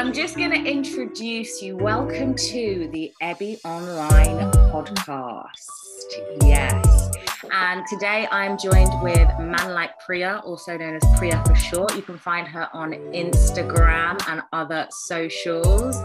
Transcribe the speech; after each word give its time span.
I'm 0.00 0.14
just 0.14 0.34
going 0.38 0.50
to 0.52 0.64
introduce 0.64 1.60
you. 1.60 1.76
Welcome 1.76 2.34
to 2.34 2.88
the 2.90 3.12
Ebby 3.20 3.62
Online 3.66 4.50
podcast. 4.72 5.50
Yes. 6.42 7.10
And 7.52 7.84
today 7.86 8.26
I'm 8.30 8.56
joined 8.56 8.88
with 9.02 9.28
Man 9.38 9.74
Like 9.74 9.90
Priya, 9.98 10.40
also 10.42 10.78
known 10.78 10.94
as 10.96 11.02
Priya 11.18 11.44
for 11.46 11.54
short. 11.54 11.94
You 11.96 12.00
can 12.00 12.16
find 12.16 12.48
her 12.48 12.70
on 12.72 12.92
Instagram 13.12 14.26
and 14.26 14.40
other 14.54 14.86
socials. 14.88 16.02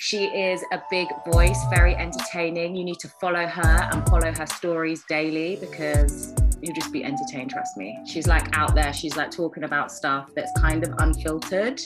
She 0.00 0.24
is 0.24 0.64
a 0.72 0.82
big 0.90 1.06
voice, 1.30 1.60
very 1.70 1.94
entertaining. 1.94 2.74
You 2.74 2.82
need 2.82 2.98
to 2.98 3.08
follow 3.20 3.46
her 3.46 3.88
and 3.92 4.04
follow 4.08 4.32
her 4.32 4.46
stories 4.46 5.04
daily 5.08 5.58
because 5.60 6.34
you'll 6.60 6.74
just 6.74 6.92
be 6.92 7.04
entertained, 7.04 7.50
trust 7.50 7.76
me. 7.76 8.00
She's 8.04 8.26
like 8.26 8.56
out 8.58 8.74
there, 8.74 8.92
she's 8.92 9.14
like 9.14 9.30
talking 9.30 9.62
about 9.62 9.92
stuff 9.92 10.32
that's 10.34 10.50
kind 10.60 10.82
of 10.82 10.92
unfiltered 10.98 11.80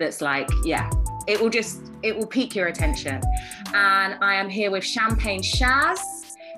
that's 0.00 0.20
like, 0.20 0.48
yeah, 0.64 0.90
it 1.28 1.40
will 1.40 1.50
just, 1.50 1.92
it 2.02 2.16
will 2.16 2.26
pique 2.26 2.56
your 2.56 2.66
attention. 2.66 3.20
And 3.72 4.16
I 4.20 4.34
am 4.34 4.48
here 4.48 4.72
with 4.72 4.82
Champagne 4.82 5.42
Shaz, 5.42 6.00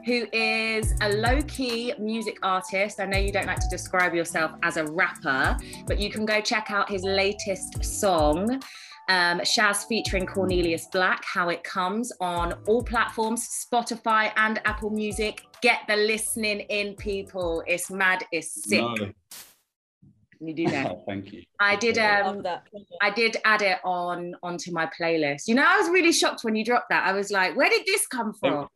who 0.07 0.27
is 0.33 0.95
a 1.03 1.11
low 1.11 1.43
key 1.43 1.93
music 1.99 2.39
artist. 2.43 3.01
I 3.01 3.05
know 3.05 3.19
you 3.19 3.33
don't 3.33 3.47
like 3.47 3.61
to 3.61 3.69
describe 3.69 4.15
yourself 4.15 4.53
as 4.63 4.79
a 4.79 4.87
rapper, 4.87 5.59
but 5.87 5.99
you 5.99 6.11
can 6.11 6.25
go 6.25 6.41
check 6.41 6.71
out 6.71 6.89
his 6.89 7.03
latest 7.03 7.85
song. 7.85 8.63
Um, 9.09 9.41
Shaz 9.41 9.87
featuring 9.89 10.27
Cornelius 10.27 10.87
Black, 10.87 11.25
How 11.25 11.49
It 11.49 11.65
Comes 11.65 12.13
on 12.21 12.55
all 12.69 12.85
platforms, 12.85 13.67
Spotify 13.67 14.33
and 14.37 14.61
Apple 14.65 14.91
Music. 14.91 15.43
Get 15.61 15.81
the 15.89 15.97
listening 15.97 16.61
in, 16.61 16.95
people. 16.95 17.65
It's 17.67 17.91
mad, 17.91 18.25
it's 18.31 18.65
sick. 18.69 18.81
No. 18.81 19.13
You 20.43 20.55
do 20.55 20.67
that. 20.69 20.97
Thank 21.07 21.33
you. 21.33 21.45
I 21.61 21.77
did. 21.77 21.99
Um, 21.99 22.45
I, 22.45 22.61
I 23.01 23.11
did 23.11 23.37
add 23.45 23.63
it 23.63 23.79
on 23.85 24.35
onto 24.43 24.73
my 24.73 24.87
playlist. 24.87 25.47
You 25.47 25.55
know, 25.55 25.65
I 25.67 25.79
was 25.79 25.89
really 25.89 26.13
shocked 26.13 26.43
when 26.43 26.57
you 26.57 26.65
dropped 26.65 26.89
that. 26.91 27.07
I 27.07 27.13
was 27.13 27.31
like, 27.31 27.57
where 27.57 27.69
did 27.69 27.87
this 27.87 28.07
come 28.09 28.33
from? 28.33 28.69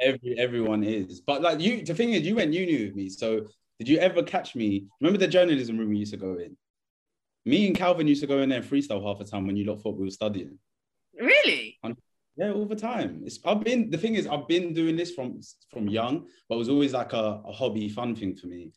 Every, 0.00 0.38
everyone 0.38 0.82
is, 0.82 1.20
but 1.20 1.42
like 1.42 1.60
you. 1.60 1.84
The 1.84 1.94
thing 1.94 2.14
is, 2.14 2.22
you 2.22 2.34
went 2.36 2.54
uni 2.54 2.86
with 2.86 2.96
me. 2.96 3.10
So 3.10 3.46
did 3.78 3.88
you 3.88 3.98
ever 3.98 4.22
catch 4.22 4.56
me? 4.56 4.86
Remember 5.00 5.18
the 5.18 5.28
journalism 5.28 5.76
room 5.76 5.90
we 5.90 5.98
used 5.98 6.12
to 6.12 6.16
go 6.16 6.38
in? 6.38 6.56
Me 7.44 7.66
and 7.66 7.76
Calvin 7.76 8.08
used 8.08 8.22
to 8.22 8.26
go 8.26 8.38
in 8.38 8.48
there 8.48 8.60
and 8.60 8.68
freestyle 8.68 9.04
half 9.06 9.18
the 9.18 9.24
time 9.24 9.46
when 9.46 9.56
you 9.56 9.64
lot 9.64 9.82
thought 9.82 9.96
we 9.96 10.04
were 10.04 10.10
studying. 10.10 10.58
Really? 11.18 11.78
Yeah, 12.36 12.52
all 12.52 12.64
the 12.64 12.76
time. 12.76 13.20
It's 13.26 13.38
I've 13.44 13.62
been 13.62 13.90
the 13.90 13.98
thing 13.98 14.14
is 14.14 14.26
I've 14.26 14.48
been 14.48 14.72
doing 14.72 14.96
this 14.96 15.12
from 15.12 15.40
from 15.70 15.88
young, 15.88 16.26
but 16.48 16.54
it 16.54 16.58
was 16.58 16.70
always 16.70 16.94
like 16.94 17.12
a, 17.12 17.42
a 17.44 17.52
hobby, 17.52 17.90
fun 17.90 18.16
thing 18.16 18.34
for 18.34 18.46
me 18.46 18.72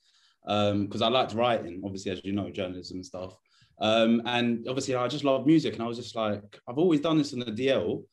because 0.46 1.02
um, 1.02 1.04
I 1.04 1.08
liked 1.08 1.34
writing, 1.34 1.82
obviously, 1.84 2.12
as 2.12 2.24
you 2.24 2.34
know, 2.34 2.50
journalism 2.50 2.98
and 2.98 3.06
stuff. 3.06 3.36
Um, 3.80 4.22
and 4.26 4.66
obviously, 4.68 4.96
I 4.96 5.08
just 5.08 5.24
love 5.24 5.46
music, 5.46 5.74
and 5.74 5.84
I 5.84 5.88
was 5.88 5.98
just 5.98 6.16
like, 6.16 6.60
I've 6.68 6.78
always 6.78 7.02
done 7.02 7.18
this 7.18 7.34
on 7.34 7.40
the 7.40 7.46
DL, 7.46 8.04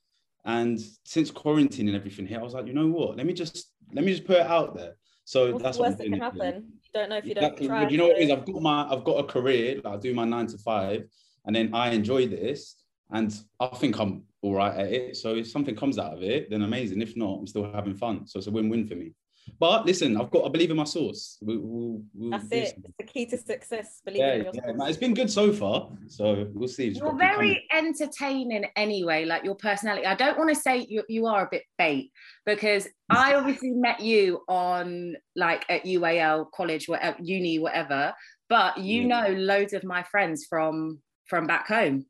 and 0.44 0.80
since 1.04 1.30
quarantine 1.30 1.88
and 1.88 1.96
everything 1.96 2.26
here, 2.26 2.40
I 2.40 2.42
was 2.42 2.54
like, 2.54 2.66
you 2.66 2.72
know 2.72 2.88
what? 2.88 3.16
Let 3.16 3.26
me 3.26 3.32
just 3.32 3.72
let 3.92 4.04
me 4.04 4.12
just 4.12 4.26
put 4.26 4.36
it 4.36 4.46
out 4.46 4.74
there. 4.74 4.94
So 5.24 5.52
What's 5.52 5.62
that's 5.62 5.76
the 5.76 5.82
worst 5.82 5.98
that 5.98 6.04
can 6.04 6.20
happen. 6.20 6.72
You 6.82 6.90
don't 6.92 7.10
know 7.10 7.18
if 7.18 7.24
you 7.24 7.32
exactly. 7.32 7.66
don't 7.66 7.76
try. 7.76 7.84
But 7.84 7.92
you 7.92 7.98
know 7.98 8.08
what 8.08 8.18
it 8.18 8.24
is? 8.24 8.30
I've 8.30 8.44
got 8.44 8.62
my 8.62 8.90
I've 8.90 9.04
got 9.04 9.18
a 9.18 9.24
career. 9.24 9.80
Like 9.84 9.94
I 9.94 9.96
do 9.96 10.14
my 10.14 10.24
nine 10.24 10.46
to 10.48 10.58
five, 10.58 11.04
and 11.44 11.54
then 11.54 11.74
I 11.74 11.90
enjoy 11.90 12.26
this, 12.26 12.76
and 13.10 13.32
I 13.60 13.66
think 13.68 13.98
I'm 13.98 14.24
all 14.42 14.54
right 14.54 14.76
at 14.76 14.92
it. 14.92 15.16
So 15.16 15.34
if 15.34 15.48
something 15.48 15.76
comes 15.76 15.98
out 15.98 16.14
of 16.14 16.22
it, 16.22 16.50
then 16.50 16.62
amazing. 16.62 17.02
If 17.02 17.16
not, 17.16 17.38
I'm 17.38 17.46
still 17.46 17.70
having 17.70 17.94
fun. 17.94 18.26
So 18.26 18.38
it's 18.38 18.46
a 18.46 18.50
win-win 18.50 18.86
for 18.86 18.94
me. 18.94 19.12
But 19.58 19.84
listen, 19.84 20.18
I've 20.20 20.30
got 20.30 20.46
I 20.46 20.48
believe 20.48 20.70
in 20.70 20.76
my 20.76 20.84
source. 20.84 21.38
We, 21.42 21.58
we'll, 21.58 22.02
we'll 22.14 22.30
That's 22.30 22.50
it. 22.50 22.74
It's 22.76 22.96
the 22.98 23.04
key 23.04 23.26
to 23.26 23.36
success. 23.36 24.00
Believe 24.04 24.20
yeah, 24.20 24.34
in 24.34 24.44
your 24.44 24.52
yeah. 24.54 24.86
it's 24.86 24.96
been 24.96 25.14
good 25.14 25.30
so 25.30 25.52
far. 25.52 25.90
So 26.06 26.48
we'll 26.54 26.68
see. 26.68 26.88
You're 26.88 27.16
very 27.16 27.66
entertaining 27.72 28.64
anyway, 28.76 29.24
like 29.24 29.44
your 29.44 29.54
personality. 29.54 30.06
I 30.06 30.14
don't 30.14 30.38
want 30.38 30.50
to 30.50 30.54
say 30.54 30.86
you, 30.88 31.02
you 31.08 31.26
are 31.26 31.44
a 31.44 31.48
bit 31.50 31.64
bait 31.76 32.10
because 32.46 32.88
I 33.10 33.34
obviously 33.36 33.70
met 33.70 34.00
you 34.00 34.42
on 34.48 35.16
like 35.36 35.64
at 35.68 35.84
UAL 35.84 36.50
college, 36.52 36.88
whatever 36.88 37.18
uni, 37.20 37.58
whatever. 37.58 38.14
But 38.48 38.78
you 38.78 39.02
yeah. 39.02 39.08
know 39.08 39.34
loads 39.34 39.72
of 39.72 39.84
my 39.84 40.02
friends 40.04 40.46
from 40.48 41.00
from 41.26 41.46
back 41.46 41.68
home. 41.68 42.06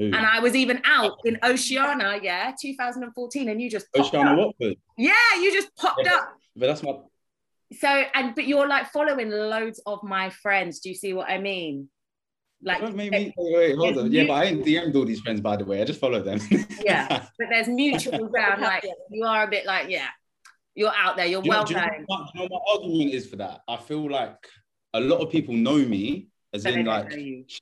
Ooh. 0.00 0.06
And 0.06 0.16
I 0.16 0.40
was 0.40 0.54
even 0.54 0.80
out 0.84 1.18
in 1.26 1.38
Oceana, 1.42 2.20
yeah, 2.22 2.52
2014, 2.58 3.50
and 3.50 3.60
you 3.60 3.68
just 3.68 3.86
Oceana 3.98 4.34
Watford. 4.34 4.76
Yeah, 4.96 5.12
you 5.36 5.52
just 5.52 5.74
popped 5.76 6.02
yeah. 6.04 6.14
up 6.14 6.34
but 6.60 6.66
that's 6.66 6.82
my 6.82 6.92
so 7.72 7.88
and 7.88 8.34
but 8.34 8.46
you're 8.46 8.68
like 8.68 8.90
following 8.90 9.30
loads 9.30 9.80
of 9.86 10.02
my 10.02 10.30
friends. 10.30 10.80
Do 10.80 10.88
you 10.88 10.94
see 10.94 11.12
what 11.12 11.28
I 11.28 11.38
mean? 11.38 11.88
Like 12.62 12.82
wait, 12.82 12.94
wait, 13.10 13.34
wait, 13.36 13.76
hold 13.76 13.98
on. 13.98 14.12
Yeah, 14.12 14.24
but 14.26 14.34
I 14.34 14.44
ain't 14.44 14.64
DM'd 14.64 14.94
all 14.94 15.06
these 15.06 15.20
friends 15.20 15.40
by 15.40 15.56
the 15.56 15.64
way. 15.64 15.80
I 15.80 15.84
just 15.84 16.00
follow 16.00 16.22
them. 16.22 16.40
yeah, 16.84 17.26
but 17.38 17.48
there's 17.50 17.68
mutual 17.68 18.28
ground. 18.34 18.60
Like 18.60 18.84
you 19.10 19.24
are 19.24 19.44
a 19.44 19.48
bit 19.48 19.64
like, 19.64 19.88
yeah, 19.88 20.08
you're 20.74 20.92
out 20.94 21.16
there, 21.16 21.26
you're 21.26 21.40
well 21.40 21.64
know, 21.64 21.78
known. 21.78 21.88
You 22.00 22.06
know, 22.08 22.26
you 22.34 22.40
know 22.40 22.48
my 22.50 22.72
argument 22.72 23.14
is 23.14 23.26
for 23.26 23.36
that. 23.36 23.60
I 23.66 23.76
feel 23.76 24.10
like 24.10 24.46
a 24.92 25.00
lot 25.00 25.20
of 25.20 25.30
people 25.30 25.54
know 25.54 25.76
me, 25.76 26.28
as 26.52 26.66
in 26.66 26.84
like 26.84 27.12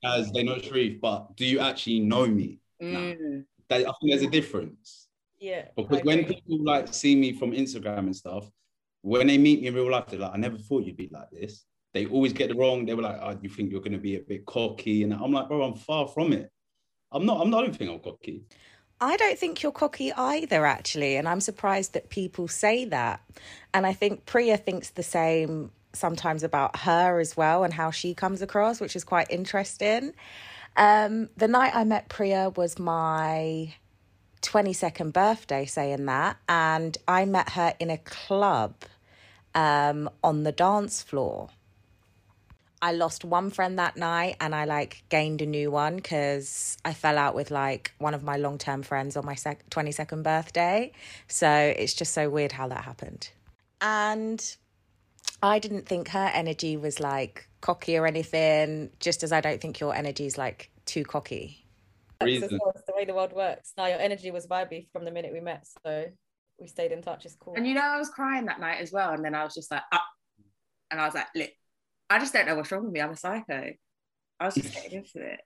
as 0.03 0.31
they 0.31 0.43
know 0.43 0.57
Sharif, 0.57 0.99
but 0.99 1.35
do 1.37 1.45
you 1.45 1.59
actually 1.59 2.01
know 2.01 2.25
me? 2.25 2.59
Mm. 2.81 2.93
Nah. 2.93 3.41
That, 3.69 3.81
I 3.81 3.91
think 4.01 4.11
there's 4.11 4.23
a 4.23 4.29
difference. 4.29 5.07
Yeah. 5.39 5.65
Because 5.77 6.01
when 6.03 6.25
people 6.25 6.63
like 6.63 6.93
see 6.93 7.15
me 7.15 7.33
from 7.33 7.51
Instagram 7.51 7.99
and 7.99 8.15
stuff, 8.15 8.49
when 9.01 9.27
they 9.27 9.37
meet 9.37 9.61
me 9.61 9.67
in 9.67 9.75
real 9.75 9.91
life, 9.91 10.07
they're 10.07 10.19
like, 10.19 10.33
I 10.33 10.37
never 10.37 10.57
thought 10.57 10.85
you'd 10.85 10.97
be 10.97 11.09
like 11.11 11.29
this. 11.31 11.65
They 11.93 12.05
always 12.05 12.33
get 12.33 12.51
it 12.51 12.57
wrong. 12.57 12.85
They 12.85 12.93
were 12.93 13.01
like, 13.01 13.17
oh, 13.21 13.37
you 13.41 13.49
think 13.49 13.71
you're 13.71 13.81
going 13.81 13.93
to 13.93 13.97
be 13.97 14.15
a 14.15 14.21
bit 14.21 14.45
cocky? 14.45 15.03
And 15.03 15.13
I'm 15.13 15.31
like, 15.31 15.47
bro, 15.47 15.63
I'm 15.63 15.75
far 15.75 16.07
from 16.07 16.33
it. 16.33 16.51
I'm 17.11 17.25
not, 17.25 17.41
I'm 17.41 17.49
not, 17.49 17.63
I 17.63 17.67
don't 17.67 17.75
think 17.75 17.91
I'm 17.91 17.99
cocky. 17.99 18.43
I 19.01 19.15
don't 19.17 19.39
think 19.39 19.63
you're 19.63 19.71
cocky 19.71 20.11
either, 20.13 20.65
actually. 20.65 21.15
And 21.15 21.27
I'm 21.27 21.41
surprised 21.41 21.93
that 21.93 22.09
people 22.09 22.47
say 22.47 22.85
that. 22.85 23.21
And 23.73 23.87
I 23.87 23.93
think 23.93 24.25
Priya 24.25 24.57
thinks 24.57 24.91
the 24.91 25.03
same 25.03 25.71
sometimes 25.93 26.43
about 26.43 26.77
her 26.81 27.19
as 27.19 27.35
well 27.35 27.63
and 27.63 27.73
how 27.73 27.91
she 27.91 28.13
comes 28.13 28.41
across, 28.41 28.79
which 28.79 28.95
is 28.95 29.03
quite 29.03 29.27
interesting. 29.31 30.13
Um, 30.77 31.29
the 31.37 31.47
night 31.47 31.75
I 31.75 31.83
met 31.83 32.09
Priya 32.09 32.51
was 32.55 32.77
my 32.77 33.73
22nd 34.41 35.13
birthday 35.13 35.65
saying 35.65 36.05
that. 36.05 36.37
And 36.47 36.97
I 37.07 37.25
met 37.25 37.51
her 37.51 37.73
in 37.79 37.89
a 37.89 37.97
club 37.97 38.75
um, 39.55 40.09
on 40.23 40.43
the 40.43 40.51
dance 40.51 41.01
floor. 41.01 41.49
I 42.81 42.93
lost 42.93 43.25
one 43.25 43.49
friend 43.49 43.77
that 43.77 43.97
night 43.97 44.37
and 44.39 44.55
I 44.55 44.63
like 44.63 45.03
gained 45.09 45.41
a 45.41 45.45
new 45.45 45.69
one 45.69 45.97
because 45.97 46.77
I 46.85 46.93
fell 46.93 47.17
out 47.17 47.35
with 47.35 47.51
like 47.51 47.91
one 47.97 48.13
of 48.13 48.23
my 48.23 48.37
long 48.37 48.57
term 48.57 48.83
friends 48.83 49.17
on 49.17 49.25
my 49.25 49.35
sec- 49.35 49.69
22nd 49.69 50.23
birthday. 50.23 50.93
So 51.27 51.49
it's 51.49 51.93
just 51.93 52.13
so 52.13 52.29
weird 52.29 52.53
how 52.53 52.69
that 52.69 52.85
happened. 52.85 53.31
And 53.81 54.55
I 55.43 55.59
didn't 55.59 55.87
think 55.87 56.09
her 56.09 56.31
energy 56.33 56.77
was 56.77 57.01
like 57.01 57.49
cocky 57.59 57.97
or 57.97 58.07
anything, 58.07 58.91
just 59.01 59.23
as 59.23 59.33
I 59.33 59.41
don't 59.41 59.59
think 59.59 59.81
your 59.81 59.93
energy 59.93 60.25
is 60.25 60.37
like 60.37 60.69
too 60.85 61.03
cocky 61.03 61.65
reason. 62.25 62.59
It's 62.75 62.85
the 62.85 62.93
way 62.95 63.05
the 63.05 63.13
world 63.13 63.33
works. 63.33 63.73
Now 63.77 63.87
your 63.87 63.99
energy 63.99 64.31
was 64.31 64.47
vibey 64.47 64.87
from 64.91 65.05
the 65.05 65.11
minute 65.11 65.33
we 65.33 65.39
met, 65.39 65.65
so 65.83 66.05
we 66.59 66.67
stayed 66.67 66.91
in 66.91 67.01
touch. 67.01 67.25
It's 67.25 67.35
cool. 67.35 67.53
And 67.55 67.67
you 67.67 67.73
know, 67.73 67.81
I 67.81 67.97
was 67.97 68.09
crying 68.09 68.45
that 68.45 68.59
night 68.59 68.81
as 68.81 68.91
well, 68.91 69.11
and 69.11 69.23
then 69.23 69.35
I 69.35 69.43
was 69.43 69.53
just 69.53 69.71
like, 69.71 69.83
ah. 69.91 70.05
and 70.91 70.99
I 70.99 71.05
was 71.05 71.15
like, 71.15 71.27
look, 71.35 71.49
I 72.09 72.19
just 72.19 72.33
don't 72.33 72.47
know 72.47 72.55
what's 72.55 72.71
wrong 72.71 72.85
with 72.85 72.93
me. 72.93 73.01
I'm 73.01 73.11
a 73.11 73.15
psycho. 73.15 73.71
I 74.39 74.45
was 74.45 74.55
just 74.55 74.73
getting 74.73 74.91
into 74.99 75.25
it. 75.25 75.39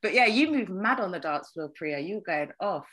But 0.00 0.14
yeah, 0.14 0.26
you 0.26 0.50
moved 0.50 0.70
mad 0.70 1.00
on 1.00 1.10
the 1.10 1.18
dance 1.18 1.50
floor, 1.50 1.70
Priya. 1.74 1.98
You 1.98 2.16
were 2.16 2.20
going 2.20 2.50
off. 2.60 2.88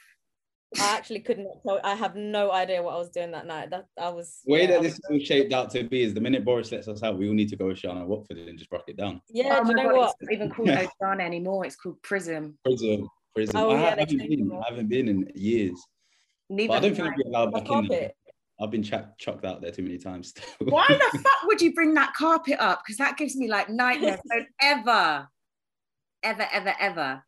I 0.80 0.96
actually 0.96 1.20
couldn't 1.22 1.48
tell. 1.66 1.80
I 1.84 1.96
have 1.96 2.16
no 2.16 2.52
idea 2.52 2.82
what 2.82 2.96
I 2.96 2.98
was 2.98 3.10
doing 3.10 3.32
that 3.32 3.46
night. 3.46 3.70
That 3.70 3.86
I 4.00 4.10
was. 4.10 4.42
The 4.46 4.54
Way 4.54 4.62
yeah, 4.62 4.68
that 4.68 4.82
this 4.82 4.94
is 4.94 5.02
all 5.10 5.20
shaped 5.20 5.54
out 5.54 5.72
to 5.72 5.84
be 5.84 6.02
is 6.02 6.14
the 6.14 6.22
minute 6.22 6.44
Boris 6.44 6.72
lets 6.72 6.88
us 6.88 7.04
out, 7.04 7.18
we 7.18 7.28
all 7.28 7.34
need 7.34 7.50
to 7.50 7.56
go 7.56 7.68
with 7.68 7.78
Oceana 7.78 8.06
Watford 8.06 8.38
and 8.38 8.58
just 8.58 8.72
rock 8.72 8.84
it 8.88 8.98
down. 8.98 9.22
Yeah, 9.30 9.60
oh 9.60 9.64
do 9.64 9.70
you 9.70 9.76
know 9.76 9.90
God, 9.90 9.98
what? 9.98 10.16
It's 10.20 10.30
not 10.30 10.34
even 10.34 10.50
called 10.50 10.70
Oceana 10.70 11.24
anymore. 11.24 11.66
It's 11.66 11.76
called 11.76 12.02
Prism. 12.02 12.58
Prism. 12.64 13.08
Prism. 13.34 13.56
Oh, 13.56 13.72
I, 13.72 13.74
yeah, 13.74 13.90
haven't 14.00 14.18
been, 14.18 14.52
I 14.52 14.70
haven't 14.70 14.88
been 14.88 15.08
in 15.08 15.32
years. 15.36 15.80
Neither 16.50 16.74
I 16.74 16.80
don't 16.80 16.96
think 16.96 17.08
I'll 17.08 17.18
be 17.18 17.24
allowed 17.26 17.54
back 17.54 17.70
in 17.70 17.88
there. 17.88 18.12
I've 18.60 18.72
been 18.72 18.84
ch- 18.84 18.94
chucked 19.18 19.44
out 19.44 19.62
there 19.62 19.72
too 19.72 19.84
many 19.84 19.98
times. 19.98 20.34
Why 20.60 20.86
the 20.88 21.20
fuck 21.24 21.44
would 21.44 21.62
you 21.62 21.74
bring 21.74 21.94
that 21.96 22.14
carpet 22.14 22.58
up? 22.60 22.82
Because 22.86 22.98
that 22.98 23.18
gives 23.18 23.36
me 23.36 23.50
like 23.50 23.70
nightmares. 23.70 24.20
Don't 24.32 24.48
ever, 24.62 25.28
ever, 26.24 26.48
ever, 26.54 26.74
ever 26.80 27.24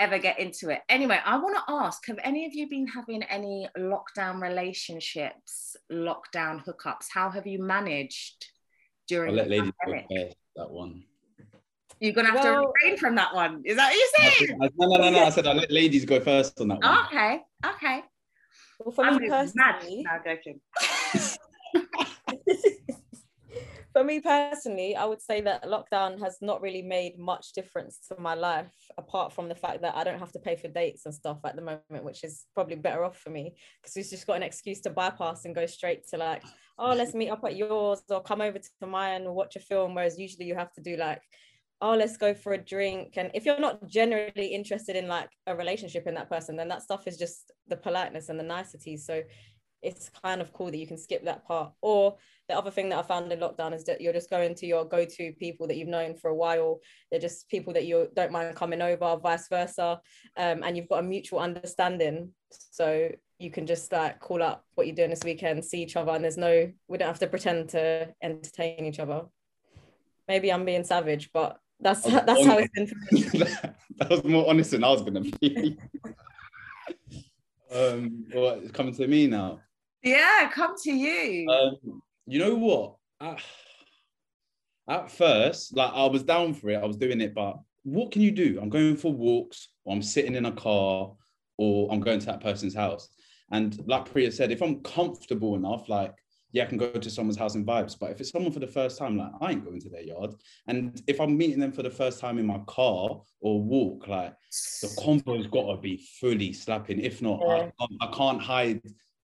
ever 0.00 0.18
get 0.18 0.40
into 0.40 0.70
it. 0.70 0.80
Anyway, 0.88 1.20
I 1.24 1.36
want 1.36 1.56
to 1.56 1.72
ask 1.72 2.04
have 2.06 2.18
any 2.24 2.46
of 2.46 2.54
you 2.54 2.68
been 2.68 2.88
having 2.88 3.22
any 3.24 3.68
lockdown 3.78 4.40
relationships, 4.40 5.76
lockdown 5.92 6.64
hookups? 6.64 7.06
How 7.12 7.30
have 7.30 7.46
you 7.46 7.62
managed 7.62 8.46
during 9.06 9.30
I'll 9.30 9.36
let 9.36 9.50
ladies 9.50 9.72
that 10.56 10.70
one. 10.70 11.04
You're 12.00 12.14
gonna 12.14 12.30
have 12.30 12.42
well, 12.42 12.62
to 12.62 12.72
refrain 12.72 12.96
from 12.96 13.14
that 13.16 13.34
one. 13.34 13.60
Is 13.64 13.76
that 13.76 13.92
what 13.92 13.96
you're 14.22 14.32
saying? 14.32 14.58
no, 14.58 14.86
no, 14.86 14.96
no, 14.96 15.10
no. 15.10 15.24
I 15.24 15.30
said 15.30 15.46
I'll 15.46 15.54
let 15.54 15.70
ladies 15.70 16.06
go 16.06 16.18
first 16.18 16.58
on 16.60 16.68
that 16.68 16.80
one. 16.80 17.06
Okay, 17.06 17.40
okay. 17.66 18.02
Well, 18.78 18.92
for 18.92 19.04
I'm 19.04 19.18
me 19.18 19.28
personally, 19.28 20.04
no, 20.04 20.12
joking. 20.24 20.60
For 23.92 24.04
me 24.04 24.20
personally, 24.20 24.94
I 24.94 25.04
would 25.04 25.20
say 25.20 25.40
that 25.40 25.64
lockdown 25.64 26.20
has 26.20 26.38
not 26.40 26.62
really 26.62 26.82
made 26.82 27.18
much 27.18 27.52
difference 27.52 27.98
to 28.08 28.20
my 28.20 28.34
life, 28.34 28.72
apart 28.96 29.32
from 29.32 29.48
the 29.48 29.54
fact 29.54 29.82
that 29.82 29.96
I 29.96 30.04
don't 30.04 30.20
have 30.20 30.30
to 30.32 30.38
pay 30.38 30.54
for 30.54 30.68
dates 30.68 31.06
and 31.06 31.14
stuff 31.14 31.38
at 31.44 31.56
the 31.56 31.62
moment, 31.62 32.04
which 32.04 32.22
is 32.22 32.44
probably 32.54 32.76
better 32.76 33.04
off 33.04 33.18
for 33.18 33.30
me 33.30 33.54
because 33.82 33.96
we've 33.96 34.08
just 34.08 34.28
got 34.28 34.36
an 34.36 34.44
excuse 34.44 34.80
to 34.82 34.90
bypass 34.90 35.44
and 35.44 35.56
go 35.56 35.66
straight 35.66 36.06
to 36.08 36.18
like, 36.18 36.44
oh, 36.78 36.94
let's 36.94 37.14
meet 37.14 37.30
up 37.30 37.44
at 37.44 37.56
yours 37.56 38.02
or 38.08 38.22
come 38.22 38.40
over 38.40 38.58
to 38.58 38.86
mine 38.86 39.22
and 39.22 39.34
watch 39.34 39.56
a 39.56 39.60
film. 39.60 39.94
Whereas 39.96 40.18
usually 40.18 40.46
you 40.46 40.54
have 40.54 40.72
to 40.74 40.80
do 40.80 40.96
like, 40.96 41.20
oh, 41.80 41.94
let's 41.94 42.16
go 42.16 42.32
for 42.32 42.52
a 42.52 42.58
drink. 42.58 43.14
And 43.16 43.30
if 43.34 43.44
you're 43.44 43.58
not 43.58 43.88
generally 43.88 44.46
interested 44.46 44.94
in 44.94 45.08
like 45.08 45.30
a 45.48 45.56
relationship 45.56 46.06
in 46.06 46.14
that 46.14 46.30
person, 46.30 46.54
then 46.54 46.68
that 46.68 46.82
stuff 46.82 47.08
is 47.08 47.16
just 47.16 47.50
the 47.66 47.76
politeness 47.76 48.28
and 48.28 48.38
the 48.38 48.44
niceties. 48.44 49.04
So 49.04 49.22
it's 49.82 50.10
kind 50.22 50.40
of 50.40 50.52
cool 50.52 50.70
that 50.70 50.76
you 50.76 50.86
can 50.86 50.98
skip 50.98 51.24
that 51.24 51.46
part. 51.46 51.72
Or 51.80 52.16
the 52.48 52.56
other 52.56 52.70
thing 52.70 52.88
that 52.90 52.98
I 52.98 53.02
found 53.02 53.32
in 53.32 53.40
lockdown 53.40 53.74
is 53.74 53.84
that 53.84 54.00
you're 54.00 54.12
just 54.12 54.30
going 54.30 54.54
to 54.56 54.66
your 54.66 54.84
go-to 54.84 55.32
people 55.38 55.66
that 55.66 55.76
you've 55.76 55.88
known 55.88 56.14
for 56.14 56.28
a 56.28 56.34
while. 56.34 56.80
They're 57.10 57.20
just 57.20 57.48
people 57.48 57.72
that 57.74 57.86
you 57.86 58.08
don't 58.14 58.32
mind 58.32 58.54
coming 58.56 58.82
over, 58.82 59.16
vice 59.16 59.48
versa, 59.48 60.00
um, 60.36 60.62
and 60.62 60.76
you've 60.76 60.88
got 60.88 61.00
a 61.00 61.06
mutual 61.06 61.38
understanding. 61.38 62.30
So 62.50 63.10
you 63.38 63.50
can 63.50 63.66
just 63.66 63.90
like 63.90 64.20
call 64.20 64.42
up 64.42 64.64
what 64.74 64.86
you're 64.86 64.96
doing 64.96 65.10
this 65.10 65.24
weekend, 65.24 65.64
see 65.64 65.82
each 65.82 65.96
other, 65.96 66.12
and 66.12 66.22
there's 66.22 66.36
no 66.36 66.70
we 66.88 66.98
don't 66.98 67.08
have 67.08 67.18
to 67.20 67.26
pretend 67.26 67.70
to 67.70 68.12
entertain 68.22 68.84
each 68.84 68.98
other. 68.98 69.22
Maybe 70.28 70.52
I'm 70.52 70.64
being 70.64 70.84
savage, 70.84 71.30
but 71.32 71.58
that's 71.80 72.02
that's 72.02 72.44
how 72.44 72.58
it's 72.58 72.72
been 72.74 72.86
for 72.86 72.94
me. 73.12 73.22
that 73.96 74.10
was 74.10 74.24
more 74.24 74.48
honest 74.48 74.72
than 74.72 74.84
I 74.84 74.90
was 74.90 75.02
gonna 75.02 75.20
be. 75.20 75.78
um, 77.72 78.26
well, 78.34 78.60
it's 78.62 78.72
coming 78.72 78.94
to 78.94 79.06
me 79.06 79.26
now. 79.26 79.60
Yeah, 80.02 80.50
come 80.52 80.74
to 80.84 80.92
you. 80.92 81.48
Um, 81.50 82.02
you 82.26 82.38
know 82.38 82.54
what? 82.54 82.96
At, 83.20 83.42
at 84.88 85.10
first, 85.10 85.76
like 85.76 85.92
I 85.92 86.06
was 86.06 86.22
down 86.22 86.54
for 86.54 86.70
it, 86.70 86.76
I 86.76 86.86
was 86.86 86.96
doing 86.96 87.20
it, 87.20 87.34
but 87.34 87.58
what 87.82 88.10
can 88.10 88.22
you 88.22 88.30
do? 88.30 88.58
I'm 88.60 88.68
going 88.68 88.96
for 88.96 89.12
walks, 89.12 89.68
or 89.84 89.94
I'm 89.94 90.02
sitting 90.02 90.34
in 90.34 90.46
a 90.46 90.52
car, 90.52 91.12
or 91.58 91.92
I'm 91.92 92.00
going 92.00 92.20
to 92.20 92.26
that 92.26 92.40
person's 92.40 92.74
house. 92.74 93.08
And 93.52 93.78
like 93.86 94.10
Priya 94.10 94.32
said, 94.32 94.50
if 94.50 94.62
I'm 94.62 94.80
comfortable 94.82 95.56
enough, 95.56 95.88
like 95.88 96.14
yeah, 96.52 96.64
I 96.64 96.66
can 96.66 96.78
go 96.78 96.90
to 96.90 97.10
someone's 97.10 97.38
house 97.38 97.54
and 97.54 97.66
vibes. 97.66 97.96
But 97.98 98.10
if 98.10 98.20
it's 98.20 98.30
someone 98.30 98.52
for 98.52 98.58
the 98.58 98.66
first 98.66 98.98
time, 98.98 99.16
like 99.16 99.30
I 99.40 99.52
ain't 99.52 99.64
going 99.64 99.80
to 99.80 99.88
their 99.88 100.02
yard. 100.02 100.34
And 100.66 101.00
if 101.06 101.20
I'm 101.20 101.36
meeting 101.36 101.60
them 101.60 101.72
for 101.72 101.82
the 101.82 101.90
first 101.90 102.18
time 102.18 102.38
in 102.38 102.46
my 102.46 102.58
car 102.66 103.20
or 103.40 103.62
walk, 103.62 104.08
like 104.08 104.34
the 104.82 105.00
combo's 105.02 105.46
got 105.46 105.72
to 105.72 105.80
be 105.80 106.04
fully 106.20 106.52
slapping. 106.52 107.00
If 107.00 107.22
not, 107.22 107.40
yeah. 107.40 107.70
I, 107.80 108.06
I, 108.06 108.16
can't 108.16 108.42
hide 108.42 108.82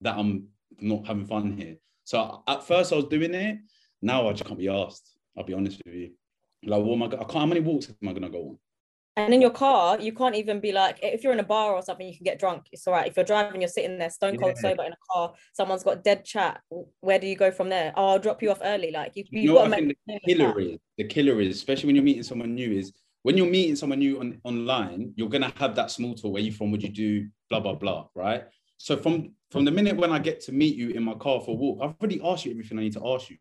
that 0.03 0.19
I'm 0.19 0.49
not 0.81 1.07
having 1.07 1.27
fun 1.27 1.57
here. 1.57 1.77
So 2.05 2.43
at 2.47 2.67
first 2.67 2.93
I 2.93 2.97
was 2.97 3.07
doing 3.07 3.35
it. 3.35 3.59
Now 4.03 4.29
I 4.29 4.33
just 4.33 4.45
can't 4.45 4.59
be 4.59 4.69
asked. 4.69 5.17
I'll 5.37 5.45
be 5.45 5.55
honest 5.55 5.83
with 5.85 5.95
you. 5.95 6.11
Like, 6.65 6.83
what 6.83 6.95
am 6.95 7.03
I? 7.03 7.07
I 7.07 7.11
can't. 7.11 7.33
How 7.33 7.47
many 7.47 7.61
walks 7.61 7.89
am 7.89 8.09
I 8.09 8.13
gonna 8.13 8.31
go 8.31 8.51
on? 8.51 8.59
And 9.19 9.33
in 9.33 9.41
your 9.41 9.51
car, 9.51 9.99
you 9.99 10.13
can't 10.13 10.35
even 10.35 10.61
be 10.61 10.73
like, 10.73 10.99
if 11.03 11.25
you're 11.25 11.33
in 11.33 11.41
a 11.41 11.45
bar 11.45 11.73
or 11.73 11.81
something, 11.81 12.07
you 12.07 12.15
can 12.15 12.25
get 12.25 12.39
drunk. 12.39 12.65
It's 12.71 12.87
all 12.87 12.93
right. 12.93 13.07
If 13.07 13.17
you're 13.17 13.25
driving, 13.25 13.63
you're 13.63 13.69
sitting 13.69 13.99
there 13.99 14.11
stone 14.11 14.37
cold 14.37 14.53
yeah. 14.57 14.71
sober 14.71 14.85
in 14.85 14.93
a 14.93 14.97
car, 15.11 15.33
someone's 15.55 15.83
got 15.83 16.05
dead 16.05 16.23
chat. 16.23 16.61
Where 17.01 17.19
do 17.19 17.27
you 17.27 17.35
go 17.35 17.51
from 17.51 17.71
there? 17.71 17.95
Oh, 17.97 18.09
I'll 18.09 18.19
drop 18.19 18.43
you 18.43 18.51
off 18.51 18.61
early. 18.63 18.91
Like 18.91 19.13
you, 19.15 19.25
you 19.31 19.49
know 19.49 19.55
what 19.55 19.73
I 19.73 19.77
think 19.77 19.97
the 20.07 20.21
killer 20.27 20.61
is, 20.61 20.79
the 20.99 21.05
killer 21.05 21.41
is, 21.41 21.57
especially 21.57 21.87
when 21.87 21.97
you're 21.97 22.05
meeting 22.05 22.25
someone 22.25 22.55
new, 22.55 22.73
is 22.73 22.93
when 23.23 23.39
you're 23.39 23.47
meeting 23.47 23.75
someone 23.75 24.01
new 24.01 24.21
on, 24.21 24.39
online, 24.45 25.15
you're 25.17 25.31
gonna 25.31 25.53
have 25.57 25.75
that 25.77 25.91
small 25.91 26.15
talk. 26.15 26.35
Where 26.35 26.43
you 26.43 26.53
from? 26.53 26.71
Would 26.73 26.83
you 26.83 26.91
do? 26.91 27.29
Blah 27.49 27.61
blah 27.61 27.75
blah. 27.75 28.09
Right. 28.15 28.45
So 28.79 28.97
from 28.97 29.33
from 29.51 29.65
the 29.65 29.71
minute 29.71 29.97
when 29.97 30.13
I 30.13 30.19
get 30.19 30.41
to 30.43 30.53
meet 30.53 30.77
you 30.77 30.91
in 30.91 31.03
my 31.03 31.15
car 31.15 31.41
for 31.41 31.53
a 31.53 31.55
walk, 31.55 31.79
I've 31.83 31.95
already 32.01 32.21
asked 32.25 32.45
you 32.45 32.51
everything 32.51 32.79
I 32.79 32.83
need 32.83 32.93
to 32.95 33.09
ask 33.09 33.31
you. 33.31 33.37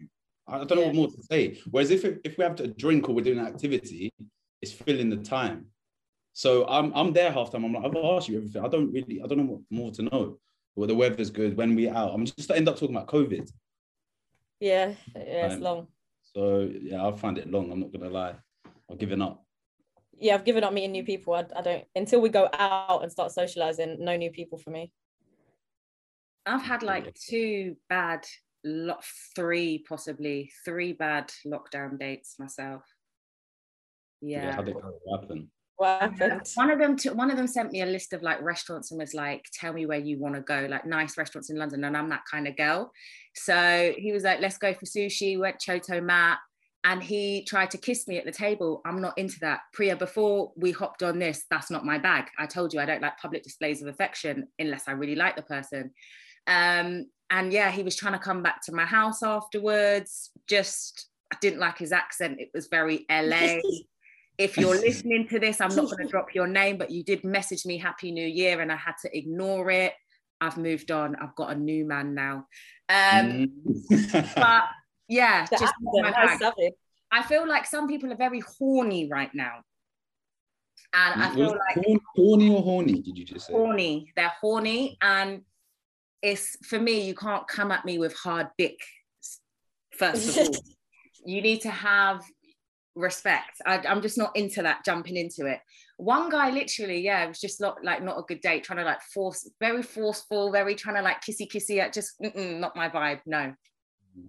I 0.47 0.59
don't 0.59 0.75
know 0.75 0.81
yeah. 0.81 0.87
what 0.87 0.95
more 0.95 1.07
to 1.07 1.23
say. 1.23 1.59
Whereas 1.71 1.91
if 1.91 2.05
if 2.23 2.37
we 2.37 2.43
have 2.43 2.55
to 2.57 2.67
drink 2.67 3.09
or 3.09 3.15
we're 3.15 3.23
doing 3.23 3.39
an 3.39 3.47
activity, 3.47 4.13
it's 4.61 4.71
filling 4.71 5.09
the 5.09 5.17
time. 5.17 5.67
So 6.33 6.67
I'm 6.67 6.93
I'm 6.93 7.13
there 7.13 7.31
half 7.31 7.51
time. 7.51 7.65
I'm 7.65 7.73
like, 7.73 7.85
I've 7.85 7.95
asked 7.95 8.29
you 8.29 8.37
everything. 8.37 8.63
I 8.63 8.67
don't 8.67 8.91
really, 8.91 9.21
I 9.23 9.27
don't 9.27 9.39
know 9.39 9.45
what 9.45 9.61
more 9.69 9.91
to 9.91 10.03
know. 10.03 10.37
Well, 10.75 10.87
the 10.87 10.95
weather's 10.95 11.29
good 11.29 11.55
when 11.55 11.75
we 11.75 11.87
out. 11.89 12.13
I'm 12.13 12.25
just 12.25 12.51
end 12.51 12.67
up 12.67 12.77
talking 12.77 12.95
about 12.95 13.07
COVID. 13.07 13.49
Yeah, 14.59 14.93
yeah, 15.15 15.45
it's 15.45 15.55
um, 15.55 15.61
long. 15.61 15.87
So 16.33 16.69
yeah, 16.81 17.05
I 17.05 17.11
find 17.15 17.37
it 17.37 17.49
long. 17.49 17.71
I'm 17.71 17.79
not 17.79 17.91
gonna 17.91 18.09
lie. 18.09 18.35
I've 18.91 18.97
given 18.97 19.21
up. 19.21 19.45
Yeah, 20.17 20.35
I've 20.35 20.45
given 20.45 20.63
up 20.63 20.73
meeting 20.73 20.91
new 20.91 21.03
people. 21.03 21.33
I, 21.33 21.45
I 21.55 21.61
don't 21.61 21.85
until 21.95 22.21
we 22.21 22.29
go 22.29 22.49
out 22.53 23.03
and 23.03 23.11
start 23.11 23.31
socializing. 23.31 23.97
No 23.99 24.15
new 24.15 24.31
people 24.31 24.57
for 24.57 24.69
me. 24.69 24.91
I've 26.45 26.61
had 26.61 26.83
like 26.83 27.13
two 27.15 27.75
bad, 27.89 28.25
lot 28.63 29.03
three 29.35 29.83
possibly 29.87 30.51
three 30.63 30.93
bad 30.93 31.31
lockdown 31.45 31.99
dates 31.99 32.35
myself. 32.39 32.83
Yeah. 34.21 34.45
yeah 34.45 34.55
how 34.55 34.61
did 34.61 34.75
that 34.75 35.21
happen? 35.21 35.49
What 35.77 36.01
happened? 36.01 36.47
One 36.55 36.71
of 36.71 36.79
them, 36.79 36.95
t- 36.95 37.09
one 37.09 37.29
of 37.29 37.37
them 37.37 37.47
sent 37.47 37.71
me 37.71 37.81
a 37.81 37.85
list 37.85 38.13
of 38.13 38.23
like 38.23 38.41
restaurants 38.41 38.91
and 38.91 38.99
was 38.99 39.13
like, 39.13 39.45
"Tell 39.53 39.73
me 39.73 39.85
where 39.85 39.99
you 39.99 40.17
want 40.17 40.35
to 40.35 40.41
go, 40.41 40.67
like 40.69 40.85
nice 40.85 41.17
restaurants 41.17 41.49
in 41.49 41.57
London." 41.57 41.83
And 41.83 41.97
I'm 41.97 42.09
that 42.09 42.23
kind 42.29 42.47
of 42.47 42.55
girl, 42.55 42.91
so 43.35 43.93
he 43.97 44.13
was 44.13 44.23
like, 44.23 44.39
"Let's 44.39 44.57
go 44.57 44.73
for 44.73 44.85
sushi." 44.85 45.37
Went 45.37 45.59
Chotto 45.59 46.01
Matte, 46.01 46.39
and 46.85 47.03
he 47.03 47.43
tried 47.43 47.71
to 47.71 47.77
kiss 47.77 48.07
me 48.07 48.17
at 48.17 48.25
the 48.25 48.31
table. 48.31 48.81
I'm 48.85 49.01
not 49.01 49.17
into 49.17 49.39
that, 49.41 49.61
Priya. 49.73 49.97
Before 49.97 50.53
we 50.55 50.71
hopped 50.71 51.03
on 51.03 51.19
this, 51.19 51.43
that's 51.49 51.69
not 51.69 51.83
my 51.83 51.97
bag. 51.97 52.27
I 52.37 52.45
told 52.45 52.73
you 52.73 52.79
I 52.79 52.85
don't 52.85 53.01
like 53.01 53.17
public 53.17 53.43
displays 53.43 53.81
of 53.81 53.89
affection 53.89 54.47
unless 54.59 54.87
I 54.87 54.91
really 54.91 55.15
like 55.15 55.35
the 55.35 55.41
person. 55.41 55.91
Um, 56.47 57.07
and 57.29 57.51
yeah, 57.51 57.71
he 57.71 57.83
was 57.83 57.95
trying 57.95 58.13
to 58.13 58.19
come 58.19 58.43
back 58.43 58.61
to 58.63 58.71
my 58.71 58.85
house 58.85 59.23
afterwards. 59.23 60.31
Just 60.47 61.07
I 61.33 61.37
didn't 61.41 61.59
like 61.59 61.77
his 61.77 61.91
accent. 61.91 62.39
It 62.39 62.51
was 62.53 62.67
very 62.67 63.05
LA. 63.09 63.57
if 64.37 64.57
you're 64.57 64.75
listening 64.75 65.27
to 65.29 65.39
this, 65.39 65.61
I'm 65.61 65.75
not 65.75 65.89
going 65.89 66.05
to 66.05 66.07
drop 66.07 66.35
your 66.35 66.47
name, 66.47 66.77
but 66.77 66.91
you 66.91 67.03
did 67.03 67.23
message 67.23 67.65
me 67.65 67.77
Happy 67.77 68.11
New 68.11 68.27
Year 68.27 68.61
and 68.61 68.71
I 68.71 68.75
had 68.75 68.95
to 69.03 69.17
ignore 69.17 69.71
it. 69.71 69.93
I've 70.41 70.57
moved 70.57 70.91
on. 70.91 71.15
I've 71.15 71.35
got 71.35 71.51
a 71.51 71.55
new 71.55 71.85
man 71.85 72.13
now. 72.13 72.47
Um, 72.89 73.49
mm. 73.91 74.35
but 74.35 74.63
yeah, 75.07 75.45
just 75.49 75.73
I 77.11 77.23
feel 77.23 77.47
like 77.47 77.65
some 77.65 77.87
people 77.87 78.11
are 78.11 78.17
very 78.17 78.41
horny 78.41 79.07
right 79.09 79.33
now. 79.33 79.61
And 80.93 81.23
I 81.23 81.33
feel 81.33 81.49
like 81.49 81.85
horny 82.15 82.49
or 82.49 82.61
horny, 82.61 83.01
did 83.01 83.17
you 83.17 83.25
just 83.25 83.47
say? 83.47 83.53
Horny. 83.53 84.11
They're 84.15 84.31
horny. 84.39 84.97
And 85.01 85.41
it's 86.25 86.57
for 86.65 86.79
me, 86.79 87.05
you 87.05 87.13
can't 87.13 87.47
come 87.47 87.71
at 87.71 87.85
me 87.85 87.99
with 87.99 88.15
hard 88.15 88.47
dick, 88.57 88.79
first 89.93 90.29
of 90.29 90.37
all. 90.47 90.55
you 91.23 91.41
need 91.41 91.61
to 91.61 91.69
have 91.69 92.21
respect. 92.95 93.61
I, 93.65 93.79
am 93.85 94.01
just 94.01 94.17
not 94.17 94.35
into 94.35 94.63
that 94.63 94.83
jumping 94.83 95.17
into 95.17 95.45
it. 95.45 95.59
One 95.97 96.29
guy 96.29 96.49
literally, 96.49 97.01
yeah, 97.01 97.23
it 97.23 97.27
was 97.27 97.39
just 97.39 97.61
not 97.61 97.83
like 97.83 98.01
not 98.03 98.17
a 98.17 98.23
good 98.23 98.41
date, 98.41 98.63
trying 98.63 98.79
to 98.79 98.85
like 98.85 99.03
force, 99.13 99.47
very 99.59 99.83
forceful, 99.83 100.51
very 100.51 100.73
trying 100.73 100.95
to 100.95 101.03
like 101.03 101.21
kissy 101.21 101.47
kissy. 101.47 101.79
At 101.79 101.93
just 101.93 102.15
not 102.19 102.75
my 102.75 102.89
vibe. 102.89 103.19
No, 103.27 103.53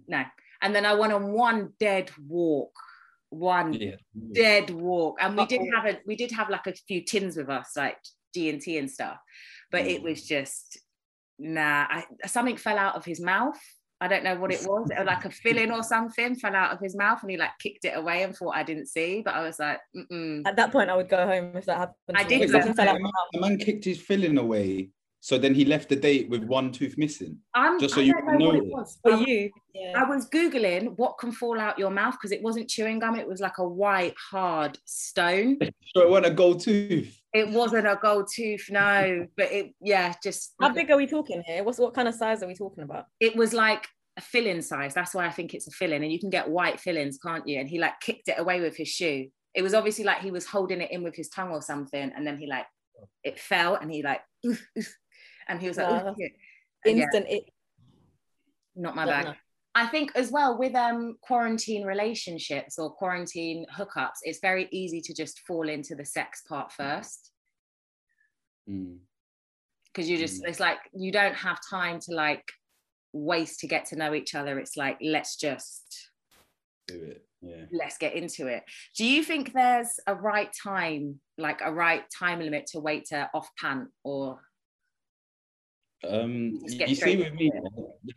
no. 0.07 0.23
And 0.61 0.75
then 0.75 0.85
I 0.85 0.95
went 0.95 1.15
on 1.15 1.33
one 1.33 1.73
dead 1.81 2.11
walk, 2.29 2.73
one 3.31 3.73
yeah. 3.73 3.97
dead 4.33 4.69
walk, 4.71 5.17
and 5.21 5.35
we 5.35 5.47
did 5.47 5.63
have 5.75 5.87
a 5.87 5.99
we 6.07 6.15
did 6.15 6.31
have 6.33 6.51
like 6.51 6.67
a 6.67 6.75
few 6.75 7.03
tins 7.03 7.39
with 7.39 7.49
us, 7.49 7.71
like 7.75 7.97
D 8.35 8.51
and 8.51 8.61
T 8.61 8.77
and 8.77 8.91
stuff, 8.91 9.17
but 9.71 9.85
mm. 9.85 9.95
it 9.95 10.03
was 10.03 10.23
just 10.23 10.79
nah. 11.39 11.87
I, 11.89 12.05
something 12.27 12.57
fell 12.57 12.79
out 12.79 12.97
of 12.97 13.05
his 13.05 13.21
mouth 13.21 13.59
I 14.01 14.09
don't 14.09 14.25
know 14.25 14.37
what 14.37 14.53
it 14.53 14.61
was, 14.67 14.91
it 14.91 14.99
was 14.99 15.07
like 15.07 15.25
a 15.25 15.31
filling 15.43 15.73
or 15.73 15.83
something 15.83 16.35
fell 16.35 16.55
out 16.55 16.73
of 16.73 16.81
his 16.81 16.95
mouth 16.95 17.23
and 17.23 17.31
he 17.31 17.37
like 17.39 17.59
kicked 17.59 17.85
it 17.87 17.97
away 17.97 18.25
and 18.25 18.37
thought 18.37 18.55
I 18.55 18.63
didn't 18.63 18.87
see. 18.87 19.23
But 19.25 19.35
I 19.35 19.43
was 19.43 19.59
like, 19.59 19.81
Mm-mm. 19.97 20.43
at 20.47 20.57
that 20.57 20.71
point, 20.71 20.91
I 20.91 20.97
would 20.97 21.09
go 21.09 21.27
home 21.27 21.57
if 21.57 21.65
that 21.65 21.79
happened. 21.79 22.17
I 22.17 22.25
did. 22.25 22.51
Something 22.51 22.75
like 22.77 22.99
the 23.33 23.41
man 23.41 23.57
kicked 23.57 23.87
his 23.87 24.01
filling 24.01 24.37
away. 24.37 24.91
So 25.27 25.39
then 25.39 25.55
he 25.57 25.65
left 25.65 25.89
the 25.89 25.97
date 25.97 26.29
with 26.31 26.45
one 26.45 26.71
tooth 26.71 26.97
missing. 26.97 27.39
I'm, 27.53 27.81
just 27.81 27.95
so 27.95 28.01
you 28.01 28.13
know, 28.13 28.39
know 28.39 28.47
what 28.47 28.55
it 28.55 28.67
was. 28.67 28.97
For 29.03 29.11
you, 29.11 29.51
yeah. 29.75 29.95
I 29.97 30.09
was 30.09 30.31
googling 30.31 30.97
what 30.99 31.19
can 31.19 31.33
fall 31.33 31.59
out 31.59 31.81
your 31.81 31.91
mouth 31.91 32.13
because 32.13 32.31
it 32.31 32.45
wasn't 32.45 32.69
chewing 32.69 33.01
gum; 33.01 33.17
it 33.17 33.27
was 33.27 33.41
like 33.41 33.59
a 33.59 33.67
white 33.67 34.15
hard 34.31 34.79
stone. 34.85 35.59
so 35.97 36.03
it 36.03 36.09
wasn't 36.09 36.27
a 36.27 36.31
gold 36.31 36.61
tooth. 36.61 37.21
It 37.33 37.49
wasn't 37.49 37.89
a 37.89 37.99
gold 38.01 38.29
tooth, 38.33 38.69
no. 38.71 39.27
But 39.37 39.51
it, 39.51 39.75
yeah, 39.81 40.15
just. 40.23 40.55
How 40.61 40.69
big 40.69 40.93
are 40.93 40.97
we 40.97 41.09
talking 41.09 41.43
here? 41.45 41.65
What's 41.65 41.81
what 41.81 41.93
kind 41.93 42.07
of 42.07 42.15
size 42.15 42.45
are 42.45 42.47
we 42.47 42.55
talking 42.55 42.85
about? 42.85 43.07
It 43.19 43.35
was 43.35 43.53
like 43.53 43.89
a 44.17 44.21
filling 44.21 44.63
size. 44.63 44.95
That's 44.95 45.13
why 45.13 45.27
I 45.27 45.33
think 45.33 45.55
it's 45.55 45.67
a 45.67 45.73
filling, 45.73 46.05
and 46.05 46.13
you 46.13 46.21
can 46.21 46.31
get 46.31 46.49
white 46.49 46.79
fillings, 46.79 47.19
can't 47.19 47.49
you? 47.49 47.59
And 47.59 47.69
he 47.69 47.81
like 47.81 47.99
kicked 47.99 48.29
it 48.29 48.39
away 48.39 48.61
with 48.61 48.77
his 48.77 48.87
shoe. 48.87 49.27
It 49.55 49.63
was 49.63 49.75
obviously 49.75 50.05
like 50.05 50.21
he 50.21 50.31
was 50.31 50.47
holding 50.47 50.83
it 50.83 50.93
in 50.93 51.03
with 51.03 51.17
his 51.17 51.31
tongue 51.31 51.51
or 51.51 51.63
something, 51.63 52.13
and 52.15 52.25
then 52.25 52.39
he 52.39 52.47
like 52.47 52.67
it 53.25 53.41
fell, 53.41 53.75
and 53.75 53.91
he 53.91 54.05
like, 54.05 54.21
and 55.49 55.61
he 55.61 55.69
was 55.69 55.77
like, 55.77 56.05
no. 56.05 56.15
instant 56.85 57.27
yeah, 57.29 57.37
it. 57.37 57.51
Not 58.75 58.95
my 58.95 59.07
bag. 59.07 59.37
I 59.75 59.87
think 59.87 60.13
as 60.15 60.31
well 60.31 60.59
with 60.59 60.75
um 60.75 61.17
quarantine 61.21 61.85
relationships 61.85 62.79
or 62.79 62.91
quarantine 62.91 63.67
hookups, 63.77 64.21
it's 64.23 64.41
very 64.41 64.69
easy 64.71 65.01
to 65.03 65.15
just 65.15 65.41
fall 65.41 65.69
into 65.69 65.95
the 65.95 66.05
sex 66.05 66.43
part 66.49 66.73
first. 66.73 67.31
Because 68.67 70.07
mm. 70.07 70.07
you 70.07 70.17
just, 70.17 70.43
mm. 70.43 70.49
it's 70.49 70.61
like 70.61 70.79
you 70.95 71.13
don't 71.13 71.35
have 71.35 71.59
time 71.69 72.01
to 72.01 72.15
like 72.15 72.51
waste 73.13 73.61
to 73.61 73.67
get 73.67 73.87
to 73.87 73.97
know 73.97 74.13
each 74.13 74.35
other 74.35 74.59
it's 74.59 74.77
like 74.77 74.99
let's 75.01 75.37
just 75.37 76.11
do 76.87 77.03
it. 77.03 77.23
Yeah. 77.43 77.67
let's 77.71 77.99
get 77.99 78.15
into 78.15 78.47
it. 78.47 78.65
Do 78.97 79.05
you 79.05 79.23
think 79.23 79.53
there's 79.53 80.01
a 80.07 80.15
right 80.15 80.51
time, 80.63 81.21
like 81.37 81.61
a 81.63 81.73
right 81.73 82.03
time 82.19 82.41
limit 82.41 82.67
to 82.69 82.81
wait 82.81 83.07
to 83.07 83.29
off 83.35 83.49
pant 83.61 83.89
or 84.05 84.41
Um, 86.05 86.61
you, 86.67 86.95
see 86.95 87.17
with 87.17 87.35
me, 87.35 87.51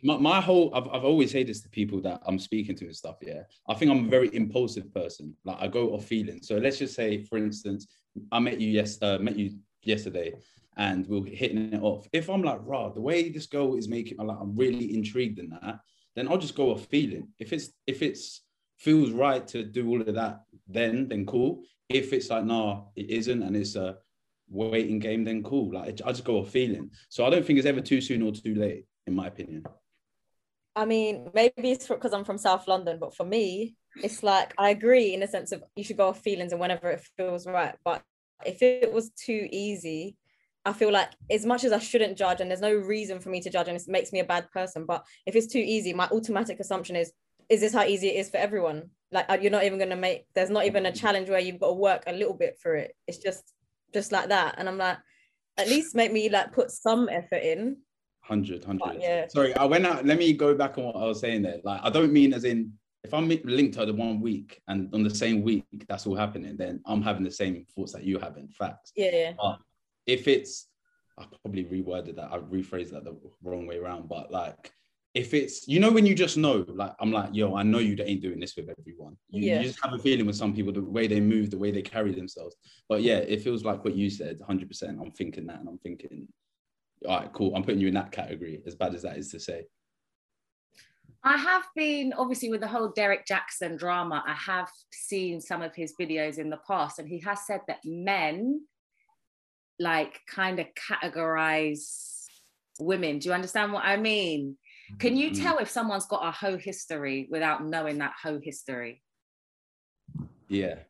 my, 0.02 0.18
my 0.18 0.40
whole 0.40 0.72
I've, 0.74 0.86
I've 0.88 1.04
always 1.04 1.32
said 1.32 1.46
this 1.46 1.62
to 1.62 1.68
people 1.68 2.00
that 2.02 2.20
I'm 2.26 2.38
speaking 2.38 2.76
to 2.76 2.84
and 2.84 2.96
stuff. 2.96 3.16
Yeah, 3.22 3.42
I 3.68 3.74
think 3.74 3.90
I'm 3.90 4.06
a 4.06 4.10
very 4.10 4.34
impulsive 4.34 4.92
person. 4.92 5.34
Like 5.44 5.56
I 5.60 5.66
go 5.66 5.94
off 5.94 6.04
feeling. 6.04 6.40
So 6.42 6.56
let's 6.58 6.78
just 6.78 6.94
say, 6.94 7.22
for 7.24 7.38
instance, 7.38 7.88
I 8.30 8.38
met 8.38 8.60
you 8.60 8.68
yes, 8.68 8.98
uh, 9.02 9.18
met 9.18 9.36
you 9.36 9.56
yesterday, 9.82 10.34
and 10.76 11.06
we 11.06 11.20
we're 11.20 11.34
hitting 11.34 11.72
it 11.72 11.82
off. 11.82 12.06
If 12.12 12.28
I'm 12.28 12.42
like, 12.42 12.60
rah, 12.64 12.90
the 12.90 13.00
way 13.00 13.30
this 13.30 13.46
girl 13.46 13.76
is 13.76 13.88
making, 13.88 14.18
like, 14.18 14.38
I'm 14.40 14.54
really 14.54 14.94
intrigued 14.94 15.38
in 15.38 15.50
that, 15.50 15.80
then 16.14 16.28
I'll 16.28 16.38
just 16.38 16.56
go 16.56 16.72
off 16.72 16.86
feeling. 16.86 17.28
If 17.38 17.52
it's 17.52 17.70
if 17.86 18.02
it's 18.02 18.42
feels 18.78 19.10
right 19.10 19.46
to 19.48 19.62
do 19.62 19.88
all 19.88 20.00
of 20.00 20.14
that, 20.14 20.42
then 20.68 21.08
then 21.08 21.26
cool. 21.26 21.62
If 21.88 22.12
it's 22.12 22.30
like, 22.30 22.44
nah, 22.44 22.82
it 22.94 23.10
isn't, 23.10 23.42
and 23.42 23.56
it's 23.56 23.74
a 23.74 23.96
waiting 24.50 24.98
game, 24.98 25.24
then 25.24 25.42
cool. 25.42 25.72
Like 25.72 26.00
I 26.04 26.10
just 26.10 26.24
go 26.24 26.38
off 26.38 26.50
feeling. 26.50 26.90
So 27.08 27.24
I 27.24 27.30
don't 27.30 27.44
think 27.44 27.58
it's 27.58 27.66
ever 27.66 27.80
too 27.80 28.00
soon 28.00 28.22
or 28.22 28.32
too 28.32 28.54
late, 28.54 28.84
in 29.06 29.14
my 29.14 29.28
opinion. 29.28 29.64
I 30.76 30.84
mean, 30.84 31.30
maybe 31.34 31.72
it's 31.72 31.88
because 31.88 32.12
I'm 32.12 32.24
from 32.24 32.38
South 32.38 32.68
London, 32.68 32.98
but 33.00 33.14
for 33.14 33.24
me, 33.24 33.74
it's 34.02 34.22
like 34.22 34.54
I 34.56 34.70
agree 34.70 35.14
in 35.14 35.20
the 35.20 35.26
sense 35.26 35.52
of 35.52 35.62
you 35.74 35.84
should 35.84 35.96
go 35.96 36.08
off 36.08 36.20
feelings 36.20 36.52
and 36.52 36.60
whenever 36.60 36.90
it 36.90 37.04
feels 37.16 37.46
right. 37.46 37.74
But 37.84 38.02
if 38.46 38.62
it 38.62 38.92
was 38.92 39.10
too 39.10 39.48
easy, 39.50 40.16
I 40.64 40.72
feel 40.72 40.92
like 40.92 41.10
as 41.30 41.46
much 41.46 41.64
as 41.64 41.72
I 41.72 41.78
shouldn't 41.78 42.18
judge, 42.18 42.40
and 42.40 42.50
there's 42.50 42.60
no 42.60 42.74
reason 42.74 43.18
for 43.20 43.30
me 43.30 43.40
to 43.40 43.50
judge, 43.50 43.68
and 43.68 43.76
it 43.76 43.82
makes 43.88 44.12
me 44.12 44.20
a 44.20 44.24
bad 44.24 44.50
person. 44.52 44.86
But 44.86 45.04
if 45.26 45.34
it's 45.34 45.46
too 45.46 45.58
easy, 45.58 45.92
my 45.92 46.06
automatic 46.06 46.60
assumption 46.60 46.96
is, 46.96 47.12
is 47.48 47.60
this 47.60 47.74
how 47.74 47.84
easy 47.84 48.08
it 48.08 48.16
is 48.20 48.30
for 48.30 48.36
everyone? 48.36 48.90
Like 49.10 49.26
uh, 49.28 49.38
you're 49.40 49.50
not 49.50 49.64
even 49.64 49.78
gonna 49.78 49.96
make. 49.96 50.26
There's 50.34 50.50
not 50.50 50.66
even 50.66 50.86
a 50.86 50.92
challenge 50.92 51.28
where 51.28 51.40
you've 51.40 51.60
got 51.60 51.68
to 51.68 51.74
work 51.74 52.04
a 52.06 52.12
little 52.12 52.34
bit 52.34 52.58
for 52.62 52.76
it. 52.76 52.94
It's 53.08 53.18
just, 53.18 53.52
just 53.92 54.12
like 54.12 54.28
that. 54.28 54.54
And 54.58 54.68
I'm 54.68 54.78
like, 54.78 54.98
at 55.56 55.68
least 55.68 55.94
make 55.94 56.12
me 56.12 56.28
like 56.28 56.52
put 56.52 56.70
some 56.70 57.08
effort 57.08 57.42
in. 57.42 57.76
100, 58.26 58.66
100. 58.66 58.78
But 58.78 59.00
yeah. 59.00 59.26
Sorry, 59.28 59.54
I 59.56 59.64
went 59.64 59.86
out. 59.86 60.06
Let 60.06 60.18
me 60.18 60.32
go 60.32 60.54
back 60.54 60.78
on 60.78 60.84
what 60.84 60.96
I 60.96 61.06
was 61.06 61.20
saying 61.20 61.42
there. 61.42 61.58
Like, 61.64 61.80
I 61.82 61.90
don't 61.90 62.12
mean 62.12 62.32
as 62.32 62.44
in 62.44 62.72
if 63.02 63.14
I'm 63.14 63.28
linked 63.28 63.74
to 63.78 63.86
the 63.86 63.94
one 63.94 64.20
week 64.20 64.60
and 64.68 64.92
on 64.94 65.02
the 65.02 65.14
same 65.14 65.42
week 65.42 65.64
that's 65.88 66.06
all 66.06 66.14
happening, 66.14 66.56
then 66.56 66.80
I'm 66.84 67.02
having 67.02 67.24
the 67.24 67.30
same 67.30 67.64
thoughts 67.74 67.92
that 67.92 68.04
you 68.04 68.18
have 68.18 68.36
in 68.36 68.48
fact. 68.48 68.92
Yeah, 68.94 69.10
yeah. 69.12 69.32
But 69.40 69.58
if 70.06 70.28
it's, 70.28 70.66
I 71.18 71.24
probably 71.42 71.64
reworded 71.64 72.16
that, 72.16 72.30
I 72.30 72.38
rephrased 72.38 72.90
that 72.90 73.04
the 73.04 73.16
wrong 73.42 73.66
way 73.66 73.78
around. 73.78 74.08
But 74.08 74.30
like, 74.30 74.72
if 75.14 75.34
it's, 75.34 75.66
you 75.66 75.80
know, 75.80 75.90
when 75.90 76.06
you 76.06 76.14
just 76.14 76.36
know, 76.36 76.64
like, 76.68 76.92
I'm 77.00 77.10
like, 77.10 77.30
yo, 77.32 77.56
I 77.56 77.64
know 77.64 77.78
you 77.78 77.96
ain't 78.00 78.22
doing 78.22 78.38
this 78.38 78.54
with 78.56 78.68
everyone. 78.78 79.16
You, 79.28 79.42
Yeah. 79.42 79.58
you 79.60 79.66
just 79.66 79.82
have 79.82 79.92
a 79.92 79.98
feeling 79.98 80.26
with 80.26 80.36
some 80.36 80.54
people, 80.54 80.72
the 80.72 80.82
way 80.82 81.08
they 81.08 81.20
move, 81.20 81.50
the 81.50 81.58
way 81.58 81.72
they 81.72 81.82
carry 81.82 82.12
themselves. 82.12 82.54
But 82.88 83.02
yeah, 83.02 83.16
it 83.16 83.42
feels 83.42 83.64
like 83.64 83.84
what 83.84 83.96
you 83.96 84.08
said, 84.08 84.38
100%. 84.38 85.00
I'm 85.00 85.10
thinking 85.10 85.46
that 85.46 85.60
and 85.60 85.68
I'm 85.68 85.78
thinking, 85.78 86.28
all 87.08 87.18
right, 87.18 87.32
cool. 87.32 87.56
I'm 87.56 87.64
putting 87.64 87.80
you 87.80 87.88
in 87.88 87.94
that 87.94 88.12
category, 88.12 88.62
as 88.66 88.76
bad 88.76 88.94
as 88.94 89.02
that 89.02 89.16
is 89.16 89.30
to 89.32 89.40
say. 89.40 89.64
I 91.24 91.36
have 91.36 91.64
been 91.74 92.14
obviously 92.16 92.48
with 92.50 92.60
the 92.60 92.68
whole 92.68 92.88
Derrick 92.88 93.26
Jaxn 93.26 93.78
drama. 93.78 94.22
I 94.26 94.34
have 94.34 94.70
seen 94.92 95.40
some 95.40 95.60
of 95.60 95.74
his 95.74 95.94
videos 96.00 96.38
in 96.38 96.50
the 96.50 96.60
past, 96.66 96.98
and 96.98 97.08
he 97.08 97.18
has 97.20 97.46
said 97.46 97.60
that 97.68 97.80
men 97.84 98.62
like 99.78 100.20
kind 100.28 100.60
of 100.60 100.66
categorize 100.74 102.26
women. 102.78 103.18
Do 103.18 103.28
you 103.28 103.34
understand 103.34 103.72
what 103.72 103.84
I 103.84 103.96
mean? 103.96 104.56
Can 104.98 105.16
you 105.16 105.30
Mm. 105.30 105.42
tell 105.42 105.58
if 105.58 105.68
someone's 105.70 106.06
got 106.06 106.26
a 106.26 106.30
hoe 106.30 106.58
history 106.58 107.28
without 107.30 107.64
knowing 107.64 107.98
that 107.98 108.12
hoe 108.22 108.40
history? 108.42 109.02
Yeah. 110.48 110.80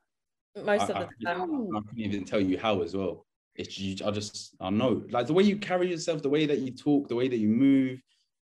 Most 0.57 0.91
I, 0.91 1.01
of 1.03 1.09
the 1.19 1.25
time. 1.27 1.43
I 1.77 1.81
couldn't 1.81 1.99
even 1.99 2.25
tell 2.25 2.41
you 2.41 2.59
how 2.59 2.83
as 2.83 2.97
well. 2.97 3.27
It's 3.55 3.79
you, 3.79 3.97
I 4.07 4.11
just 4.11 4.55
I 4.61 4.71
know 4.71 5.05
like 5.11 5.27
the 5.27 5.33
way 5.35 5.43
you 5.43 5.57
carry 5.59 5.91
yourself, 5.91 6.23
the 6.23 6.31
way 6.31 6.47
that 6.47 6.59
you 6.59 6.71
talk, 6.73 7.09
the 7.09 7.15
way 7.15 7.29
that 7.29 7.37
you 7.37 7.49
move, 7.49 8.01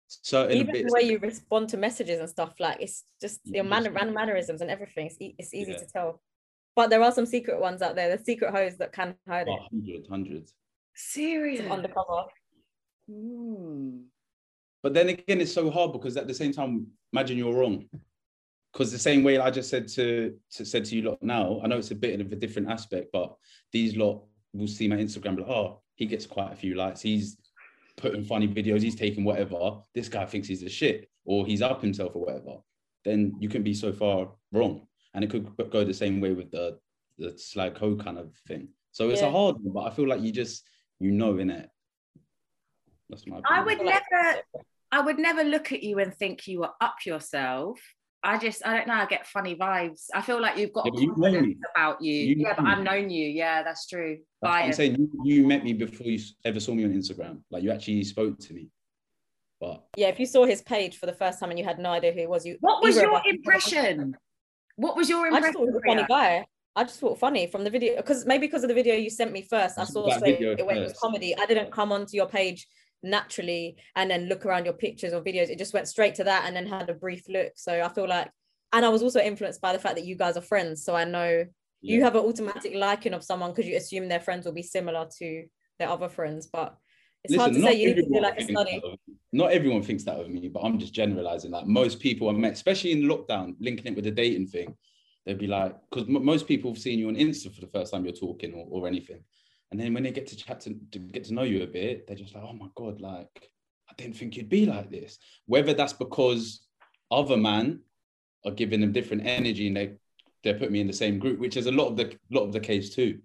certain 0.08 0.56
even 0.58 0.72
bits. 0.72 0.92
the 0.92 0.94
way 0.94 1.08
you 1.10 1.18
respond 1.18 1.68
to 1.70 1.76
messages 1.76 2.20
and 2.20 2.28
stuff 2.28 2.54
like 2.60 2.78
it's 2.80 3.04
just 3.20 3.40
your 3.44 3.64
Yeah, 3.64 3.70
manner 3.70 3.90
just- 3.90 3.94
man- 4.04 4.14
mannerisms 4.14 4.60
and 4.60 4.70
everything 4.70 5.06
it's, 5.06 5.16
e- 5.20 5.34
it's 5.38 5.54
easy 5.54 5.72
Yeah. 5.72 5.78
to 5.78 5.86
tell 5.86 6.22
but 6.74 6.88
there 6.90 7.02
are 7.02 7.12
some 7.12 7.26
secret 7.26 7.60
ones 7.60 7.82
out 7.82 7.94
there 7.94 8.16
the 8.16 8.22
secret 8.24 8.52
hoes 8.52 8.76
that 8.78 8.92
can 8.92 9.16
hide 9.26 9.48
Oh, 9.48 9.54
it 9.54 9.60
hundred, 9.70 10.06
hundred. 10.08 10.50
Serious. 10.94 11.70
undercover 11.70 12.24
Hmm. 13.10 14.02
But 14.88 14.94
then 14.94 15.10
again, 15.10 15.42
it's 15.42 15.52
so 15.52 15.70
hard 15.70 15.92
because 15.92 16.16
at 16.16 16.26
the 16.26 16.32
same 16.32 16.50
time, 16.50 16.86
imagine 17.12 17.36
you're 17.36 17.52
wrong. 17.54 17.84
Because 18.72 18.90
the 18.90 18.98
same 18.98 19.22
way 19.22 19.36
I 19.36 19.50
just 19.50 19.68
said 19.68 19.86
to, 19.88 20.34
to 20.52 20.64
said 20.64 20.86
to 20.86 20.96
you 20.96 21.02
lot 21.02 21.22
now, 21.22 21.60
I 21.62 21.66
know 21.66 21.76
it's 21.76 21.90
a 21.90 21.94
bit 21.94 22.18
of 22.18 22.32
a 22.32 22.36
different 22.36 22.70
aspect, 22.70 23.08
but 23.12 23.34
these 23.70 23.98
lot 23.98 24.24
will 24.54 24.66
see 24.66 24.88
my 24.88 24.96
Instagram 24.96 25.36
like, 25.40 25.46
oh, 25.50 25.82
he 25.96 26.06
gets 26.06 26.24
quite 26.24 26.54
a 26.54 26.56
few 26.56 26.74
likes. 26.74 27.02
He's 27.02 27.36
putting 27.98 28.24
funny 28.24 28.48
videos, 28.48 28.80
he's 28.80 28.94
taking 28.96 29.24
whatever. 29.24 29.80
This 29.94 30.08
guy 30.08 30.24
thinks 30.24 30.48
he's 30.48 30.62
a 30.62 30.70
shit, 30.70 31.10
or 31.26 31.44
he's 31.44 31.60
up 31.60 31.82
himself 31.82 32.16
or 32.16 32.24
whatever. 32.24 32.56
Then 33.04 33.34
you 33.40 33.50
can 33.50 33.62
be 33.62 33.74
so 33.74 33.92
far 33.92 34.30
wrong. 34.52 34.86
And 35.12 35.22
it 35.22 35.28
could 35.28 35.54
go 35.70 35.84
the 35.84 35.92
same 35.92 36.18
way 36.22 36.32
with 36.32 36.50
the 36.50 36.78
the 37.18 37.36
slag 37.36 37.76
hoe 37.76 37.96
kind 37.96 38.16
of 38.16 38.32
thing. 38.46 38.68
So 38.92 39.10
it's 39.10 39.20
Yeah. 39.20 39.28
a 39.28 39.32
hard 39.32 39.56
one, 39.60 39.74
but 39.74 39.80
I 39.80 39.90
feel 39.90 40.08
like 40.08 40.22
you 40.22 40.32
just 40.32 40.64
you 40.98 41.10
know 41.10 41.36
in 41.36 41.50
it. 41.50 41.68
That's 43.10 43.26
my 43.26 43.36
I 43.36 43.60
opinion. 43.60 43.64
would 43.66 43.76
feel 43.78 43.86
like- 43.86 44.02
never 44.10 44.42
I 44.90 45.00
would 45.00 45.18
never 45.18 45.44
look 45.44 45.72
at 45.72 45.82
you 45.82 45.98
and 45.98 46.14
think 46.14 46.46
you 46.46 46.60
were 46.60 46.70
up 46.80 46.96
yourself. 47.04 47.78
I 48.22 48.36
just, 48.38 48.66
I 48.66 48.76
don't 48.76 48.88
know, 48.88 48.94
I 48.94 49.06
get 49.06 49.26
funny 49.26 49.54
vibes. 49.54 50.06
I 50.14 50.22
feel 50.22 50.40
like 50.40 50.56
you've 50.58 50.72
got 50.72 50.86
Yeah, 50.86 50.90
a 50.90 50.92
but 50.92 51.00
you 51.02 51.12
confidence 51.14 51.46
me. 51.46 51.56
about 51.76 52.02
you. 52.02 52.12
You 52.14 52.34
yeah, 52.38 52.54
but 52.56 52.66
I've 52.66 52.82
known 52.82 53.10
you. 53.10 53.28
Yeah, 53.28 53.62
that's 53.62 53.86
true. 53.86 54.18
That's 54.42 54.64
I'm 54.66 54.72
saying. 54.72 54.96
You, 54.98 55.10
you 55.24 55.46
met 55.46 55.62
me 55.62 55.72
before 55.72 56.06
you 56.06 56.18
ever 56.44 56.58
saw 56.58 56.74
me 56.74 56.84
on 56.84 56.92
Instagram. 56.92 57.42
Like 57.50 57.62
you 57.62 57.70
actually 57.70 58.02
spoke 58.04 58.38
to 58.40 58.54
me. 58.54 58.68
But 59.60 59.84
yeah 59.96 60.06
if 60.06 60.20
you 60.20 60.26
saw 60.26 60.46
his 60.46 60.62
page 60.62 60.98
for 60.98 61.06
the 61.06 61.12
first 61.12 61.40
time 61.40 61.50
and 61.50 61.58
you 61.58 61.64
had 61.64 61.80
no 61.80 61.90
idea 61.90 62.12
who 62.12 62.20
he 62.20 62.26
was 62.28 62.46
you 62.46 62.56
What 62.60 62.80
was 62.80 62.96
either 62.96 63.06
your 63.06 63.16
us- 63.16 63.22
impression? 63.26 64.16
What 64.76 64.96
was 64.96 65.08
your 65.08 65.26
impression? 65.26 65.44
I 65.44 65.48
just 65.48 65.58
impression? 65.58 65.72
thought 65.72 65.82
he 65.82 65.90
was 65.96 65.98
a 65.98 66.06
funny 66.06 66.06
guy 66.08 66.46
I 66.76 66.84
just 66.84 67.00
thought 67.00 67.18
funny 67.18 67.46
from 67.48 67.64
the 67.64 67.70
video 67.70 67.96
because 67.96 68.24
maybe 68.24 68.46
because 68.46 68.62
of 68.62 68.68
the 68.68 68.74
video 68.74 68.94
you 68.94 69.10
sent 69.10 69.32
me 69.32 69.42
first 69.42 69.76
I 69.76 69.82
I 69.82 69.84
saw 69.84 69.92
saw 70.04 70.08
that 70.10 70.18
straight 70.20 70.38
video 70.38 70.54
away 70.64 70.76
it 70.76 70.80
was 70.82 70.92
first. 70.92 71.00
comedy 71.00 71.34
I 71.36 71.44
didn't 71.46 71.72
come 71.72 71.90
onto 71.90 72.16
your 72.16 72.28
page 72.28 72.68
naturally 73.02 73.76
and 73.96 74.10
then 74.10 74.26
look 74.26 74.44
around 74.44 74.64
your 74.64 74.74
pictures 74.74 75.12
or 75.12 75.20
videos 75.20 75.48
it 75.48 75.58
just 75.58 75.74
went 75.74 75.88
straight 75.88 76.14
to 76.14 76.24
that 76.24 76.44
and 76.46 76.56
then 76.56 76.66
had 76.66 76.90
a 76.90 76.94
brief 76.94 77.22
look 77.28 77.52
so 77.54 77.80
I 77.80 77.88
feel 77.88 78.08
like 78.08 78.30
and 78.72 78.84
I 78.84 78.88
was 78.88 79.02
also 79.02 79.20
influenced 79.20 79.60
by 79.60 79.72
the 79.72 79.78
fact 79.78 79.94
that 79.96 80.04
you 80.04 80.16
guys 80.16 80.36
are 80.36 80.42
friends 80.42 80.84
so 80.84 80.94
I 80.94 81.04
know 81.04 81.44
you 81.80 82.02
have 82.02 82.16
an 82.16 82.24
automatic 82.24 82.74
liking 82.74 83.14
of 83.14 83.22
someone 83.22 83.50
because 83.50 83.66
you 83.66 83.76
assume 83.76 84.08
their 84.08 84.20
friends 84.20 84.44
will 84.44 84.52
be 84.52 84.62
similar 84.62 85.06
to 85.18 85.44
their 85.78 85.88
other 85.88 86.08
friends 86.08 86.48
but 86.52 86.76
it's 87.24 87.36
hard 87.36 87.52
to 87.52 87.60
say 87.60 87.74
you 87.74 87.88
need 87.88 87.96
to 87.96 88.02
do 88.02 88.20
like 88.20 88.38
a 88.38 88.44
study 88.44 88.80
that 88.80 88.86
of 88.86 88.98
me. 89.06 89.14
Not 89.32 89.52
everyone 89.52 89.82
thinks 89.82 90.04
that 90.04 90.20
of 90.20 90.28
me, 90.28 90.48
but 90.48 90.60
I'm 90.60 90.78
just 90.78 90.94
generalizing. 90.94 91.50
Like 91.50 91.66
most 91.66 92.00
people 92.00 92.28
I 92.28 92.32
met, 92.32 92.52
especially 92.52 92.92
in 92.92 93.02
lockdown, 93.02 93.54
linking 93.60 93.86
it 93.86 93.96
with 93.96 94.04
the 94.04 94.10
dating 94.10 94.46
thing, 94.46 94.74
they'd 95.26 95.38
be 95.38 95.46
like, 95.46 95.76
because 95.90 96.08
most 96.08 96.46
people 96.46 96.72
have 96.72 96.80
seen 96.80 96.98
you 96.98 97.08
on 97.08 97.16
Insta 97.16 97.52
for 97.54 97.60
the 97.60 97.66
first 97.66 97.92
time 97.92 98.04
you're 98.04 98.14
talking 98.14 98.54
or, 98.54 98.66
or 98.70 98.86
anything. 98.86 99.22
And 99.70 99.78
then 99.78 99.92
when 99.92 100.02
they 100.02 100.10
get 100.10 100.26
to 100.28 100.36
chat 100.36 100.60
to, 100.62 100.74
to 100.92 100.98
get 100.98 101.24
to 101.24 101.34
know 101.34 101.42
you 101.42 101.62
a 101.62 101.66
bit, 101.66 102.06
they're 102.06 102.16
just 102.16 102.34
like, 102.34 102.44
oh 102.44 102.54
my 102.54 102.68
God, 102.74 103.00
like, 103.00 103.50
I 103.90 103.94
didn't 103.96 104.16
think 104.16 104.36
you'd 104.36 104.48
be 104.48 104.66
like 104.66 104.90
this. 104.90 105.18
Whether 105.46 105.74
that's 105.74 105.92
because 105.92 106.66
other 107.10 107.36
man 107.36 107.80
are 108.44 108.52
giving 108.52 108.80
them 108.80 108.92
different 108.92 109.26
energy 109.26 109.66
and 109.66 109.76
they 109.76 109.92
they 110.44 110.54
put 110.54 110.70
me 110.70 110.80
in 110.80 110.86
the 110.86 110.92
same 110.92 111.18
group, 111.18 111.40
which 111.40 111.56
is 111.56 111.66
a 111.66 111.72
lot 111.72 111.88
of 111.88 111.96
the 111.96 112.16
lot 112.30 112.44
of 112.44 112.52
the 112.52 112.60
case 112.60 112.94
too. 112.94 113.18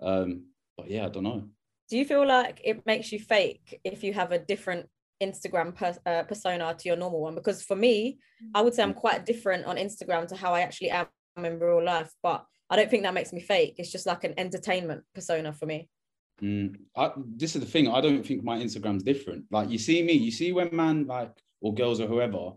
Um, 0.00 0.46
but 0.76 0.90
yeah, 0.90 1.06
I 1.06 1.08
don't 1.08 1.24
know. 1.24 1.48
do 1.88 1.98
you 1.98 2.04
feel 2.04 2.26
like 2.26 2.60
it 2.64 2.84
makes 2.86 3.12
you 3.12 3.18
fake 3.18 3.80
if 3.84 4.02
you 4.02 4.12
have 4.14 4.32
a 4.32 4.38
different 4.38 4.88
Instagram 5.22 5.74
per, 5.74 5.94
uh, 6.06 6.22
persona 6.24 6.74
to 6.74 6.88
your 6.88 6.96
normal 6.96 7.20
one? 7.20 7.34
Because 7.34 7.62
for 7.62 7.76
me, 7.76 8.18
I 8.54 8.62
would 8.62 8.74
say 8.74 8.82
I'm 8.82 8.94
quite 8.94 9.26
different 9.26 9.66
on 9.66 9.76
Instagram 9.76 10.26
to 10.28 10.36
how 10.36 10.54
I 10.54 10.60
actually 10.60 10.90
am 10.90 11.06
in 11.36 11.58
real 11.58 11.84
life, 11.84 12.12
but 12.22 12.46
I 12.70 12.76
don't 12.76 12.90
think 12.90 13.02
that 13.02 13.14
makes 13.14 13.32
me 13.32 13.40
fake. 13.40 13.74
It's 13.78 13.92
just 13.92 14.06
like 14.06 14.24
an 14.24 14.34
entertainment 14.38 15.04
persona 15.14 15.52
for 15.52 15.66
me. 15.66 15.88
Mm, 16.42 16.76
I, 16.96 17.12
this 17.36 17.54
is 17.54 17.60
the 17.60 17.70
thing. 17.70 17.88
I 17.88 18.00
don't 18.00 18.24
think 18.26 18.42
my 18.42 18.58
Instagram's 18.58 19.02
different. 19.02 19.44
Like 19.50 19.70
you 19.70 19.78
see 19.78 20.02
me, 20.02 20.12
you 20.14 20.30
see 20.30 20.52
when 20.52 20.74
man 20.74 21.06
like 21.06 21.30
or 21.60 21.74
girls 21.74 22.00
or 22.00 22.06
whoever, 22.06 22.52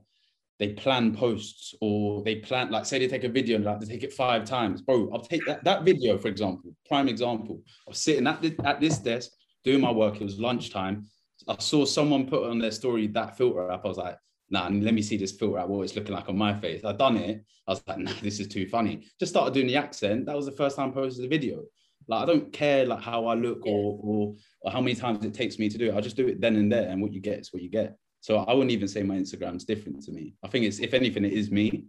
they 0.60 0.74
plan 0.74 1.14
posts 1.14 1.76
or 1.82 2.24
they 2.24 2.38
plan 2.38 2.72
like 2.72 2.86
say 2.86 2.98
they 2.98 3.08
take 3.08 3.24
a 3.24 3.30
video 3.30 3.58
and 3.58 3.66
like 3.66 3.80
they 3.80 3.86
take 3.86 4.04
it 4.04 4.14
five 4.14 4.46
times. 4.46 4.82
Bro, 4.82 5.12
I'll 5.14 5.22
take 5.22 5.46
that, 5.46 5.64
that 5.64 5.84
video 5.84 6.18
for 6.18 6.30
example. 6.30 6.76
Prime 6.88 7.08
example. 7.08 7.62
I 7.88 7.92
was 7.92 8.02
sitting 8.02 8.26
at 8.26 8.42
this, 8.42 8.54
at 8.64 8.82
this 8.82 8.98
desk 8.98 9.32
doing 9.64 9.82
my 9.82 9.92
work. 9.92 10.16
It 10.16 10.24
was 10.24 10.40
lunchtime. 10.40 11.06
I 11.48 11.58
saw 11.60 11.86
someone 11.86 12.28
put 12.28 12.50
on 12.50 12.58
their 12.58 12.72
story 12.72 13.08
that 13.08 13.38
filter 13.38 13.70
app. 13.70 13.86
I 13.86 13.88
was 13.88 13.98
like, 13.98 14.18
nah, 14.50 14.68
let 14.68 14.94
me 14.94 15.02
see 15.02 15.18
this 15.18 15.32
filter 15.32 15.60
out, 15.60 15.70
What 15.70 15.84
it's 15.84 15.96
looking 15.96 16.14
like 16.14 16.30
on 16.30 16.38
my 16.38 16.54
face. 16.54 16.84
I've 16.84 16.98
done 16.98 17.18
it. 17.18 17.44
I 17.68 17.72
was 17.72 17.84
like, 17.88 17.98
nah, 18.00 18.12
this 18.22 18.40
is 18.40 18.48
too 18.48 18.68
funny. 18.68 19.06
Just 19.20 19.32
started 19.32 19.54
doing 19.54 19.68
the 19.68 19.76
accent. 19.76 20.26
That 20.26 20.36
was 20.36 20.46
the 20.46 20.52
first 20.52 20.76
time 20.76 20.90
I 20.90 20.94
posted 20.94 21.24
the 21.24 21.30
video. 21.30 21.64
Like 22.08 22.24
I 22.24 22.26
don't 22.26 22.54
care 22.54 22.86
like 22.86 23.02
how 23.02 23.26
I 23.26 23.34
look 23.34 23.66
or, 23.66 24.00
or 24.02 24.36
or 24.62 24.72
how 24.72 24.80
many 24.80 24.96
times 24.96 25.26
it 25.26 25.34
takes 25.34 25.60
me 25.60 25.70
to 25.70 25.78
do 25.78 25.90
it. 25.90 25.94
I'll 25.94 26.02
just 26.02 26.16
do 26.16 26.28
it 26.28 26.40
then 26.40 26.56
and 26.56 26.72
there, 26.72 26.88
and 26.90 27.02
what 27.02 27.14
you 27.14 27.20
get 27.20 27.40
is 27.40 27.52
what 27.52 27.62
you 27.62 27.70
get. 27.70 27.98
So 28.22 28.38
I 28.38 28.54
wouldn't 28.54 28.72
even 28.72 28.88
say 28.88 29.04
my 29.04 29.16
Instagram's 29.16 29.66
different 29.66 30.02
to 30.04 30.12
me. 30.12 30.36
I 30.44 30.48
think 30.48 30.66
it's 30.66 30.80
if 30.80 30.94
anything, 30.94 31.26
it 31.26 31.34
is 31.34 31.52
me. 31.52 31.86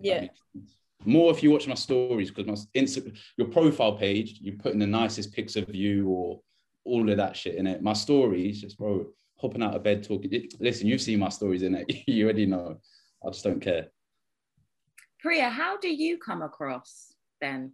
Yeah. 0.00 0.28
More 1.04 1.30
if 1.30 1.42
you 1.42 1.50
watch 1.50 1.68
my 1.68 1.74
stories 1.74 2.30
because 2.30 2.46
my 2.46 2.80
Insta, 2.80 3.16
your 3.36 3.48
profile 3.48 3.96
page, 3.96 4.38
you 4.40 4.54
put 4.54 4.72
in 4.72 4.78
the 4.78 4.86
nicest 4.86 5.32
pics 5.32 5.54
of 5.54 5.72
you 5.74 6.08
or 6.08 6.40
all 6.84 7.08
of 7.08 7.16
that 7.18 7.36
shit 7.36 7.56
in 7.56 7.66
it. 7.66 7.82
My 7.82 7.92
stories, 7.92 8.62
just 8.62 8.78
bro, 8.78 9.06
hopping 9.36 9.62
out 9.62 9.74
of 9.74 9.82
bed 9.82 10.02
talking. 10.02 10.48
Listen, 10.60 10.86
you've 10.86 11.00
seen 11.00 11.18
my 11.18 11.28
stories 11.28 11.62
in 11.62 11.74
it. 11.74 11.86
you 12.06 12.24
already 12.24 12.46
know. 12.46 12.78
I 13.24 13.30
just 13.30 13.44
don't 13.44 13.60
care. 13.60 13.88
Priya, 15.20 15.48
how 15.48 15.76
do 15.78 15.88
you 15.88 16.18
come 16.18 16.42
across 16.42 17.14
then? 17.40 17.72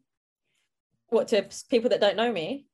What 1.08 1.28
to 1.28 1.46
people 1.70 1.90
that 1.90 2.00
don't 2.00 2.16
know 2.16 2.32
me? 2.32 2.66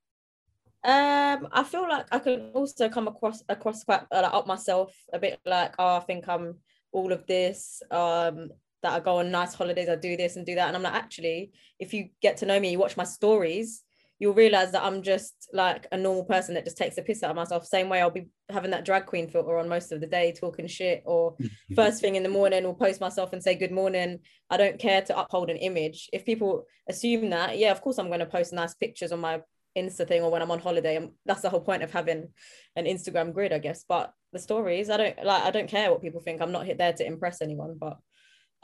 Um, 0.84 1.48
I 1.50 1.64
feel 1.64 1.88
like 1.88 2.06
I 2.12 2.20
can 2.20 2.50
also 2.54 2.88
come 2.88 3.08
across 3.08 3.42
across 3.48 3.82
quite 3.82 4.02
uh, 4.12 4.22
like, 4.22 4.32
up 4.32 4.46
myself 4.46 4.94
a 5.12 5.18
bit 5.18 5.40
like, 5.44 5.74
oh, 5.78 5.96
I 5.96 6.00
think 6.00 6.28
I'm 6.28 6.58
all 6.92 7.12
of 7.12 7.26
this. 7.26 7.82
Um, 7.90 8.50
that 8.82 8.92
I 8.92 9.00
go 9.00 9.18
on 9.18 9.30
nice 9.30 9.54
holidays, 9.54 9.88
I 9.88 9.96
do 9.96 10.16
this 10.16 10.36
and 10.36 10.46
do 10.46 10.54
that. 10.54 10.68
And 10.68 10.76
I'm 10.76 10.82
like, 10.82 10.94
actually, 10.94 11.50
if 11.78 11.92
you 11.92 12.10
get 12.22 12.36
to 12.38 12.46
know 12.46 12.60
me, 12.60 12.70
you 12.70 12.78
watch 12.78 12.96
my 12.96 13.04
stories, 13.04 13.82
you'll 14.18 14.34
realize 14.34 14.72
that 14.72 14.82
I'm 14.82 15.02
just 15.02 15.48
like 15.52 15.86
a 15.92 15.96
normal 15.96 16.24
person 16.24 16.54
that 16.54 16.64
just 16.64 16.76
takes 16.76 16.98
a 16.98 17.02
piss 17.02 17.22
out 17.22 17.30
of 17.30 17.36
myself. 17.36 17.64
Same 17.64 17.88
way 17.88 18.00
I'll 18.00 18.10
be 18.10 18.28
having 18.48 18.72
that 18.72 18.84
drag 18.84 19.06
queen 19.06 19.28
filter 19.28 19.58
on 19.58 19.68
most 19.68 19.92
of 19.92 20.00
the 20.00 20.06
day, 20.06 20.32
talking 20.32 20.66
shit, 20.66 21.02
or 21.06 21.36
first 21.76 22.00
thing 22.00 22.16
in 22.16 22.22
the 22.22 22.28
morning, 22.28 22.64
will 22.64 22.74
post 22.74 23.00
myself 23.00 23.32
and 23.32 23.42
say 23.42 23.54
good 23.54 23.72
morning. 23.72 24.18
I 24.50 24.56
don't 24.56 24.78
care 24.78 25.02
to 25.02 25.18
uphold 25.18 25.50
an 25.50 25.56
image. 25.56 26.08
If 26.12 26.24
people 26.24 26.64
assume 26.88 27.30
that, 27.30 27.58
yeah, 27.58 27.70
of 27.70 27.80
course 27.80 27.98
I'm 27.98 28.08
going 28.08 28.20
to 28.20 28.26
post 28.26 28.52
nice 28.52 28.74
pictures 28.74 29.12
on 29.12 29.20
my 29.20 29.40
Insta 29.76 30.06
thing 30.08 30.22
or 30.22 30.30
when 30.30 30.42
I'm 30.42 30.50
on 30.50 30.58
holiday. 30.58 30.96
And 30.96 31.10
that's 31.24 31.42
the 31.42 31.50
whole 31.50 31.60
point 31.60 31.82
of 31.82 31.92
having 31.92 32.28
an 32.74 32.86
Instagram 32.86 33.32
grid, 33.32 33.52
I 33.52 33.58
guess. 33.58 33.84
But 33.88 34.12
the 34.32 34.38
stories, 34.38 34.90
I 34.90 34.96
don't 34.96 35.24
like. 35.24 35.42
I 35.44 35.50
don't 35.50 35.68
care 35.68 35.90
what 35.90 36.02
people 36.02 36.20
think. 36.20 36.40
I'm 36.40 36.52
not 36.52 36.66
hit 36.66 36.78
there 36.78 36.92
to 36.92 37.06
impress 37.06 37.40
anyone, 37.40 37.76
but 37.78 37.98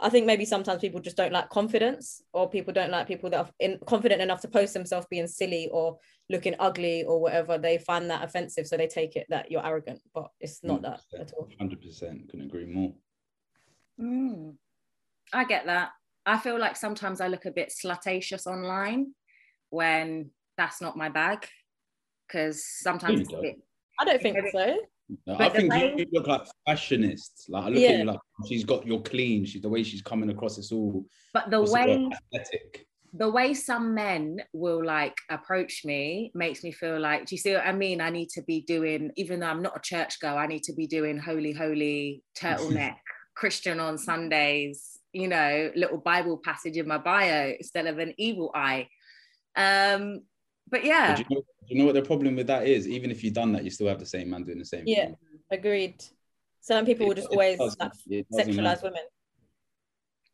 I 0.01 0.09
think 0.09 0.27
maybe 0.27 0.45
sometimes 0.45 0.81
people 0.81 1.01
just 1.01 1.17
don't 1.17 1.33
like 1.33 1.49
confidence, 1.51 2.21
or 2.33 2.51
people 2.51 2.75
don't 2.75 2.91
like 2.91 3.07
people 3.07 3.31
that 3.31 3.39
are 3.39 3.51
in, 3.61 3.79
confident 3.87 4.21
enough 4.21 4.41
to 4.41 4.49
post 4.49 4.75
themselves 4.75 5.07
being 5.09 5.29
silly 5.29 5.69
or 5.73 5.99
looking 6.29 6.57
ugly 6.59 7.05
or 7.05 7.21
whatever. 7.21 7.59
They 7.59 7.79
find 7.79 8.11
that 8.11 8.25
offensive, 8.25 8.67
so 8.67 8.77
they 8.77 8.89
take 8.89 9.15
it 9.15 9.27
that 9.31 9.51
you're 9.51 9.65
arrogant, 9.65 10.01
but 10.13 10.29
it's 10.41 10.65
not 10.65 10.83
that 10.83 11.01
at 11.19 11.33
all. 11.37 11.49
Hundred 11.59 11.81
percent, 11.81 12.29
couldn't 12.29 12.47
agree 12.47 12.67
more. 12.67 12.93
Mm, 14.01 14.57
I 15.33 15.45
get 15.45 15.67
that. 15.67 15.91
I 16.27 16.39
feel 16.39 16.59
like 16.59 16.77
sometimes 16.77 17.21
I 17.21 17.29
look 17.29 17.45
a 17.45 17.53
bit 17.53 17.73
slutatious 17.73 18.47
online 18.47 19.15
when 19.71 20.31
that's 20.57 20.81
not 20.81 20.97
my 20.97 21.09
bag, 21.09 21.47
because 22.27 22.67
sometimes 22.67 23.21
it's 23.21 23.33
a 23.33 23.41
bit. 23.41 23.57
I 24.01 24.05
don't 24.05 24.21
think 24.21 24.39
so. 24.51 24.77
No, 25.27 25.37
I 25.39 25.49
think 25.49 25.73
way... 25.73 25.95
you 25.97 26.07
look 26.13 26.27
like 26.27 26.43
fashionist. 26.67 27.47
Like 27.49 27.65
I 27.65 27.69
look 27.69 27.79
yeah. 27.79 27.89
at 27.89 27.99
you 27.99 28.05
like 28.05 28.21
she's 28.47 28.65
got 28.65 28.87
you're 28.87 29.01
clean. 29.01 29.45
She's 29.45 29.63
the 29.63 29.69
way 29.69 29.83
she's 29.83 30.03
coming 30.03 30.31
across. 30.31 30.59
It's 30.59 30.73
all. 30.73 31.05
But 31.33 31.51
the 31.51 31.63
way 31.63 32.09
aesthetic. 32.33 32.87
The 33.17 33.31
way 33.31 33.55
some 33.55 33.95
men 33.95 34.41
will 34.53 34.85
like 34.85 35.17
approach 35.31 35.83
me 35.85 36.33
makes 36.35 36.65
me 36.65 36.73
feel 36.73 36.99
like, 36.99 37.27
do 37.27 37.37
you 37.37 37.39
see 37.39 37.53
what 37.53 37.65
I 37.65 37.73
mean? 37.73 38.01
I 38.01 38.11
need 38.11 38.29
to 38.31 38.43
be 38.43 38.63
doing, 38.63 39.13
even 39.17 39.39
though 39.39 39.47
I'm 39.47 39.63
not 39.63 39.77
a 39.77 39.81
church 39.81 40.19
girl, 40.19 40.37
I 40.37 40.49
need 40.49 40.65
to 40.65 40.73
be 40.73 40.89
doing 40.89 41.17
holy, 41.19 41.53
holy 41.53 42.25
turtleneck, 42.37 42.97
Christian 43.37 43.79
on 43.79 43.99
Sundays, 43.99 44.99
you 45.13 45.29
know, 45.29 45.71
little 45.77 45.99
Bible 45.99 46.41
passage 46.45 46.77
in 46.77 46.89
my 46.89 46.99
bio 46.99 47.53
instead 47.57 47.87
of 47.87 48.01
an 48.01 48.15
evil 48.19 48.51
eye. 48.53 48.89
Um, 49.55 50.23
but 50.69 50.85
yeah. 50.85 51.15
But 51.15 51.19
you, 51.19 51.37
know, 51.37 51.43
you, 51.69 51.79
know, 51.79 51.85
what 51.87 51.95
the 51.95 52.03
problem 52.03 52.37
with 52.37 52.47
that 52.49 52.67
is? 52.67 52.89
Even 52.89 53.11
if 53.11 53.23
you've 53.23 53.35
done 53.35 53.53
that, 53.53 53.65
you 53.65 53.71
still 53.71 53.89
have 53.89 53.99
the 53.99 54.07
same 54.07 54.31
man 54.31 54.45
doing 54.45 54.59
the 54.59 54.65
same 54.65 54.85
yeah, 54.87 55.07
thing. 55.07 55.17
agreed. 55.51 56.03
Some 56.61 56.87
people 56.87 57.07
it, 57.07 57.09
will 57.09 57.15
just 57.15 57.29
always 57.29 57.59
does, 57.59 57.77
sexualize 58.33 58.83
women. 58.83 59.03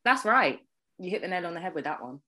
That's 0.05 0.25
right. 0.25 0.61
You 0.99 1.11
hit 1.11 1.23
the 1.23 1.29
nail 1.29 1.47
on 1.47 1.55
the 1.55 1.61
head 1.61 1.75
with 1.75 1.85
that 1.85 2.03
one. 2.03 2.21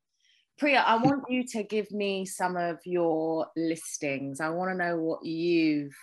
Priya, 0.58 0.80
I 0.86 0.96
want 0.96 1.24
you 1.28 1.44
to 1.48 1.62
give 1.62 1.90
me 1.90 2.26
some 2.26 2.56
of 2.56 2.78
your 2.84 3.46
listings. 3.56 4.40
I 4.40 4.50
want 4.50 4.70
to 4.70 4.76
know 4.76 4.96
what 4.98 5.24
you've 5.24 5.94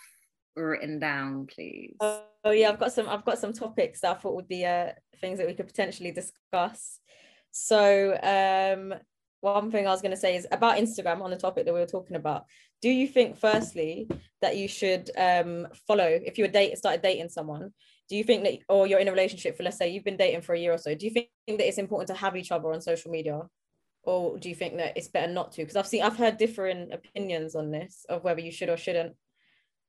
written 0.55 0.99
down, 0.99 1.47
please. 1.47 1.95
Oh, 1.99 2.23
oh 2.43 2.51
yeah, 2.51 2.69
I've 2.69 2.79
got 2.79 2.91
some. 2.91 3.07
I've 3.07 3.25
got 3.25 3.37
some 3.37 3.53
topics 3.53 4.01
that 4.01 4.15
I 4.15 4.19
thought 4.19 4.35
would 4.35 4.47
be 4.47 4.65
uh, 4.65 4.91
things 5.21 5.37
that 5.37 5.47
we 5.47 5.53
could 5.53 5.67
potentially 5.67 6.11
discuss. 6.11 6.99
So 7.51 8.13
um, 8.23 8.93
one 9.41 9.71
thing 9.71 9.87
I 9.87 9.91
was 9.91 10.01
going 10.01 10.11
to 10.11 10.17
say 10.17 10.35
is 10.35 10.47
about 10.51 10.77
Instagram 10.77 11.21
on 11.21 11.31
the 11.31 11.37
topic 11.37 11.65
that 11.65 11.73
we 11.73 11.79
were 11.79 11.85
talking 11.85 12.15
about. 12.15 12.45
Do 12.81 12.89
you 12.89 13.07
think, 13.07 13.37
firstly, 13.37 14.07
that 14.41 14.57
you 14.57 14.67
should 14.67 15.09
um, 15.17 15.67
follow 15.87 16.07
if 16.07 16.37
you 16.37 16.43
were 16.43 16.51
date 16.51 16.77
started 16.77 17.01
dating 17.01 17.29
someone? 17.29 17.71
Do 18.09 18.15
you 18.15 18.23
think 18.23 18.43
that, 18.43 18.59
or 18.67 18.87
you're 18.87 18.99
in 18.99 19.07
a 19.07 19.11
relationship 19.11 19.55
for, 19.55 19.63
let's 19.63 19.77
say, 19.77 19.89
you've 19.89 20.03
been 20.03 20.17
dating 20.17 20.41
for 20.41 20.55
a 20.55 20.59
year 20.59 20.73
or 20.73 20.77
so? 20.77 20.95
Do 20.95 21.05
you 21.05 21.11
think 21.11 21.29
that 21.47 21.67
it's 21.67 21.77
important 21.77 22.07
to 22.07 22.15
have 22.15 22.35
each 22.35 22.51
other 22.51 22.71
on 22.71 22.81
social 22.81 23.11
media, 23.11 23.41
or 24.03 24.37
do 24.39 24.49
you 24.49 24.55
think 24.55 24.77
that 24.77 24.97
it's 24.97 25.09
better 25.09 25.31
not 25.31 25.51
to? 25.53 25.61
Because 25.61 25.75
I've 25.75 25.87
seen, 25.87 26.03
I've 26.03 26.17
heard 26.17 26.37
different 26.37 26.93
opinions 26.93 27.55
on 27.55 27.71
this 27.71 28.05
of 28.09 28.23
whether 28.23 28.41
you 28.41 28.51
should 28.51 28.69
or 28.69 28.77
shouldn't. 28.77 29.15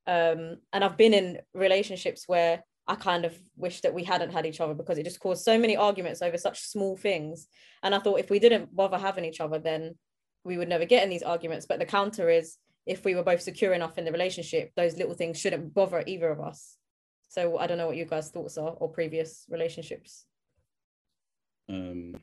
Um, 0.07 0.57
and 0.73 0.85
I've 0.85 0.97
been 0.97 1.15
in 1.15 1.39
relationships 1.55 2.25
where 2.27 2.63
I 2.91 2.97
kind 2.97 3.25
of 3.25 3.39
wish 3.57 3.83
that 3.83 3.95
we 3.95 4.03
hadn't 4.03 4.33
had 4.33 4.47
each 4.47 4.61
other 4.61 4.75
because 4.75 4.99
it 4.99 5.05
just 5.05 5.21
caused 5.21 5.45
so 5.45 5.57
many 5.57 5.77
arguments 5.77 6.23
over 6.23 6.37
such 6.37 6.61
small 6.63 6.97
things. 6.97 7.47
And 7.85 7.95
I 7.95 8.01
thought 8.01 8.19
if 8.19 8.31
we 8.31 8.41
didn't 8.41 8.75
bother 8.75 8.99
having 8.99 9.25
each 9.25 9.41
other, 9.41 9.61
then 9.61 9.95
we 10.43 10.59
would 10.59 10.69
never 10.69 10.85
get 10.85 11.05
in 11.05 11.09
these 11.09 11.23
arguments. 11.23 11.67
But 11.67 11.79
the 11.79 11.85
counter 11.85 12.29
is 12.29 12.57
if 12.87 13.05
we 13.05 13.15
were 13.15 13.23
both 13.23 13.43
secure 13.43 13.75
enough 13.75 13.97
in 13.97 14.05
the 14.05 14.11
relationship, 14.11 14.73
those 14.75 14.97
little 14.97 15.15
things 15.15 15.39
shouldn't 15.39 15.73
bother 15.73 16.03
either 16.05 16.31
of 16.31 16.41
us. 16.41 16.77
So 17.29 17.59
I 17.59 17.69
don't 17.69 17.79
know 17.79 17.87
what 17.87 17.97
you 17.97 18.07
guys' 18.07 18.33
thoughts 18.33 18.59
are 18.59 18.71
or 18.71 18.89
previous 18.89 19.47
relationships. 19.49 20.25
Um 21.69 22.17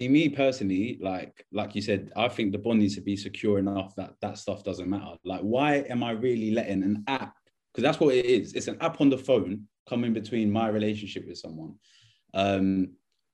me 0.00 0.28
personally, 0.30 0.98
like 1.00 1.46
like 1.52 1.76
you 1.76 1.82
said, 1.82 2.10
I 2.16 2.28
think 2.28 2.50
the 2.50 2.58
bond 2.58 2.80
needs 2.80 2.96
to 2.96 3.00
be 3.00 3.16
secure 3.16 3.60
enough 3.60 3.94
that 3.94 4.14
that 4.22 4.38
stuff 4.38 4.64
doesn't 4.64 4.88
matter. 4.88 5.14
Like, 5.24 5.42
why 5.42 5.84
am 5.90 6.02
I 6.02 6.12
really 6.12 6.50
letting 6.50 6.82
an 6.82 7.04
app 7.06 7.34
because 7.72 7.82
that's 7.82 8.00
what 8.00 8.14
it 8.14 8.24
is. 8.24 8.54
It's 8.54 8.68
an 8.68 8.78
app 8.80 9.00
on 9.00 9.10
the 9.10 9.18
phone 9.18 9.66
coming 9.88 10.12
between 10.12 10.50
my 10.50 10.68
relationship 10.68 11.26
with 11.26 11.38
someone. 11.38 11.74
Um, 12.34 12.92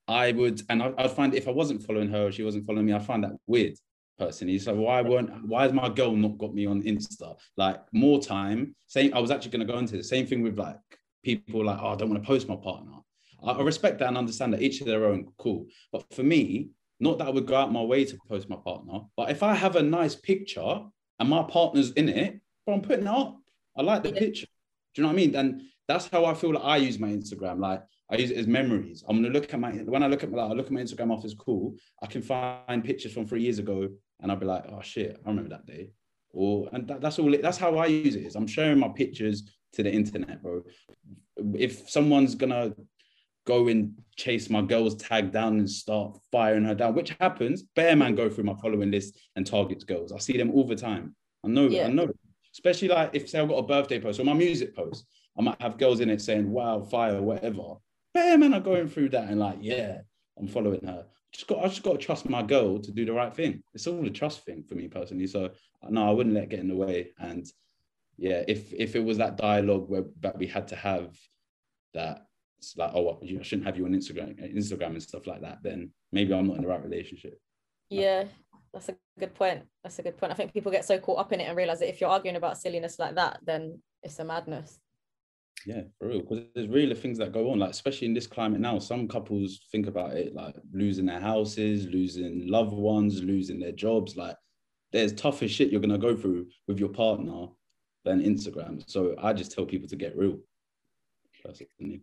I 0.09 0.33
would, 0.33 0.63
and 0.69 0.83
I, 0.83 0.89
would 0.89 1.11
find 1.11 1.35
if 1.35 1.49
I 1.49 1.51
wasn't 1.51 1.83
following 1.83 2.09
her 2.11 2.27
or 2.27 2.33
she 2.33 2.43
wasn't 2.43 2.67
following 2.67 2.87
me, 2.87 2.95
I 2.95 2.99
find 2.99 3.25
that 3.25 3.37
weird 3.47 3.75
personally. 4.19 4.59
So 4.59 4.75
why 4.75 5.03
weren't 5.03 5.47
why 5.47 5.63
has 5.63 5.73
my 5.73 5.89
girl 5.89 6.15
not 6.15 6.39
got 6.39 6.55
me 6.55 6.67
on 6.67 6.83
Insta? 6.83 7.37
Like 7.57 7.81
more 7.93 8.21
time. 8.21 8.75
Same. 8.87 9.13
I 9.15 9.19
was 9.19 9.31
actually 9.31 9.51
going 9.51 9.67
to 9.67 9.73
go 9.73 9.79
into 9.79 9.97
the 9.97 10.05
same 10.05 10.27
thing 10.27 10.43
with 10.43 10.59
like 10.59 10.79
people 11.25 11.65
like, 11.65 11.79
oh, 11.81 11.89
I 11.89 11.97
don't 11.97 12.11
want 12.11 12.23
to 12.23 12.27
post 12.27 12.49
my 12.49 12.57
partner. 12.57 12.93
I, 13.43 13.53
I 13.53 13.63
respect 13.63 13.99
that 13.99 14.09
and 14.09 14.19
understand 14.19 14.53
that 14.53 14.63
each 14.63 14.81
of 14.81 14.87
their 14.87 15.07
own. 15.07 15.27
Cool. 15.39 15.67
But 15.93 16.05
for 16.15 16.23
me, 16.23 16.71
not 17.01 17.19
that 17.19 17.27
I 17.27 17.31
would 17.31 17.47
go 17.47 17.57
out 17.57 17.73
my 17.73 17.83
way 17.83 18.05
to 18.05 18.19
post 18.29 18.49
my 18.49 18.57
partner, 18.57 19.01
but 19.17 19.31
if 19.31 19.43
I 19.43 19.55
have 19.55 19.77
a 19.77 19.83
nice 19.83 20.15
picture 20.15 20.81
and 21.19 21.29
my 21.29 21.43
partner's 21.43 21.91
in 21.93 22.09
it, 22.09 22.41
but 22.65 22.73
I'm 22.73 22.81
putting 22.81 23.07
it 23.07 23.11
up. 23.11 23.39
I 23.77 23.83
like 23.83 24.03
the 24.03 24.11
yeah. 24.11 24.19
picture. 24.19 24.47
Do 24.95 25.03
you 25.03 25.03
know 25.03 25.09
what 25.09 25.15
I 25.15 25.17
mean? 25.17 25.35
And 25.35 25.63
that's 25.89 26.09
how 26.09 26.25
I 26.25 26.35
feel 26.35 26.55
like 26.55 26.65
I 26.65 26.77
use 26.79 26.99
my 26.99 27.09
Instagram. 27.09 27.61
Like 27.61 27.83
I 28.11 28.17
use 28.17 28.31
it 28.31 28.39
as 28.39 28.47
memories. 28.47 29.05
I'm 29.09 29.17
gonna 29.17 29.33
look 29.33 29.53
at 29.53 29.61
my 29.61 29.71
when 29.71 30.03
I 30.03 30.07
look 30.07 30.23
at 30.23 30.31
my 30.31 30.43
like, 30.43 30.51
I 30.51 30.55
look 30.55 30.67
at 30.67 30.73
my 30.73 30.81
Instagram 30.81 31.15
after 31.15 31.29
cool. 31.37 31.75
I 32.03 32.07
can 32.07 32.23
find 32.23 32.85
pictures 32.85 33.13
from 33.13 33.27
three 33.27 33.43
years 33.43 33.59
ago 33.59 33.89
and 34.21 34.31
I'll 34.31 34.39
be 34.39 34.47
like, 34.47 34.65
oh 34.69 34.81
shit, 34.83 35.21
I 35.25 35.29
remember 35.29 35.51
that 35.51 35.67
day. 35.67 35.91
Or 36.31 36.69
and 36.73 36.87
that, 36.89 37.01
that's 37.01 37.19
all 37.19 37.33
it, 37.35 37.43
that's 37.43 37.59
how 37.59 37.77
I 37.77 37.87
use 37.87 38.17
it 38.17 38.25
is 38.27 38.37
I'm 38.37 38.47
sharing 38.47 38.79
my 38.79 38.89
pictures 38.89 39.51
to 39.75 39.83
the 39.83 39.93
internet, 39.93 40.43
bro. 40.43 40.63
If 41.55 41.91
someone's 41.91 42.35
gonna 42.35 42.75
go 43.47 43.69
and 43.69 43.93
chase 44.17 44.51
my 44.51 44.61
girl's 44.61 44.97
tag 44.97 45.31
down 45.31 45.59
and 45.59 45.71
start 45.71 46.19
firing 46.33 46.65
her 46.65 46.75
down, 46.75 46.95
which 46.95 47.15
happens, 47.21 47.63
bear 47.75 47.95
man 47.95 48.15
go 48.15 48.29
through 48.29 48.45
my 48.45 48.55
following 48.55 48.91
list 48.91 49.19
and 49.37 49.47
targets 49.47 49.85
girls. 49.85 50.13
I 50.13 50.19
see 50.19 50.37
them 50.37 50.51
all 50.51 50.67
the 50.67 50.75
time. 50.75 51.15
I 51.45 51.49
know, 51.49 51.69
yeah. 51.69 51.87
I 51.87 51.91
know 51.91 52.09
especially 52.57 52.89
like 52.89 53.11
if 53.13 53.29
say 53.29 53.39
I've 53.39 53.49
got 53.49 53.57
a 53.59 53.63
birthday 53.63 54.01
post 54.01 54.19
or 54.19 54.25
my 54.25 54.33
music 54.33 54.75
post, 54.75 55.05
I 55.39 55.43
might 55.43 55.61
have 55.61 55.77
girls 55.77 56.01
in 56.01 56.09
it 56.09 56.23
saying 56.23 56.51
wow, 56.51 56.81
fire, 56.81 57.21
whatever. 57.21 57.75
But 58.15 58.39
man, 58.39 58.55
I'm 58.55 58.63
going 58.63 58.89
through 58.89 59.11
that 59.11 59.29
and 59.29 59.39
like, 59.39 59.59
yeah, 59.61 59.99
I'm 60.39 60.49
following 60.49 60.85
her. 60.87 61.05
Just 61.33 61.47
got 61.47 61.63
I 61.63 61.69
just 61.69 61.83
got 61.83 61.93
to 61.93 61.99
trust 61.99 62.29
my 62.31 62.43
girl 62.43 62.79
to 62.79 62.93
do 62.93 63.05
the 63.05 63.13
right 63.13 63.35
thing. 63.35 63.63
It's 63.75 63.87
all 63.87 64.07
a 64.07 64.11
trust 64.11 64.45
thing 64.47 64.65
for 64.67 64.75
me 64.75 64.89
personally. 64.89 65.27
So 65.27 65.51
no, 65.89 66.09
I 66.09 66.13
wouldn't 66.13 66.35
let 66.35 66.45
it 66.45 66.51
get 66.51 66.61
in 66.61 66.69
the 66.69 66.77
way. 66.77 67.11
And 67.19 67.47
yeah, 68.17 68.43
if 68.49 68.73
if 68.73 68.97
it 68.97 69.05
was 69.05 69.19
that 69.19 69.37
dialogue 69.37 69.91
where 69.91 70.05
that 70.21 70.39
we 70.39 70.47
had 70.47 70.69
to 70.69 70.77
have 70.77 71.15
that 71.93 72.23
it's 72.59 72.75
like, 72.75 72.93
oh, 72.95 73.21
I 73.23 73.43
shouldn't 73.43 73.67
have 73.67 73.77
you 73.77 73.85
on 73.85 73.93
Instagram, 73.93 74.57
Instagram 74.57 74.93
and 74.93 75.03
stuff 75.03 75.27
like 75.27 75.43
that, 75.43 75.59
then 75.63 75.91
maybe 76.11 76.33
I'm 76.33 76.47
not 76.47 76.57
in 76.57 76.63
the 76.63 76.69
right 76.69 76.83
relationship. 76.83 77.39
Yeah, 77.91 78.25
that's 78.77 78.91
a 78.91 78.97
good 79.19 79.35
point. 79.35 79.63
That's 79.83 79.99
a 79.99 80.03
good 80.03 80.19
point. 80.19 80.33
I 80.33 80.35
think 80.35 80.53
people 80.53 80.71
get 80.71 80.85
so 80.85 80.99
caught 80.99 81.19
up 81.19 81.33
in 81.33 81.41
it 81.41 81.49
and 81.49 81.57
realize 81.57 81.81
that 81.81 81.89
if 81.89 81.99
you're 81.99 82.11
arguing 82.11 82.37
about 82.37 82.59
silliness 82.59 82.99
like 82.99 83.15
that, 83.15 83.41
then 83.43 83.81
it's 84.03 84.19
a 84.19 84.25
madness. 84.25 84.79
Yeah, 85.65 85.83
for 85.99 86.09
real. 86.09 86.21
Because 86.21 86.45
there's 86.55 86.69
really 86.69 86.95
things 86.95 87.17
that 87.19 87.33
go 87.33 87.51
on, 87.51 87.59
like 87.59 87.71
especially 87.71 88.07
in 88.07 88.15
this 88.15 88.27
climate 88.27 88.61
now. 88.61 88.79
Some 88.79 89.09
couples 89.09 89.61
think 89.73 89.87
about 89.87 90.13
it 90.13 90.35
like 90.35 90.57
losing 90.73 91.07
their 91.07 91.21
houses, 91.21 91.87
losing 91.87 92.49
loved 92.49 92.75
ones, 92.75 93.23
losing 93.23 93.59
their 93.59 93.73
jobs. 93.73 94.15
Like 94.15 94.37
there's 94.93 95.15
tougher 95.15 95.49
shit 95.49 95.71
you're 95.71 95.81
gonna 95.81 95.97
go 95.97 96.15
through 96.15 96.47
with 96.69 96.79
your 96.79 96.91
partner 96.91 97.47
than 98.05 98.23
Instagram. 98.23 98.85
So 98.87 99.15
I 99.19 99.33
just 99.33 99.53
tell 99.53 99.65
people 99.65 99.89
to 99.89 99.97
get 99.97 100.17
real. 100.17 100.39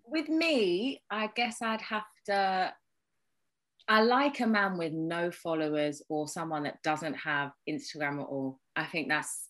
With 0.06 0.30
me, 0.30 1.04
I 1.10 1.30
guess 1.36 1.62
I'd 1.62 1.82
have 1.82 2.06
to 2.28 2.74
I 3.88 4.02
like 4.02 4.40
a 4.40 4.48
man 4.48 4.78
with 4.78 4.94
no 4.94 5.32
followers 5.32 6.02
or 6.10 6.28
someone 6.28 6.64
that 6.64 6.82
doesn't 6.84 7.16
have 7.16 7.52
Instagram 7.70 8.22
at 8.22 8.28
all. 8.28 8.60
I 8.76 8.86
think 8.86 9.10
that's 9.10 9.50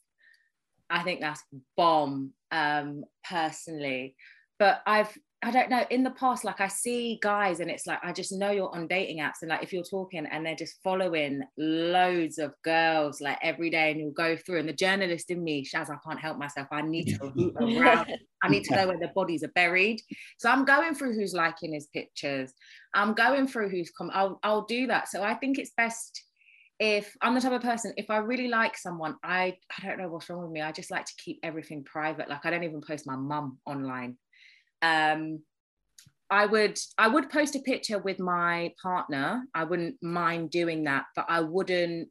I 0.90 1.04
think 1.04 1.22
that's 1.22 1.44
bomb 1.78 2.34
um 2.52 3.04
personally. 3.28 4.16
But 4.60 4.82
I've 4.86 5.16
I 5.44 5.52
don't 5.52 5.70
know. 5.70 5.86
In 5.90 6.04
the 6.04 6.12
past, 6.12 6.46
like 6.46 6.62
I 6.62 6.70
see 6.70 7.20
guys, 7.22 7.60
and 7.60 7.70
it's 7.70 7.86
like 7.86 8.00
I 8.02 8.14
just 8.14 8.32
know 8.32 8.52
you're 8.52 8.74
on 8.74 8.88
dating 8.88 9.20
apps, 9.20 9.42
and 9.42 9.50
like 9.50 9.62
if 9.62 9.74
you're 9.74 9.84
talking 9.84 10.26
and 10.26 10.46
they're 10.46 10.56
just 10.56 10.82
following 10.84 11.42
loads 11.58 12.38
of 12.38 12.54
girls 12.64 13.20
like 13.20 13.38
every 13.42 13.70
day, 13.70 13.92
and 13.92 14.00
you'll 14.00 14.12
go 14.12 14.38
through, 14.38 14.60
and 14.60 14.70
the 14.70 14.74
journalist 14.74 15.32
in 15.32 15.44
me, 15.44 15.66
Shaz, 15.66 15.90
I 15.90 15.98
can't 16.06 16.20
help 16.20 16.38
myself. 16.38 16.68
I 16.72 16.82
need 16.82 17.16
to 17.16 17.32
root 17.36 17.56
around. 17.60 18.08
I 18.42 18.50
need 18.50 18.64
to 18.66 18.76
know 18.76 18.88
where 18.88 19.00
the 19.00 19.12
bodies 19.14 19.44
are 19.44 19.52
buried. 19.54 20.02
So 20.38 20.50
I'm 20.50 20.66
going 20.66 20.96
through 20.96 21.14
who's 21.14 21.34
liking 21.34 21.74
his 21.74 21.88
pictures. 21.88 22.54
I'm 22.94 23.14
going 23.14 23.48
through 23.48 23.70
who's 23.70 23.92
come. 23.92 24.12
I'll 24.14 24.40
I'll 24.44 24.66
do 24.66 24.88
that. 24.88 25.10
So 25.10 25.24
I 25.24 25.36
think 25.36 25.60
it's 25.60 25.72
best 25.76 26.24
if 26.80 27.16
I'm 27.22 27.36
the 27.36 27.42
type 27.42 27.52
of 27.52 27.62
person, 27.62 27.94
if 27.98 28.10
I 28.10 28.18
really 28.18 28.48
like 28.48 28.78
someone, 28.78 29.16
I 29.24 29.58
I 29.78 29.86
don't 29.86 29.98
know 29.98 30.08
what's 30.08 30.30
wrong 30.30 30.42
with 30.42 30.52
me. 30.52 30.62
I 30.62 30.72
just 30.72 30.92
like 30.92 31.06
to 31.06 31.14
keep 31.18 31.40
everything 31.44 31.84
private. 31.84 32.30
Like 32.30 32.46
I 32.46 32.50
don't 32.50 32.64
even 32.64 32.82
post 32.82 33.06
my 33.06 33.16
mum 33.16 33.60
online 33.66 34.18
um, 34.84 35.40
I 36.30 36.46
would 36.46 36.80
I 36.98 37.08
would 37.08 37.30
post 37.30 37.56
a 37.56 37.60
picture 37.60 38.00
with 38.00 38.20
my 38.20 38.74
partner. 38.82 39.44
I 39.54 39.64
wouldn't 39.64 40.02
mind 40.02 40.52
doing 40.52 40.84
that, 40.84 41.06
but 41.16 41.26
I 41.30 41.42
wouldn't 41.42 42.10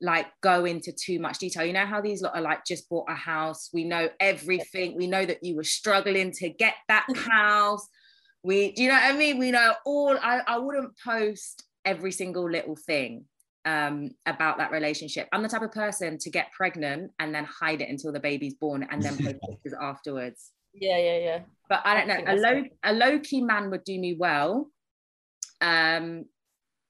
like 0.00 0.26
go 0.40 0.64
into 0.64 0.92
too 0.92 1.18
much 1.18 1.38
detail. 1.38 1.64
You 1.64 1.74
know 1.74 1.84
how 1.84 2.00
these 2.00 2.22
lot 2.22 2.34
are 2.34 2.40
like 2.40 2.64
just 2.64 2.88
bought 2.88 3.10
a 3.10 3.14
house. 3.14 3.68
We 3.72 3.84
know 3.84 4.08
everything. 4.18 4.96
We 4.96 5.06
know 5.06 5.26
that 5.26 5.44
you 5.44 5.56
were 5.56 5.64
struggling 5.64 6.32
to 6.32 6.48
get 6.48 6.74
that 6.88 7.06
house. 7.16 7.86
We 8.42 8.72
do 8.72 8.82
you 8.82 8.88
know 8.88 8.94
what 8.94 9.14
I 9.14 9.16
mean? 9.16 9.38
We 9.38 9.50
know 9.50 9.74
all 9.84 10.16
I, 10.16 10.40
I 10.46 10.58
wouldn't 10.58 10.92
post 11.04 11.64
every 11.84 12.12
single 12.12 12.48
little 12.48 12.76
thing 12.76 13.24
um, 13.64 14.12
about 14.26 14.58
that 14.58 14.70
relationship. 14.70 15.28
I'm 15.32 15.42
the 15.42 15.48
type 15.48 15.62
of 15.62 15.72
person 15.72 16.18
to 16.18 16.30
get 16.30 16.52
pregnant 16.52 17.10
and 17.18 17.34
then 17.34 17.44
hide 17.44 17.82
it 17.82 17.90
until 17.90 18.12
the 18.12 18.20
baby's 18.20 18.54
born 18.54 18.86
and 18.90 19.02
then 19.02 19.16
post 19.16 19.36
pictures 19.48 19.74
afterwards. 19.78 20.52
Yeah, 20.74 20.98
yeah, 20.98 21.18
yeah. 21.18 21.38
But 21.68 21.82
I 21.84 21.94
don't 21.94 22.08
know. 22.08 22.32
A 22.32 22.36
low 22.36 22.64
a 22.84 22.92
low 22.92 23.18
key 23.20 23.42
man 23.42 23.70
would 23.70 23.84
do 23.84 23.98
me 23.98 24.16
well. 24.18 24.70
Um, 25.60 26.24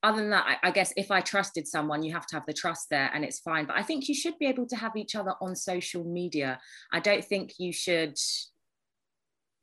other 0.03 0.23
than 0.23 0.31
that, 0.31 0.47
I, 0.47 0.69
I, 0.69 0.71
guess 0.71 0.95
if 0.97 1.11
I 1.11 1.21
trusted 1.21 1.69
someone, 1.69 2.03
you 2.03 2.13
have 2.15 2.27
to 2.29 2.37
have 2.37 2.47
the 2.47 2.55
trust 2.55 2.87
there, 2.91 3.11
and 3.13 3.23
it's 3.25 3.41
fine. 3.41 3.67
But 3.67 3.77
I 3.77 3.83
think 3.83 4.09
you 4.09 4.15
should 4.15 4.39
be 4.39 4.47
able 4.47 4.67
to 4.69 4.77
have 4.77 4.97
each 4.97 5.15
other 5.15 5.35
on 5.43 5.55
social 5.55 6.05
media. 6.05 6.59
I 6.93 7.01
don't 7.01 7.25
think 7.25 7.53
you 7.59 7.73
should 7.73 8.17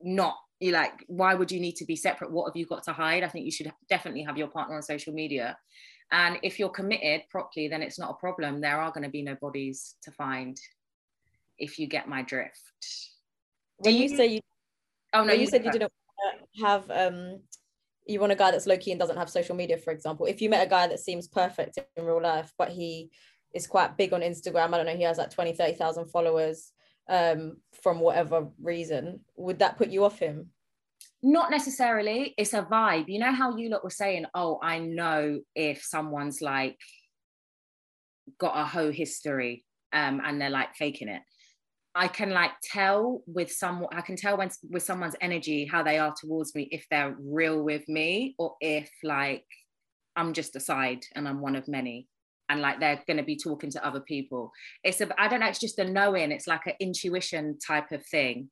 not. 0.02 0.36
You 0.60 0.72
like, 0.72 1.04
why 1.08 1.34
would 1.34 1.52
you 1.52 1.60
need 1.60 1.76
to 1.78 1.86
be 1.86 1.96
separate? 1.96 2.32
What 2.32 2.50
have 2.50 2.56
you 2.56 2.66
got 2.66 2.84
to 2.84 2.94
hide? 2.94 3.24
I 3.24 3.28
think 3.28 3.46
you 3.46 3.52
should 3.52 3.72
definitely 3.90 4.24
have 4.24 4.38
your 4.38 4.48
partner 4.48 4.76
on 4.76 4.84
social 4.84 5.14
media. 5.14 5.58
And 6.12 6.38
if 6.44 6.60
you're 6.60 6.70
committed 6.70 7.24
properly, 7.30 7.68
then 7.68 7.82
it's 7.82 8.00
not 8.00 8.12
a 8.12 8.20
problem. 8.20 8.62
There 8.62 8.80
are 8.80 8.92
going 8.92 9.04
to 9.04 9.10
be 9.10 9.24
no 9.24 9.36
bodies 9.36 9.96
to 10.04 10.12
find 10.12 10.60
if 11.58 11.80
you 11.80 11.88
get 11.88 12.08
my 12.08 12.22
drift 12.22 12.62
when 13.78 13.96
you, 13.96 14.04
you, 14.04 14.18
say 14.18 14.28
you 14.28 14.42
oh 15.13 15.24
no 15.24 15.34
you, 15.34 15.42
you 15.42 15.48
said 15.48 15.63
you 15.63 15.72
didn't 15.72 15.92
have 16.62 16.90
um 16.90 17.40
you 18.06 18.20
want 18.20 18.32
a 18.32 18.36
guy 18.36 18.52
that's 18.52 18.68
low 18.68 18.78
key 18.78 18.92
and 18.92 19.00
doesn't 19.00 19.18
have 19.18 19.30
social 19.30 19.56
media 19.56 19.78
for 19.78 19.92
example. 19.92 20.26
If 20.26 20.42
you 20.42 20.50
met 20.50 20.66
a 20.66 20.70
guy 20.70 20.88
that 20.88 21.00
seems 21.00 21.28
perfect 21.28 21.78
in 21.96 22.06
real 22.06 22.22
life 22.22 22.52
but 22.58 22.70
he 22.70 23.12
is 23.54 23.68
quite 23.68 23.98
big 23.98 24.12
on 24.13 24.22
instagram 24.22 24.74
i 24.74 24.78
don't 24.78 24.86
know 24.86 24.96
he 24.96 25.04
has 25.04 25.18
like 25.18 25.32
20 25.32 25.54
30,000 25.54 26.08
followers 26.10 26.74
um 27.10 27.58
from 27.82 28.02
whatever 28.02 28.50
reason 28.62 29.22
would 29.38 29.60
that 29.60 29.78
put 29.78 29.90
you 29.90 30.04
off 30.04 30.20
him? 30.20 30.50
Not 31.24 31.50
necessarily. 31.50 32.36
It's 32.38 32.54
a 32.54 32.62
vibe. 32.62 33.06
You 33.08 33.20
know 33.20 33.32
how 33.32 33.56
you 33.58 33.70
lot 33.70 33.84
were 33.84 33.90
saying 33.90 34.26
oh 34.34 34.60
i 34.62 34.80
know 34.80 35.40
if 35.56 35.84
someone's 35.84 36.42
like 36.42 36.78
got 38.38 38.58
a 38.58 38.66
whole 38.66 38.92
history 38.92 39.63
um 39.94 40.22
and 40.24 40.40
they're 40.40 40.50
like 40.50 40.76
faking 40.76 41.08
it 41.08 41.22
I 41.98 42.08
can 42.08 42.30
like 42.30 42.52
tell 42.62 43.24
with 43.26 43.52
someone, 43.52 43.90
I 43.92 44.02
can 44.02 44.16
tell 44.16 44.38
when 44.38 44.52
with 44.70 44.84
someone's 44.84 45.16
energy 45.20 45.66
how 45.66 45.82
they 45.82 45.98
are 45.98 46.14
towards 46.16 46.54
me 46.54 46.70
if 46.72 46.86
they're 46.92 47.16
real 47.20 47.64
with 47.64 47.90
me 47.90 48.36
or 48.38 48.54
if 48.62 48.88
like 49.04 49.46
I'm 50.16 50.34
just 50.34 50.56
a 50.56 50.60
side 50.60 51.04
and 51.16 51.28
I'm 51.28 51.42
one 51.42 51.56
of 51.56 51.68
many 51.68 52.08
and 52.50 52.62
like 52.62 52.80
they're 52.80 53.02
going 53.08 53.18
to 53.18 53.24
be 53.24 53.36
talking 53.36 53.72
to 53.72 53.84
other 53.84 54.00
people. 54.00 54.52
It's 54.84 55.02
a, 55.02 55.10
I 55.20 55.28
don't 55.28 55.40
know, 55.40 55.48
it's 55.48 55.60
just 55.60 55.80
a 55.80 55.90
knowing, 55.90 56.32
it's 56.32 56.46
like 56.46 56.68
an 56.68 56.74
intuition 56.80 57.58
type 57.66 57.92
of 57.92 58.06
thing. 58.06 58.52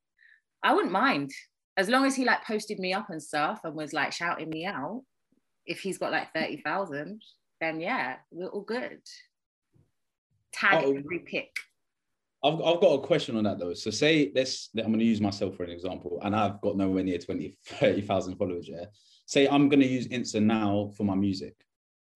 I 0.64 0.74
wouldn't 0.74 0.92
mind 0.92 1.30
as 1.78 1.88
long 1.88 2.04
as 2.06 2.16
he 2.16 2.26
like 2.26 2.44
posted 2.46 2.80
me 2.80 2.94
up 2.94 3.12
and 3.12 3.22
stuff 3.22 3.60
and 3.64 3.76
was 3.76 3.94
like 3.94 4.12
shouting 4.12 4.50
me 4.50 4.66
out. 4.66 5.04
If 5.68 5.82
he's 5.82 6.00
got 6.00 6.12
like 6.12 6.34
30,000, 6.34 7.22
then 7.62 7.80
yeah, 7.80 8.16
we're 8.32 8.48
all 8.48 8.62
good. 8.62 9.02
Tag 10.52 10.84
oh. 10.84 10.98
every 10.98 11.20
pick. 11.20 11.52
I've, 12.46 12.62
I've 12.62 12.82
got 12.82 12.94
a 12.94 13.00
question 13.00 13.36
on 13.38 13.44
that 13.46 13.60
though. 13.60 13.74
So 13.74 13.90
say 13.90 14.32
this, 14.32 14.70
I'm 14.78 14.88
going 14.88 15.00
to 15.00 15.06
use 15.06 15.20
myself 15.20 15.56
for 15.56 15.64
an 15.64 15.72
example, 15.72 16.20
and 16.24 16.36
I've 16.36 16.62
got 16.62 16.78
nowhere 16.78 17.04
near 17.04 17.18
20, 17.18 17.58
30,000 17.66 18.36
followers. 18.36 18.68
Yeah. 18.70 18.86
Say 19.26 19.48
I'm 19.48 19.68
going 19.68 19.80
to 19.80 19.88
use 19.88 20.08
Insta 20.08 20.42
now 20.42 20.92
for 20.96 21.04
my 21.04 21.16
music. 21.16 21.56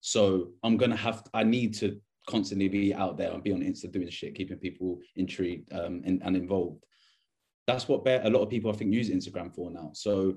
So 0.00 0.50
I'm 0.62 0.76
going 0.76 0.92
to 0.92 0.96
have, 0.96 1.24
I 1.34 1.42
need 1.42 1.74
to 1.78 2.00
constantly 2.28 2.68
be 2.68 2.94
out 2.94 3.18
there 3.18 3.32
and 3.32 3.42
be 3.42 3.52
on 3.52 3.60
Insta 3.60 3.90
doing 3.90 4.08
shit, 4.08 4.36
keeping 4.36 4.58
people 4.58 5.00
intrigued 5.16 5.72
um, 5.72 6.02
and, 6.04 6.22
and 6.24 6.36
involved. 6.36 6.84
That's 7.66 7.88
what 7.88 8.06
a 8.06 8.30
lot 8.30 8.42
of 8.42 8.50
people 8.50 8.70
I 8.70 8.74
think 8.74 8.92
use 8.92 9.10
Instagram 9.10 9.52
for 9.54 9.70
now. 9.70 9.90
So 9.94 10.36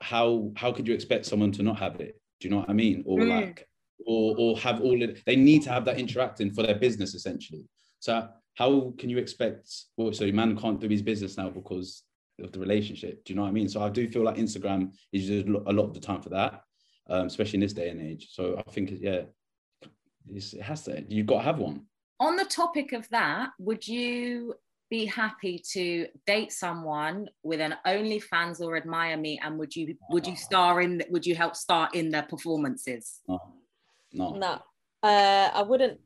how 0.00 0.52
how 0.56 0.72
could 0.72 0.86
you 0.86 0.94
expect 0.94 1.26
someone 1.26 1.52
to 1.52 1.62
not 1.62 1.78
have 1.78 2.00
it? 2.00 2.20
Do 2.40 2.48
you 2.48 2.50
know 2.50 2.60
what 2.60 2.70
I 2.70 2.72
mean? 2.72 3.02
Or 3.06 3.18
mm. 3.18 3.28
like, 3.28 3.68
or 4.06 4.34
or 4.38 4.58
have 4.58 4.80
all 4.80 5.02
of 5.02 5.24
they 5.24 5.36
need 5.36 5.62
to 5.62 5.70
have 5.70 5.84
that 5.84 5.98
interacting 5.98 6.52
for 6.52 6.62
their 6.62 6.74
business 6.74 7.14
essentially. 7.14 7.64
So 8.00 8.28
how 8.56 8.92
can 8.98 9.08
you 9.08 9.18
expect 9.18 9.70
well 9.96 10.12
so 10.12 10.30
man 10.32 10.56
can't 10.56 10.80
do 10.80 10.88
his 10.88 11.02
business 11.02 11.36
now 11.36 11.48
because 11.48 12.02
of 12.42 12.52
the 12.52 12.58
relationship 12.58 13.24
do 13.24 13.32
you 13.32 13.36
know 13.36 13.42
what 13.42 13.48
i 13.48 13.52
mean 13.52 13.68
so 13.68 13.82
i 13.82 13.88
do 13.88 14.08
feel 14.08 14.22
like 14.22 14.36
instagram 14.36 14.92
is 15.12 15.26
just 15.26 15.46
a 15.46 15.72
lot 15.72 15.84
of 15.84 15.94
the 15.94 16.00
time 16.00 16.20
for 16.20 16.30
that 16.30 16.62
um, 17.08 17.26
especially 17.26 17.56
in 17.56 17.60
this 17.60 17.72
day 17.72 17.88
and 17.88 18.00
age 18.00 18.28
so 18.32 18.62
i 18.66 18.70
think 18.70 18.90
yeah 19.00 19.22
it 20.28 20.60
has 20.60 20.82
to 20.82 21.04
you've 21.08 21.26
got 21.26 21.38
to 21.38 21.44
have 21.44 21.58
one 21.58 21.82
on 22.18 22.36
the 22.36 22.44
topic 22.44 22.92
of 22.92 23.08
that 23.10 23.50
would 23.58 23.86
you 23.86 24.54
be 24.88 25.04
happy 25.04 25.60
to 25.72 26.06
date 26.26 26.52
someone 26.52 27.28
with 27.42 27.60
an 27.60 27.74
OnlyFans 27.86 28.60
or 28.60 28.76
Admire 28.76 29.16
Me, 29.16 29.40
and 29.42 29.58
would 29.58 29.74
you 29.74 29.96
would 30.10 30.26
you 30.26 30.36
star 30.36 30.80
in? 30.80 31.02
Would 31.10 31.26
you 31.26 31.34
help 31.34 31.56
star 31.56 31.88
in 31.92 32.10
their 32.10 32.22
performances? 32.22 33.20
No, 33.26 33.40
no, 34.12 34.30
no. 34.36 34.62
Uh, 35.02 35.50
I 35.52 35.62
wouldn't 35.62 36.00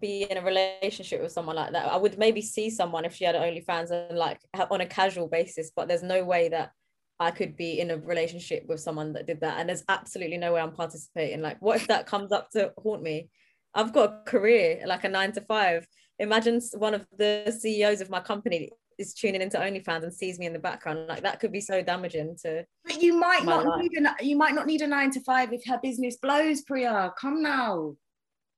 be 0.00 0.26
in 0.28 0.36
a 0.36 0.42
relationship 0.42 1.22
with 1.22 1.32
someone 1.32 1.56
like 1.56 1.72
that. 1.72 1.90
I 1.90 1.96
would 1.96 2.18
maybe 2.18 2.42
see 2.42 2.70
someone 2.70 3.04
if 3.04 3.14
she 3.14 3.24
had 3.24 3.34
OnlyFans 3.34 3.90
and 3.90 4.18
like 4.18 4.40
on 4.70 4.80
a 4.80 4.86
casual 4.86 5.28
basis, 5.28 5.70
but 5.74 5.88
there's 5.88 6.02
no 6.02 6.24
way 6.24 6.48
that 6.48 6.72
I 7.20 7.30
could 7.30 7.56
be 7.56 7.80
in 7.80 7.90
a 7.90 7.98
relationship 7.98 8.64
with 8.66 8.80
someone 8.80 9.12
that 9.12 9.26
did 9.26 9.40
that. 9.40 9.58
And 9.58 9.68
there's 9.68 9.84
absolutely 9.88 10.38
no 10.38 10.52
way 10.52 10.60
I'm 10.60 10.72
participating. 10.72 11.42
Like, 11.42 11.58
what 11.60 11.76
if 11.76 11.86
that 11.88 12.06
comes 12.06 12.32
up 12.32 12.50
to 12.50 12.72
haunt 12.78 13.02
me? 13.02 13.28
I've 13.74 13.92
got 13.92 14.12
a 14.12 14.30
career, 14.30 14.82
like 14.86 15.04
a 15.04 15.08
nine 15.08 15.32
to 15.32 15.40
five. 15.42 15.86
Imagine 16.18 16.60
one 16.76 16.94
of 16.94 17.06
the 17.16 17.56
CEOs 17.56 18.00
of 18.00 18.10
my 18.10 18.20
company 18.20 18.70
is 18.98 19.14
tuning 19.14 19.42
into 19.42 19.58
OnlyFans 19.58 20.04
and 20.04 20.14
sees 20.14 20.38
me 20.38 20.46
in 20.46 20.52
the 20.52 20.58
background. 20.58 21.08
Like 21.08 21.22
that 21.22 21.40
could 21.40 21.52
be 21.52 21.60
so 21.60 21.82
damaging 21.82 22.36
to. 22.42 22.64
But 22.84 23.02
you 23.02 23.18
might 23.18 23.44
not 23.44 23.66
life. 23.66 23.82
need 23.82 23.92
a 23.98 24.24
you 24.24 24.36
might 24.36 24.54
not 24.54 24.66
need 24.66 24.82
a 24.82 24.86
nine 24.86 25.10
to 25.12 25.20
five 25.20 25.52
if 25.52 25.64
her 25.66 25.80
business 25.82 26.16
blows, 26.16 26.62
Priya. 26.62 27.12
Come 27.18 27.42
now. 27.42 27.94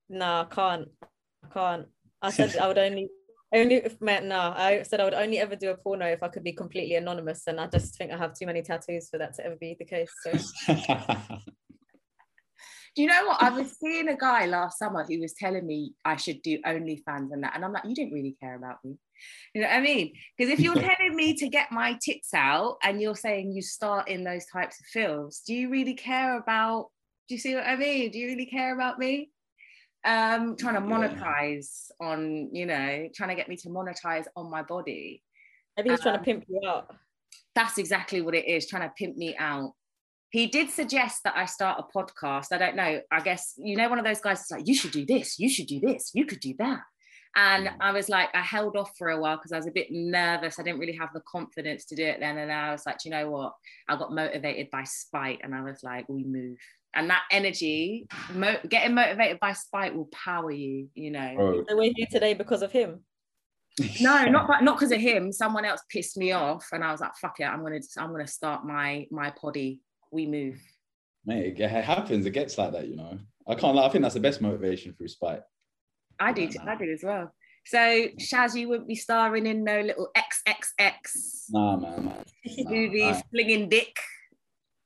No, 0.09 0.41
I 0.41 0.45
can't. 0.53 0.87
I 1.43 1.47
can't. 1.53 1.87
I 2.21 2.31
said 2.31 2.55
I 2.61 2.67
would 2.67 2.77
only 2.77 3.09
only 3.53 3.75
if 3.75 4.01
meant 4.01 4.25
no. 4.25 4.53
I 4.55 4.83
said 4.83 4.99
I 4.99 5.05
would 5.05 5.13
only 5.13 5.39
ever 5.39 5.55
do 5.55 5.71
a 5.71 5.77
porno 5.77 6.05
if 6.05 6.21
I 6.21 6.27
could 6.27 6.43
be 6.43 6.53
completely 6.53 6.95
anonymous, 6.95 7.43
and 7.47 7.59
I 7.59 7.67
just 7.67 7.97
think 7.97 8.11
I 8.11 8.17
have 8.17 8.33
too 8.33 8.45
many 8.45 8.61
tattoos 8.61 9.09
for 9.09 9.17
that 9.17 9.35
to 9.35 9.45
ever 9.45 9.55
be 9.55 9.75
the 9.77 9.85
case. 9.85 10.11
So. 10.23 10.31
do 12.95 13.01
you 13.01 13.07
know 13.07 13.25
what? 13.27 13.41
I 13.41 13.49
was 13.49 13.77
seeing 13.79 14.09
a 14.09 14.17
guy 14.17 14.47
last 14.47 14.79
summer 14.79 15.05
who 15.07 15.21
was 15.21 15.33
telling 15.33 15.65
me 15.65 15.93
I 16.03 16.17
should 16.17 16.41
do 16.41 16.59
OnlyFans 16.65 17.31
and 17.31 17.43
that, 17.43 17.55
and 17.55 17.63
I'm 17.63 17.71
like, 17.71 17.85
you 17.85 17.95
didn't 17.95 18.13
really 18.13 18.35
care 18.41 18.55
about 18.55 18.77
me. 18.83 18.97
You 19.53 19.61
know 19.61 19.67
what 19.67 19.77
I 19.77 19.81
mean? 19.81 20.13
Because 20.37 20.51
if 20.51 20.59
you're 20.59 20.73
telling 20.75 21.15
me 21.15 21.33
to 21.35 21.47
get 21.47 21.71
my 21.71 21.97
tits 22.01 22.33
out 22.33 22.77
and 22.83 23.01
you're 23.01 23.15
saying 23.15 23.53
you 23.53 23.61
start 23.61 24.09
in 24.09 24.23
those 24.23 24.45
types 24.45 24.79
of 24.79 24.85
films, 24.87 25.41
do 25.45 25.53
you 25.53 25.69
really 25.69 25.93
care 25.93 26.37
about? 26.37 26.87
Do 27.29 27.35
you 27.35 27.39
see 27.39 27.55
what 27.55 27.65
I 27.65 27.75
mean? 27.75 28.11
Do 28.11 28.19
you 28.19 28.27
really 28.27 28.45
care 28.45 28.73
about 28.73 28.99
me? 28.99 29.29
Um 30.07 30.55
trying 30.55 30.75
to 30.75 30.81
monetize 30.81 31.91
yeah. 31.99 32.07
on 32.07 32.49
you 32.53 32.65
know 32.65 33.07
trying 33.13 33.29
to 33.29 33.35
get 33.35 33.49
me 33.49 33.55
to 33.55 33.69
monetize 33.69 34.25
on 34.35 34.49
my 34.49 34.63
body 34.63 35.23
I 35.77 35.83
think 35.83 35.91
he's 35.91 35.99
um, 35.99 36.03
trying 36.13 36.17
to 36.17 36.23
pimp 36.23 36.45
you 36.47 36.61
out 36.67 36.95
that's 37.53 37.77
exactly 37.77 38.21
what 38.21 38.33
it 38.33 38.47
is 38.47 38.67
trying 38.67 38.87
to 38.87 38.93
pimp 38.97 39.17
me 39.17 39.35
out 39.37 39.73
he 40.29 40.47
did 40.47 40.69
suggest 40.69 41.23
that 41.23 41.37
I 41.37 41.45
start 41.45 41.79
a 41.79 41.97
podcast. 41.97 42.47
I 42.51 42.57
don't 42.57 42.75
know. 42.75 42.99
I 43.11 43.21
guess 43.21 43.53
you 43.57 43.77
know 43.77 43.89
one 43.89 43.99
of 43.99 44.05
those 44.05 44.19
guys 44.19 44.41
is 44.41 44.51
like, 44.51 44.67
you 44.67 44.75
should 44.75 44.91
do 44.91 45.05
this, 45.05 45.39
you 45.39 45.49
should 45.49 45.67
do 45.67 45.79
this, 45.79 46.11
you 46.13 46.25
could 46.25 46.39
do 46.39 46.53
that. 46.59 46.81
And 47.35 47.69
I 47.79 47.91
was 47.91 48.09
like, 48.09 48.29
I 48.33 48.41
held 48.41 48.75
off 48.75 48.91
for 48.97 49.09
a 49.09 49.19
while 49.19 49.37
because 49.37 49.51
I 49.51 49.57
was 49.57 49.67
a 49.67 49.71
bit 49.71 49.87
nervous. 49.91 50.57
I 50.57 50.63
didn't 50.63 50.79
really 50.79 50.97
have 50.97 51.13
the 51.13 51.21
confidence 51.21 51.85
to 51.85 51.95
do 51.95 52.03
it 52.03 52.19
then. 52.19 52.39
And 52.39 52.51
I 52.51 52.71
was 52.71 52.83
like, 52.85 52.97
you 53.05 53.11
know 53.11 53.29
what? 53.29 53.53
I 53.87 53.95
got 53.95 54.11
motivated 54.11 54.71
by 54.71 54.83
spite, 54.85 55.41
and 55.43 55.53
I 55.53 55.61
was 55.61 55.83
like, 55.83 56.09
we 56.09 56.23
move. 56.23 56.57
And 56.95 57.09
that 57.09 57.23
energy, 57.31 58.07
mo- 58.33 58.57
getting 58.67 58.95
motivated 58.95 59.39
by 59.39 59.53
spite 59.53 59.95
will 59.95 60.09
power 60.11 60.49
you, 60.49 60.87
you 60.95 61.11
know. 61.11 61.33
Bro, 61.35 61.63
So 61.69 61.77
we're 61.77 61.91
here 61.95 62.07
today 62.11 62.33
because 62.33 62.61
of 62.61 62.71
him. 62.71 63.03
No, 64.01 64.25
not 64.25 64.47
by- 64.47 64.61
not 64.61 64.77
because 64.77 64.91
of 64.91 64.99
him. 64.99 65.31
Someone 65.31 65.63
else 65.63 65.81
pissed 65.91 66.17
me 66.17 66.31
off, 66.31 66.67
and 66.71 66.83
I 66.83 66.91
was 66.91 66.99
like, 67.01 67.15
"Fuck 67.21 67.39
it, 67.39 67.43
I'm 67.43 67.61
gonna 67.61 67.79
I'm 67.99 68.11
gonna 68.11 68.25
start 68.25 68.65
my 68.65 69.05
my 69.11 69.29
poddy. 69.39 69.81
We 70.11 70.25
move." 70.25 70.59
mate, 71.25 71.59
it 71.59 71.69
happens. 71.69 72.25
It 72.25 72.31
gets 72.31 72.57
like 72.57 72.71
that, 72.71 72.87
you 72.87 72.95
know. 72.95 73.19
I 73.47 73.53
can't 73.53 73.75
lie. 73.75 73.85
I 73.85 73.89
think 73.89 74.01
that's 74.01 74.15
the 74.15 74.19
best 74.19 74.41
motivation 74.41 74.93
through 74.93 75.09
spite. 75.09 75.41
I 76.19 76.31
do, 76.31 76.47
t- 76.47 76.57
I 76.57 76.75
do 76.75 76.91
as 76.91 77.01
well. 77.03 77.31
So 77.65 77.77
Shaz, 78.17 78.55
you 78.55 78.69
wouldn't 78.69 78.87
be 78.87 78.95
starring 78.95 79.45
in 79.45 79.63
no 79.63 79.81
little 79.81 80.07
XXX 80.17 81.49
Nah, 81.51 81.75
man. 81.77 82.05
man. 82.05 82.23
Nah, 82.57 82.69
movies, 82.71 83.03
I- 83.17 83.23
flinging 83.29 83.69
dick. 83.69 83.95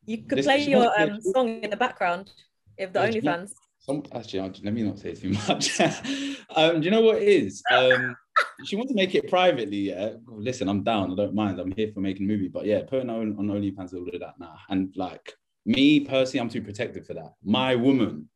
You 0.05 0.17
could 0.19 0.39
This- 0.39 0.45
play 0.45 0.63
your 0.63 0.99
um, 0.99 1.21
song 1.21 1.61
in 1.61 1.69
the 1.69 1.77
background 1.77 2.31
if 2.77 2.91
the 2.93 2.99
OnlyFans. 2.99 3.53
Some, 3.79 4.03
actually, 4.13 4.41
let 4.41 4.73
me 4.73 4.83
not 4.83 4.99
say 4.99 5.15
too 5.15 5.31
much. 5.47 5.79
um, 6.55 6.79
do 6.79 6.85
you 6.85 6.91
know 6.91 7.01
what 7.01 7.17
it 7.17 7.27
is? 7.27 7.63
Um, 7.71 8.15
she 8.65 8.75
wants 8.75 8.91
to 8.91 8.95
make 8.95 9.15
it 9.15 9.27
privately. 9.27 9.89
Yeah, 9.89 10.11
listen, 10.27 10.69
I'm 10.69 10.83
down. 10.83 11.11
I 11.11 11.15
don't 11.15 11.33
mind. 11.33 11.59
I'm 11.59 11.71
here 11.71 11.91
for 11.91 11.99
making 11.99 12.25
a 12.25 12.27
movie. 12.27 12.47
But 12.47 12.65
yeah, 12.65 12.81
putting 12.87 13.09
on 13.09 13.35
on 13.37 13.47
OnlyFans 13.47 13.93
all 13.93 14.07
of 14.07 14.19
that 14.19 14.39
now. 14.39 14.55
And 14.69 14.93
like 14.95 15.33
me 15.65 16.01
personally, 16.01 16.41
I'm 16.41 16.49
too 16.49 16.61
protective 16.61 17.07
for 17.07 17.15
that. 17.15 17.33
My 17.43 17.75
woman 17.75 18.29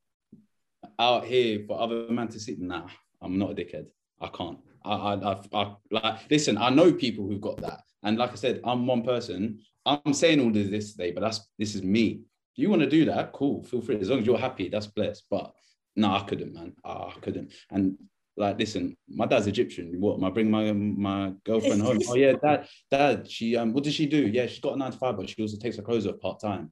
out 0.97 1.25
here 1.25 1.63
for 1.67 1.79
other 1.79 2.07
man 2.09 2.27
to 2.29 2.39
see. 2.39 2.55
Nah, 2.59 2.87
I'm 3.21 3.37
not 3.37 3.51
a 3.51 3.55
dickhead. 3.55 3.85
I 4.21 4.27
can't. 4.27 4.57
I, 4.83 4.93
I, 4.93 5.31
I, 5.31 5.41
I 5.53 5.75
like. 5.91 6.19
Listen, 6.29 6.57
I 6.57 6.69
know 6.69 6.91
people 6.91 7.27
who've 7.27 7.41
got 7.41 7.57
that. 7.61 7.81
And 8.03 8.17
like 8.17 8.31
I 8.31 8.35
said, 8.35 8.61
I'm 8.63 8.87
one 8.87 9.03
person. 9.03 9.59
I'm 9.85 10.13
saying 10.13 10.39
all 10.39 10.47
of 10.47 10.53
this 10.53 10.93
today, 10.93 11.11
but 11.11 11.21
that's 11.21 11.47
this 11.59 11.75
is 11.75 11.83
me. 11.83 12.21
If 12.53 12.61
you 12.61 12.69
want 12.69 12.81
to 12.81 12.89
do 12.89 13.05
that, 13.05 13.33
cool, 13.33 13.63
feel 13.63 13.81
free. 13.81 13.99
As 13.99 14.09
long 14.09 14.19
as 14.19 14.25
you're 14.25 14.37
happy, 14.37 14.69
that's 14.69 14.87
blessed. 14.87 15.25
But 15.29 15.53
no, 15.95 16.11
I 16.11 16.23
couldn't, 16.23 16.53
man. 16.53 16.73
Ah, 16.83 17.13
I 17.15 17.19
couldn't. 17.19 17.51
And 17.69 17.97
like, 18.37 18.59
listen, 18.59 18.97
my 19.07 19.25
dad's 19.25 19.47
Egyptian. 19.47 19.99
What? 19.99 20.17
Am 20.17 20.23
I 20.23 20.29
bring 20.29 20.51
my 20.51 20.71
my 20.73 21.33
girlfriend 21.45 21.81
home. 21.81 21.99
Oh 22.09 22.15
yeah, 22.15 22.33
dad, 22.33 22.67
dad. 22.91 23.29
She 23.29 23.55
um, 23.55 23.73
what 23.73 23.83
does 23.83 23.93
she 23.93 24.05
do? 24.05 24.27
Yeah, 24.27 24.47
she's 24.47 24.59
got 24.59 24.73
a 24.73 24.77
nine 24.77 24.91
to 24.91 24.97
five, 24.97 25.17
but 25.17 25.29
she 25.29 25.41
also 25.41 25.57
takes 25.57 25.77
her 25.77 25.83
clothes 25.83 26.07
off 26.07 26.19
part 26.19 26.39
time. 26.39 26.71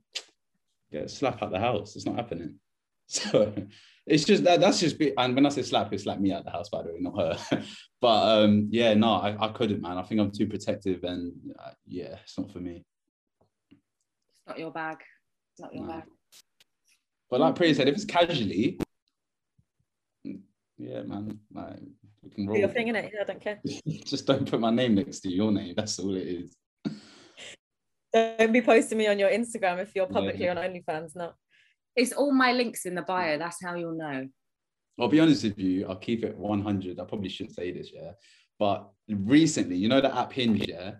Get 0.91 1.09
slap 1.09 1.41
out 1.41 1.51
the 1.51 1.59
house. 1.59 1.95
It's 1.95 2.05
not 2.05 2.15
happening. 2.15 2.55
So 3.05 3.53
it's 4.07 4.23
just 4.23 4.43
that 4.45 4.59
that's 4.59 4.79
just 4.79 4.97
be, 4.97 5.13
and 5.17 5.35
when 5.35 5.45
I 5.45 5.49
say 5.49 5.61
slap, 5.61 5.93
it's 5.93 6.05
like 6.05 6.19
me 6.19 6.31
out 6.31 6.45
the 6.45 6.51
house, 6.51 6.69
by 6.69 6.81
the 6.81 6.89
way, 6.89 6.99
not 6.99 7.19
her. 7.19 7.63
but 8.01 8.43
um, 8.43 8.69
yeah, 8.71 8.93
no, 8.93 9.13
I, 9.13 9.35
I 9.39 9.49
couldn't, 9.49 9.81
man. 9.81 9.97
I 9.97 10.03
think 10.03 10.19
I'm 10.19 10.31
too 10.31 10.47
protective, 10.47 11.03
and 11.03 11.33
uh, 11.59 11.71
yeah, 11.85 12.15
it's 12.23 12.39
not 12.39 12.51
for 12.51 12.59
me. 12.59 12.85
It's 14.43 14.49
not 14.49 14.59
your 14.59 14.71
bag. 14.71 14.97
It's 15.53 15.61
not 15.61 15.73
your 15.73 15.85
No. 15.85 15.93
bag. 15.93 16.03
But 17.29 17.39
like 17.39 17.55
Priya 17.55 17.75
said, 17.75 17.87
if 17.87 17.95
it's 17.95 18.05
mm-hmm. 18.05 18.25
casually, 18.27 18.79
yeah, 20.77 21.03
man, 21.03 21.39
like 21.53 21.79
we 22.21 22.29
can 22.29 22.45
Do 22.45 22.51
roll. 22.51 22.59
your 22.59 22.67
thing 22.69 22.89
in 22.89 22.95
it. 22.97 23.11
Yeah, 23.13 23.21
I 23.21 23.23
don't 23.23 23.41
care. 23.41 23.61
Just 24.05 24.27
don't 24.27 24.49
put 24.49 24.59
my 24.59 24.69
name 24.69 24.95
next 24.95 25.21
to 25.21 25.29
your 25.29 25.51
name. 25.51 25.75
That's 25.77 25.97
all 25.97 26.13
it 26.15 26.27
is. 26.27 26.57
Don't 28.13 28.51
be 28.51 28.61
posting 28.61 28.97
me 28.97 29.07
on 29.07 29.17
your 29.17 29.29
Instagram 29.29 29.79
if 29.79 29.95
you're 29.95 30.07
Yeah. 30.07 30.11
publicly 30.13 30.49
on 30.49 30.57
OnlyFans. 30.57 31.15
No. 31.15 31.31
It's 31.95 32.11
all 32.11 32.33
my 32.33 32.51
links 32.51 32.85
in 32.85 32.95
the 32.95 33.01
bio. 33.01 33.37
That's 33.37 33.63
how 33.63 33.75
you'll 33.75 33.97
know. 33.97 34.27
I'll 34.99 35.07
be 35.07 35.19
honest 35.21 35.43
with 35.43 35.57
you. 35.57 35.87
I'll 35.87 35.95
keep 35.95 36.23
it 36.23 36.37
100. 36.37 36.99
I 36.99 37.05
probably 37.05 37.29
shouldn't 37.29 37.55
say 37.55 37.71
this, 37.71 37.91
yeah. 37.93 38.11
But 38.59 38.89
recently, 39.07 39.77
you 39.77 39.87
know 39.87 40.01
the 40.01 40.15
app 40.15 40.33
Hinge, 40.33 40.67
yeah. 40.67 40.95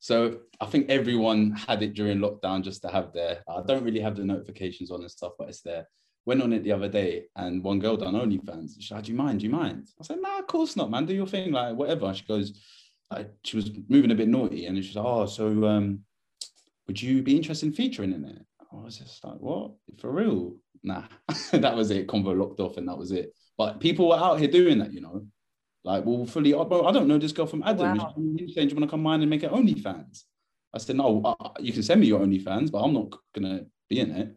So 0.00 0.40
I 0.60 0.66
think 0.66 0.88
everyone 0.88 1.52
had 1.52 1.82
it 1.82 1.94
during 1.94 2.18
lockdown 2.18 2.62
just 2.62 2.82
to 2.82 2.88
have 2.88 3.12
their. 3.12 3.42
I 3.48 3.62
don't 3.66 3.84
really 3.84 4.00
have 4.00 4.16
the 4.16 4.24
notifications 4.24 4.90
on 4.90 5.00
and 5.00 5.10
stuff, 5.10 5.32
but 5.38 5.48
it's 5.48 5.62
there. 5.62 5.88
Went 6.24 6.42
on 6.42 6.52
it 6.52 6.62
the 6.62 6.72
other 6.72 6.88
day, 6.88 7.24
and 7.36 7.64
one 7.64 7.78
girl 7.78 7.96
done 7.96 8.14
OnlyFans. 8.14 8.72
She's 8.78 8.90
like, 8.90 9.04
"Do 9.04 9.12
you 9.12 9.18
mind? 9.18 9.40
Do 9.40 9.46
you 9.46 9.52
mind?" 9.52 9.88
I 10.00 10.04
said, 10.04 10.20
"Nah, 10.20 10.38
of 10.38 10.46
course 10.46 10.76
not, 10.76 10.90
man. 10.90 11.06
Do 11.06 11.14
your 11.14 11.26
thing, 11.26 11.52
like 11.52 11.74
whatever." 11.74 12.12
She 12.14 12.24
goes, 12.24 12.52
like, 13.10 13.30
she 13.44 13.56
was 13.56 13.70
moving 13.88 14.10
a 14.10 14.14
bit 14.14 14.28
naughty, 14.28 14.66
and 14.66 14.76
she's 14.84 14.94
like, 14.94 15.06
"Oh, 15.06 15.26
so 15.26 15.64
um, 15.66 16.00
would 16.86 17.00
you 17.00 17.22
be 17.22 17.36
interested 17.36 17.66
in 17.66 17.72
featuring 17.72 18.12
in 18.12 18.24
it?" 18.24 18.42
I 18.72 18.76
was 18.76 18.98
just 18.98 19.24
like, 19.24 19.38
"What? 19.38 19.72
For 19.98 20.10
real?" 20.10 20.56
Nah, 20.82 21.04
that 21.52 21.74
was 21.74 21.90
it. 21.90 22.06
Convo 22.06 22.38
locked 22.38 22.60
off, 22.60 22.76
and 22.76 22.86
that 22.88 22.98
was 22.98 23.10
it. 23.10 23.32
But 23.56 23.80
people 23.80 24.08
were 24.08 24.16
out 24.16 24.38
here 24.38 24.48
doing 24.48 24.78
that, 24.78 24.92
you 24.92 25.00
know. 25.00 25.26
Like, 25.84 26.04
well, 26.04 26.26
fully, 26.26 26.54
oh, 26.54 26.64
bro, 26.64 26.86
I 26.86 26.92
don't 26.92 27.08
know 27.08 27.18
this 27.18 27.32
girl 27.32 27.46
from 27.46 27.62
Adam. 27.62 27.96
Wow. 27.98 28.14
He's 28.36 28.54
saying, 28.54 28.68
do 28.68 28.74
you 28.74 28.80
want 28.80 28.90
to 28.90 28.90
come 28.90 29.02
mine 29.02 29.20
and 29.20 29.30
make 29.30 29.42
it 29.42 29.50
OnlyFans? 29.50 30.24
I 30.74 30.78
said, 30.78 30.96
no, 30.96 31.22
uh, 31.24 31.50
you 31.60 31.72
can 31.72 31.82
send 31.82 32.00
me 32.00 32.08
your 32.08 32.20
OnlyFans, 32.20 32.70
but 32.70 32.80
I'm 32.80 32.92
not 32.92 33.14
gonna 33.34 33.66
be 33.88 34.00
in 34.00 34.10
it. 34.10 34.36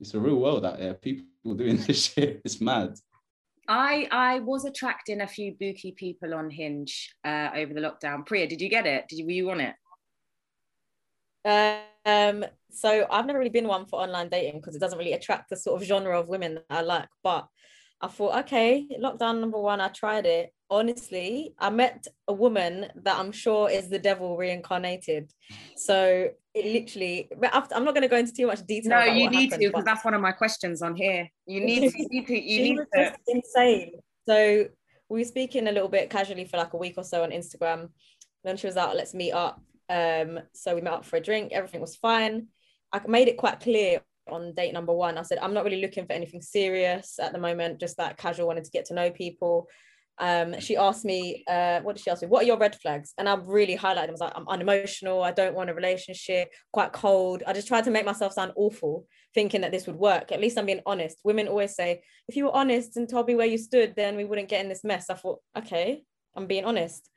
It's 0.00 0.14
a 0.14 0.20
real 0.20 0.36
world 0.36 0.66
out 0.66 0.78
there. 0.78 0.94
People 0.94 1.54
doing 1.54 1.76
this 1.86 2.06
shit. 2.06 2.42
It's 2.44 2.60
mad. 2.60 2.94
I 3.66 4.06
I 4.10 4.40
was 4.40 4.66
attracting 4.66 5.22
a 5.22 5.26
few 5.26 5.52
booky 5.58 5.92
people 5.92 6.34
on 6.34 6.50
Hinge 6.50 7.14
uh, 7.24 7.48
over 7.54 7.72
the 7.72 7.80
lockdown. 7.80 8.26
Priya, 8.26 8.46
did 8.46 8.60
you 8.60 8.68
get 8.68 8.86
it? 8.86 9.08
Did 9.08 9.18
you 9.18 9.24
were 9.24 9.30
you 9.30 9.50
on 9.50 9.60
it? 9.60 9.74
Um, 12.06 12.44
so 12.70 13.06
I've 13.10 13.26
never 13.26 13.38
really 13.38 13.50
been 13.50 13.68
one 13.68 13.86
for 13.86 14.00
online 14.00 14.28
dating 14.28 14.60
because 14.60 14.76
it 14.76 14.80
doesn't 14.80 14.98
really 14.98 15.14
attract 15.14 15.48
the 15.48 15.56
sort 15.56 15.80
of 15.80 15.88
genre 15.88 16.18
of 16.18 16.28
women 16.28 16.54
that 16.54 16.64
I 16.68 16.80
like. 16.82 17.08
But 17.22 17.48
I 18.04 18.08
thought, 18.08 18.38
okay, 18.40 18.86
lockdown 19.00 19.40
number 19.40 19.58
one, 19.58 19.80
I 19.80 19.88
tried 19.88 20.26
it. 20.26 20.52
Honestly, 20.68 21.54
I 21.58 21.70
met 21.70 22.06
a 22.28 22.34
woman 22.34 22.88
that 22.96 23.18
I'm 23.18 23.32
sure 23.32 23.70
is 23.70 23.88
the 23.88 23.98
devil 23.98 24.36
reincarnated. 24.36 25.32
So 25.74 26.28
it 26.52 26.66
literally, 26.66 27.30
but 27.40 27.50
I'm 27.74 27.84
not 27.84 27.94
going 27.94 28.02
to 28.02 28.08
go 28.08 28.18
into 28.18 28.34
too 28.34 28.46
much 28.46 28.66
detail. 28.66 28.90
No, 28.90 29.04
you 29.04 29.30
need 29.30 29.52
to 29.52 29.58
because 29.58 29.84
that's 29.84 30.04
one 30.04 30.12
of 30.12 30.20
my 30.20 30.32
questions 30.32 30.82
on 30.82 30.94
here. 30.94 31.30
You 31.46 31.64
need 31.64 31.90
to, 31.90 31.98
you 31.98 32.08
need 32.10 32.26
to, 32.26 32.38
you 32.38 32.56
she 32.56 32.62
need 32.62 32.76
was 32.76 32.86
to. 32.94 33.04
just 33.04 33.20
insane. 33.26 33.92
So 34.28 34.66
we 35.08 35.20
were 35.20 35.24
speaking 35.24 35.66
a 35.66 35.72
little 35.72 35.88
bit 35.88 36.10
casually 36.10 36.44
for 36.44 36.58
like 36.58 36.74
a 36.74 36.76
week 36.76 36.94
or 36.98 37.04
so 37.04 37.22
on 37.22 37.30
Instagram. 37.30 37.88
Then 38.42 38.58
she 38.58 38.66
was 38.66 38.76
out, 38.76 38.96
let's 38.96 39.14
meet 39.14 39.32
up. 39.32 39.62
Um, 39.88 40.40
so 40.52 40.74
we 40.74 40.82
met 40.82 40.92
up 40.92 41.06
for 41.06 41.16
a 41.16 41.22
drink. 41.22 41.52
Everything 41.52 41.80
was 41.80 41.96
fine. 41.96 42.48
I 42.92 43.00
made 43.06 43.28
it 43.28 43.38
quite 43.38 43.60
clear 43.60 44.02
on 44.28 44.54
date 44.54 44.72
number 44.72 44.92
one. 44.92 45.18
I 45.18 45.22
said 45.22 45.38
I'm 45.38 45.54
not 45.54 45.64
really 45.64 45.80
looking 45.80 46.06
for 46.06 46.12
anything 46.12 46.42
serious 46.42 47.18
at 47.20 47.32
the 47.32 47.38
moment. 47.38 47.80
Just 47.80 47.96
that 47.98 48.16
casual, 48.16 48.46
wanted 48.46 48.64
to 48.64 48.70
get 48.70 48.86
to 48.86 48.94
know 48.94 49.10
people. 49.10 49.68
Um, 50.18 50.60
she 50.60 50.76
asked 50.76 51.04
me, 51.04 51.42
uh, 51.48 51.80
what 51.80 51.96
did 51.96 52.04
she 52.04 52.10
ask 52.10 52.22
me? 52.22 52.28
What 52.28 52.44
are 52.44 52.46
your 52.46 52.58
red 52.58 52.76
flags? 52.80 53.12
And 53.18 53.28
I 53.28 53.34
really 53.34 53.76
highlighted. 53.76 54.06
them. 54.06 54.10
I 54.10 54.12
was 54.12 54.20
like, 54.20 54.32
I'm 54.36 54.48
unemotional. 54.48 55.22
I 55.22 55.32
don't 55.32 55.54
want 55.54 55.70
a 55.70 55.74
relationship. 55.74 56.52
Quite 56.72 56.92
cold. 56.92 57.42
I 57.46 57.52
just 57.52 57.66
tried 57.66 57.84
to 57.84 57.90
make 57.90 58.06
myself 58.06 58.32
sound 58.32 58.52
awful, 58.54 59.06
thinking 59.34 59.62
that 59.62 59.72
this 59.72 59.86
would 59.86 59.96
work. 59.96 60.30
At 60.30 60.40
least 60.40 60.56
I'm 60.56 60.66
being 60.66 60.82
honest. 60.86 61.18
Women 61.24 61.48
always 61.48 61.74
say, 61.74 62.02
if 62.28 62.36
you 62.36 62.44
were 62.44 62.54
honest 62.54 62.96
and 62.96 63.08
told 63.08 63.26
me 63.26 63.34
where 63.34 63.46
you 63.46 63.58
stood, 63.58 63.94
then 63.96 64.16
we 64.16 64.24
wouldn't 64.24 64.48
get 64.48 64.62
in 64.62 64.68
this 64.68 64.84
mess. 64.84 65.10
I 65.10 65.14
thought, 65.14 65.40
okay, 65.58 66.04
I'm 66.36 66.46
being 66.46 66.64
honest. 66.64 67.10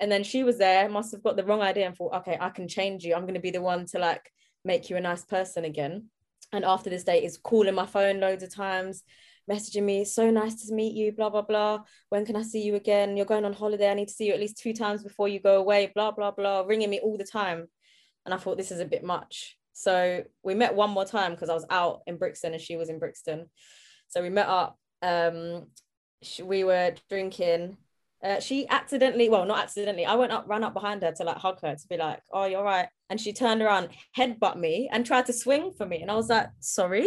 And 0.00 0.12
then 0.12 0.22
she 0.22 0.44
was 0.44 0.58
there, 0.58 0.88
must 0.88 1.12
have 1.12 1.22
got 1.22 1.36
the 1.36 1.44
wrong 1.44 1.62
idea 1.62 1.86
and 1.86 1.96
thought, 1.96 2.14
okay, 2.16 2.36
I 2.38 2.50
can 2.50 2.68
change 2.68 3.04
you. 3.04 3.14
I'm 3.14 3.22
going 3.22 3.34
to 3.34 3.40
be 3.40 3.50
the 3.50 3.62
one 3.62 3.86
to 3.86 3.98
like 3.98 4.30
make 4.64 4.90
you 4.90 4.96
a 4.96 5.00
nice 5.00 5.24
person 5.24 5.64
again. 5.64 6.10
And 6.52 6.64
after 6.64 6.90
this 6.90 7.04
date, 7.04 7.24
is 7.24 7.38
calling 7.38 7.74
my 7.74 7.86
phone 7.86 8.20
loads 8.20 8.42
of 8.42 8.54
times, 8.54 9.02
messaging 9.50 9.82
me, 9.84 10.04
so 10.04 10.30
nice 10.30 10.66
to 10.66 10.74
meet 10.74 10.94
you, 10.94 11.12
blah, 11.12 11.30
blah, 11.30 11.42
blah. 11.42 11.80
When 12.08 12.24
can 12.24 12.36
I 12.36 12.42
see 12.42 12.62
you 12.62 12.74
again? 12.74 13.16
You're 13.16 13.26
going 13.26 13.44
on 13.44 13.52
holiday. 13.52 13.90
I 13.90 13.94
need 13.94 14.08
to 14.08 14.14
see 14.14 14.26
you 14.26 14.32
at 14.32 14.40
least 14.40 14.58
two 14.58 14.72
times 14.72 15.02
before 15.02 15.28
you 15.28 15.40
go 15.40 15.58
away, 15.58 15.92
blah, 15.94 16.10
blah, 16.10 16.30
blah, 16.30 16.62
ringing 16.66 16.90
me 16.90 17.00
all 17.00 17.16
the 17.16 17.24
time. 17.24 17.66
And 18.24 18.34
I 18.34 18.38
thought 18.38 18.56
this 18.56 18.70
is 18.70 18.80
a 18.80 18.86
bit 18.86 19.04
much. 19.04 19.56
So 19.72 20.24
we 20.42 20.54
met 20.54 20.74
one 20.74 20.90
more 20.90 21.04
time 21.04 21.32
because 21.32 21.50
I 21.50 21.54
was 21.54 21.66
out 21.70 22.00
in 22.06 22.16
Brixton 22.16 22.52
and 22.52 22.60
she 22.60 22.76
was 22.76 22.88
in 22.88 22.98
Brixton. 22.98 23.46
So 24.08 24.22
we 24.22 24.28
met 24.28 24.48
up. 24.48 24.78
Um, 25.02 25.68
we 26.42 26.64
were 26.64 26.94
drinking. 27.08 27.76
Uh, 28.22 28.40
she 28.40 28.68
accidentally, 28.68 29.28
well, 29.28 29.44
not 29.44 29.60
accidentally, 29.60 30.04
I 30.04 30.14
went 30.16 30.32
up, 30.32 30.44
ran 30.48 30.64
up 30.64 30.74
behind 30.74 31.02
her 31.02 31.12
to 31.12 31.24
like 31.24 31.36
hug 31.36 31.60
her 31.62 31.76
to 31.76 31.88
be 31.88 31.96
like, 31.96 32.20
oh, 32.32 32.46
you're 32.46 32.64
right. 32.64 32.88
And 33.10 33.20
she 33.20 33.32
turned 33.32 33.62
around, 33.62 33.90
headbutt 34.16 34.56
me, 34.56 34.88
and 34.92 35.06
tried 35.06 35.26
to 35.26 35.32
swing 35.32 35.72
for 35.76 35.86
me. 35.86 36.02
And 36.02 36.10
I 36.10 36.14
was 36.14 36.28
like, 36.28 36.48
sorry, 36.58 37.06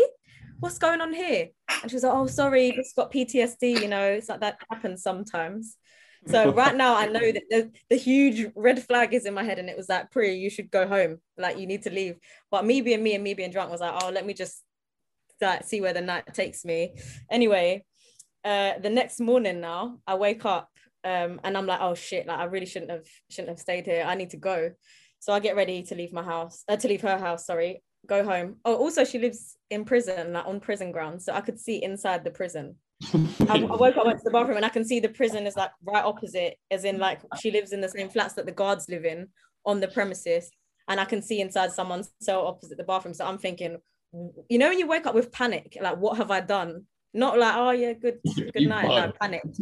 what's 0.61 0.77
going 0.77 1.01
on 1.01 1.13
here? 1.13 1.49
And 1.81 1.91
she 1.91 1.95
was 1.95 2.03
like, 2.03 2.13
oh, 2.13 2.27
sorry, 2.27 2.71
just 2.71 2.95
got 2.95 3.11
PTSD. 3.11 3.81
You 3.81 3.89
know, 3.89 4.03
it's 4.03 4.29
like 4.29 4.39
that 4.39 4.59
happens 4.69 5.03
sometimes. 5.03 5.75
So 6.27 6.51
right 6.53 6.75
now, 6.75 6.95
I 6.95 7.07
know 7.07 7.31
that 7.31 7.43
the, 7.49 7.71
the 7.89 7.97
huge 7.97 8.51
red 8.55 8.81
flag 8.81 9.13
is 9.13 9.25
in 9.25 9.33
my 9.33 9.43
head, 9.43 9.59
and 9.59 9.69
it 9.69 9.77
was 9.77 9.89
like, 9.89 10.11
Pri, 10.11 10.33
you 10.33 10.49
should 10.49 10.71
go 10.71 10.87
home. 10.87 11.17
Like, 11.37 11.57
you 11.57 11.67
need 11.67 11.83
to 11.83 11.89
leave. 11.89 12.17
But 12.49 12.65
me 12.65 12.81
being 12.81 13.03
me 13.03 13.15
and 13.15 13.23
me 13.23 13.33
being 13.33 13.51
drunk 13.51 13.71
was 13.71 13.81
like, 13.81 14.01
oh, 14.01 14.11
let 14.11 14.25
me 14.25 14.33
just 14.33 14.63
like, 15.41 15.65
see 15.65 15.81
where 15.81 15.93
the 15.93 16.01
night 16.01 16.33
takes 16.33 16.63
me. 16.63 16.93
Anyway, 17.29 17.83
uh, 18.45 18.73
the 18.79 18.89
next 18.89 19.19
morning 19.19 19.59
now, 19.59 19.99
I 20.07 20.15
wake 20.15 20.45
up 20.45 20.69
um, 21.03 21.39
and 21.43 21.57
I'm 21.57 21.65
like, 21.65 21.81
oh 21.81 21.95
shit, 21.95 22.27
like 22.27 22.39
I 22.39 22.45
really 22.45 22.65
shouldn't 22.65 22.91
have 22.91 23.05
shouldn't 23.29 23.49
have 23.49 23.59
stayed 23.59 23.85
here. 23.85 24.03
I 24.07 24.15
need 24.15 24.31
to 24.31 24.37
go. 24.37 24.71
So 25.19 25.33
I 25.33 25.39
get 25.39 25.55
ready 25.55 25.83
to 25.83 25.95
leave 25.95 26.13
my 26.13 26.23
house, 26.23 26.63
uh, 26.67 26.77
to 26.77 26.87
leave 26.87 27.01
her 27.01 27.17
house. 27.17 27.45
Sorry, 27.45 27.83
go 28.07 28.23
home. 28.23 28.57
Oh, 28.65 28.75
also 28.75 29.03
she 29.03 29.19
lives 29.19 29.57
in 29.69 29.85
prison, 29.85 30.33
like 30.33 30.47
on 30.47 30.59
prison 30.59 30.91
grounds, 30.91 31.25
so 31.25 31.33
I 31.33 31.41
could 31.41 31.59
see 31.59 31.83
inside 31.83 32.23
the 32.23 32.31
prison. 32.31 32.75
I, 33.13 33.57
I 33.57 33.75
woke 33.75 33.97
up, 33.97 34.05
went 34.05 34.19
to 34.19 34.23
the 34.25 34.31
bathroom, 34.31 34.57
and 34.57 34.65
I 34.65 34.69
can 34.69 34.85
see 34.85 34.99
the 34.99 35.09
prison 35.09 35.47
is 35.47 35.55
like 35.55 35.71
right 35.83 36.03
opposite, 36.03 36.57
as 36.69 36.85
in 36.85 36.99
like 36.99 37.21
she 37.39 37.51
lives 37.51 37.71
in 37.71 37.81
the 37.81 37.89
same 37.89 38.09
flats 38.09 38.35
that 38.35 38.45
the 38.45 38.51
guards 38.51 38.87
live 38.89 39.05
in 39.05 39.29
on 39.65 39.79
the 39.79 39.87
premises. 39.87 40.51
and 40.87 40.99
I 40.99 41.05
can 41.05 41.21
see 41.21 41.41
inside 41.41 41.71
someone's 41.71 42.11
cell 42.19 42.45
opposite 42.45 42.77
the 42.77 42.83
bathroom. 42.83 43.13
So 43.13 43.25
I'm 43.25 43.37
thinking, 43.37 43.77
you 44.49 44.57
know, 44.57 44.69
when 44.69 44.79
you 44.79 44.87
wake 44.87 45.05
up 45.05 45.15
with 45.15 45.31
panic, 45.31 45.77
like, 45.81 45.97
what 45.97 46.17
have 46.17 46.31
I 46.31 46.41
done? 46.41 46.85
Not 47.13 47.37
like, 47.39 47.55
oh 47.55 47.71
yeah, 47.71 47.93
good, 47.93 48.19
good 48.53 48.67
night. 48.67 48.87
No, 48.87 49.11
panicked. 49.19 49.59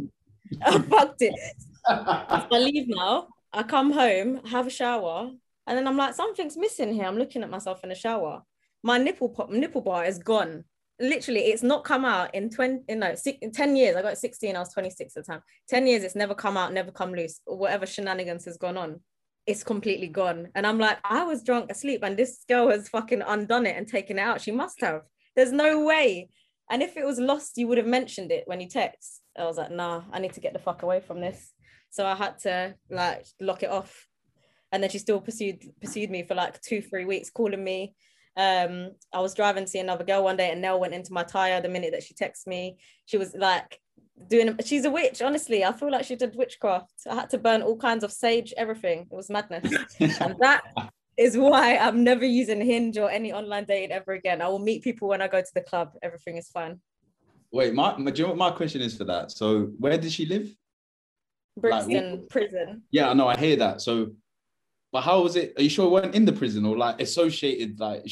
I 0.61 0.79
fucked 0.79 1.21
it. 1.21 1.35
I 1.87 2.47
leave 2.51 2.87
now. 2.87 3.27
I 3.51 3.63
come 3.63 3.91
home, 3.91 4.41
have 4.45 4.67
a 4.67 4.69
shower, 4.69 5.31
and 5.65 5.77
then 5.77 5.87
I'm 5.87 5.97
like, 5.97 6.13
something's 6.13 6.57
missing 6.57 6.93
here. 6.93 7.05
I'm 7.05 7.17
looking 7.17 7.43
at 7.43 7.49
myself 7.49 7.81
in 7.83 7.89
the 7.89 7.95
shower. 7.95 8.43
My 8.83 8.97
nipple 8.97 9.29
pop, 9.29 9.49
nipple 9.49 9.81
bar 9.81 10.05
is 10.05 10.19
gone. 10.19 10.65
Literally, 10.99 11.41
it's 11.41 11.63
not 11.63 11.83
come 11.83 12.05
out 12.05 12.35
in 12.35 12.49
20, 12.49 12.93
no, 12.95 13.15
six, 13.15 13.37
in 13.41 13.51
10 13.51 13.75
years. 13.75 13.95
I 13.95 14.01
got 14.01 14.17
16, 14.17 14.55
I 14.55 14.59
was 14.59 14.73
26 14.73 15.15
at 15.15 15.25
the 15.25 15.31
time. 15.33 15.41
10 15.69 15.87
years, 15.87 16.03
it's 16.03 16.15
never 16.15 16.35
come 16.35 16.57
out, 16.57 16.73
never 16.73 16.91
come 16.91 17.13
loose, 17.13 17.39
whatever 17.45 17.85
shenanigans 17.85 18.45
has 18.45 18.57
gone 18.57 18.77
on. 18.77 18.99
It's 19.45 19.63
completely 19.63 20.07
gone. 20.07 20.49
And 20.55 20.67
I'm 20.67 20.77
like, 20.77 20.99
I 21.03 21.23
was 21.23 21.43
drunk 21.43 21.71
asleep, 21.71 22.01
and 22.03 22.17
this 22.17 22.43
girl 22.47 22.69
has 22.69 22.89
fucking 22.89 23.21
undone 23.21 23.65
it 23.65 23.77
and 23.77 23.87
taken 23.87 24.19
it 24.19 24.23
out. 24.23 24.41
She 24.41 24.51
must 24.51 24.81
have. 24.81 25.01
There's 25.35 25.51
no 25.51 25.83
way. 25.85 26.29
And 26.69 26.83
if 26.83 26.97
it 26.97 27.05
was 27.05 27.19
lost, 27.19 27.57
you 27.57 27.67
would 27.67 27.77
have 27.77 27.87
mentioned 27.87 28.31
it 28.31 28.43
when 28.45 28.61
you 28.61 28.67
text. 28.67 29.21
I 29.37 29.45
was 29.45 29.57
like, 29.57 29.71
nah, 29.71 30.03
I 30.11 30.19
need 30.19 30.33
to 30.33 30.39
get 30.39 30.53
the 30.53 30.59
fuck 30.59 30.83
away 30.83 30.99
from 30.99 31.19
this. 31.19 31.53
So 31.89 32.05
I 32.05 32.15
had 32.15 32.37
to 32.39 32.75
like 32.89 33.25
lock 33.41 33.63
it 33.63 33.71
off. 33.71 34.07
And 34.71 34.83
then 34.83 34.91
she 34.91 34.99
still 34.99 35.19
pursued 35.19 35.63
pursued 35.81 36.11
me 36.11 36.23
for 36.23 36.35
like 36.35 36.61
two, 36.61 36.81
three 36.81 37.05
weeks, 37.05 37.31
calling 37.31 37.63
me. 37.63 37.95
Um, 38.37 38.91
I 39.11 39.19
was 39.19 39.33
driving 39.33 39.65
to 39.65 39.69
see 39.69 39.79
another 39.79 40.03
girl 40.03 40.23
one 40.23 40.37
day 40.37 40.51
and 40.51 40.61
Nell 40.61 40.79
went 40.79 40.93
into 40.93 41.11
my 41.11 41.23
tire 41.23 41.59
the 41.61 41.69
minute 41.69 41.91
that 41.91 42.03
she 42.03 42.13
texted 42.13 42.47
me. 42.47 42.77
She 43.05 43.17
was 43.17 43.33
like 43.35 43.79
doing 44.27 44.55
she's 44.63 44.85
a 44.85 44.91
witch, 44.91 45.21
honestly. 45.23 45.65
I 45.65 45.73
feel 45.73 45.91
like 45.91 46.05
she 46.05 46.15
did 46.15 46.35
witchcraft. 46.35 46.93
I 47.09 47.15
had 47.15 47.31
to 47.31 47.39
burn 47.39 47.63
all 47.63 47.77
kinds 47.77 48.03
of 48.03 48.11
sage, 48.11 48.53
everything. 48.55 49.07
It 49.11 49.15
was 49.15 49.29
madness. 49.29 49.73
and 49.99 50.35
that 50.39 50.63
is 51.19 51.37
why 51.37 51.75
I'm 51.75 52.03
never 52.03 52.25
using 52.25 52.61
Hinge 52.61 52.97
or 52.97 53.11
any 53.11 53.33
online 53.33 53.65
dating 53.65 53.91
ever 53.91 54.13
again. 54.13 54.41
I 54.41 54.47
will 54.47 54.59
meet 54.59 54.83
people 54.83 55.09
when 55.09 55.21
I 55.21 55.27
go 55.27 55.41
to 55.41 55.53
the 55.53 55.61
club. 55.61 55.91
Everything 56.01 56.37
is 56.37 56.47
fine. 56.47 56.79
Wait, 57.51 57.73
my, 57.73 57.93
do 57.97 58.03
you 58.03 58.23
know 58.23 58.29
what 58.29 58.37
my 58.37 58.51
question 58.51 58.81
is 58.81 58.95
for 58.95 59.03
that? 59.03 59.31
So, 59.31 59.71
where 59.77 59.97
does 59.97 60.13
she 60.13 60.25
live? 60.25 60.49
Brixton 61.57 62.11
like, 62.11 62.29
prison. 62.29 62.83
Yeah, 62.89 63.09
I 63.09 63.13
know. 63.13 63.27
I 63.27 63.35
hear 63.35 63.57
that. 63.57 63.81
So, 63.81 64.11
but 64.93 65.01
how 65.01 65.21
was 65.21 65.35
it? 65.35 65.53
Are 65.57 65.61
you 65.61 65.69
sure 65.69 65.87
it 65.87 65.89
weren't 65.89 66.15
in 66.15 66.23
the 66.23 66.31
prison 66.31 66.65
or 66.65 66.77
like 66.77 67.01
associated? 67.01 67.79
Like, 67.81 68.05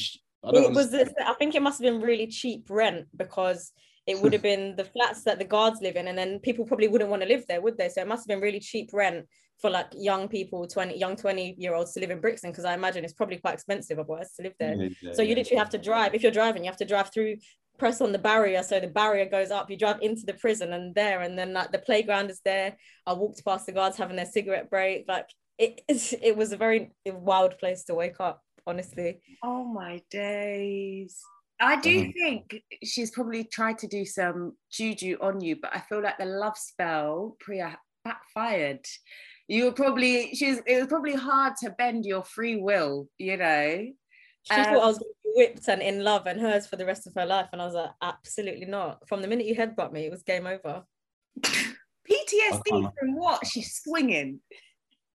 I 0.44 0.50
don't 0.50 0.64
it 0.64 0.74
was. 0.74 0.90
This, 0.90 1.08
I 1.24 1.32
think 1.34 1.54
it 1.54 1.62
must 1.62 1.82
have 1.82 1.90
been 1.90 2.02
really 2.02 2.26
cheap 2.26 2.66
rent 2.68 3.06
because 3.16 3.72
it 4.06 4.20
would 4.20 4.34
have 4.34 4.42
been 4.50 4.76
the 4.76 4.84
flats 4.84 5.22
that 5.22 5.38
the 5.38 5.46
guards 5.46 5.80
live 5.80 5.96
in, 5.96 6.08
and 6.08 6.18
then 6.18 6.40
people 6.40 6.66
probably 6.66 6.88
wouldn't 6.88 7.08
want 7.08 7.22
to 7.22 7.28
live 7.28 7.46
there, 7.48 7.62
would 7.62 7.78
they? 7.78 7.88
So 7.88 8.02
it 8.02 8.08
must 8.08 8.28
have 8.28 8.36
been 8.36 8.44
really 8.44 8.60
cheap 8.60 8.90
rent 8.92 9.24
for 9.60 9.70
like 9.70 9.88
young 9.92 10.28
people, 10.28 10.66
20 10.66 10.96
young 10.96 11.16
20 11.16 11.56
year 11.58 11.74
olds 11.74 11.92
to 11.92 12.00
live 12.00 12.10
in 12.10 12.20
Brixton 12.20 12.50
because 12.50 12.64
I 12.64 12.74
imagine 12.74 13.04
it's 13.04 13.12
probably 13.12 13.38
quite 13.38 13.54
expensive 13.54 13.98
otherwise 13.98 14.32
to 14.34 14.42
live 14.42 14.54
there. 14.58 14.74
Yeah, 14.74 14.88
yeah, 15.02 15.12
so 15.12 15.22
you 15.22 15.34
literally 15.34 15.58
have 15.58 15.70
to 15.70 15.78
drive. 15.78 16.14
If 16.14 16.22
you're 16.22 16.32
driving, 16.32 16.64
you 16.64 16.70
have 16.70 16.78
to 16.78 16.84
drive 16.84 17.12
through, 17.12 17.36
press 17.78 18.00
on 18.00 18.12
the 18.12 18.18
barrier. 18.18 18.62
So 18.62 18.78
the 18.78 18.88
barrier 18.88 19.26
goes 19.26 19.50
up, 19.50 19.70
you 19.70 19.76
drive 19.76 20.00
into 20.00 20.22
the 20.26 20.34
prison 20.34 20.72
and 20.72 20.94
there, 20.94 21.22
and 21.22 21.38
then 21.38 21.52
like 21.52 21.72
the 21.72 21.78
playground 21.78 22.30
is 22.30 22.40
there. 22.44 22.76
I 23.06 23.14
walked 23.14 23.44
past 23.44 23.66
the 23.66 23.72
guards 23.72 23.96
having 23.96 24.16
their 24.16 24.26
cigarette 24.26 24.70
break. 24.70 25.06
Like 25.08 25.28
it, 25.58 25.80
it 25.88 26.36
was 26.36 26.52
a 26.52 26.56
very 26.56 26.92
wild 27.06 27.58
place 27.58 27.84
to 27.84 27.94
wake 27.94 28.20
up, 28.20 28.42
honestly. 28.66 29.20
Oh 29.42 29.64
my 29.64 30.02
days. 30.10 31.20
I 31.60 31.80
do 31.80 32.02
uh-huh. 32.02 32.12
think 32.14 32.62
she's 32.84 33.10
probably 33.10 33.42
tried 33.42 33.78
to 33.78 33.88
do 33.88 34.04
some 34.04 34.52
juju 34.70 35.18
on 35.20 35.40
you, 35.40 35.56
but 35.60 35.74
I 35.74 35.80
feel 35.80 36.00
like 36.00 36.18
the 36.18 36.24
love 36.24 36.56
spell 36.56 37.36
Priya 37.40 37.76
backfired 38.04 38.86
you 39.48 39.64
were 39.64 39.72
probably 39.72 40.34
she's 40.34 40.60
it 40.66 40.78
was 40.78 40.86
probably 40.86 41.14
hard 41.14 41.54
to 41.56 41.70
bend 41.70 42.04
your 42.04 42.22
free 42.22 42.56
will 42.56 43.08
you 43.18 43.36
know? 43.36 43.86
She 44.44 44.54
um, 44.54 44.64
thought 44.64 44.82
I 44.82 44.86
was 44.86 45.04
whipped 45.24 45.68
and 45.68 45.82
in 45.82 46.04
love 46.04 46.26
and 46.26 46.40
hers 46.40 46.66
for 46.66 46.76
the 46.76 46.86
rest 46.86 47.06
of 47.06 47.14
her 47.14 47.26
life 47.26 47.48
and 47.52 47.60
I 47.60 47.64
was 47.64 47.74
like 47.74 47.90
absolutely 48.00 48.66
not. 48.66 49.06
From 49.08 49.22
the 49.22 49.28
minute 49.28 49.46
you 49.46 49.56
headbutt 49.56 49.92
me 49.92 50.06
it 50.06 50.10
was 50.10 50.22
game 50.22 50.46
over. 50.46 50.84
PTSD 51.42 52.72
uh-huh. 52.72 52.90
from 52.98 53.16
what? 53.16 53.46
She's 53.46 53.80
swinging. 53.82 54.40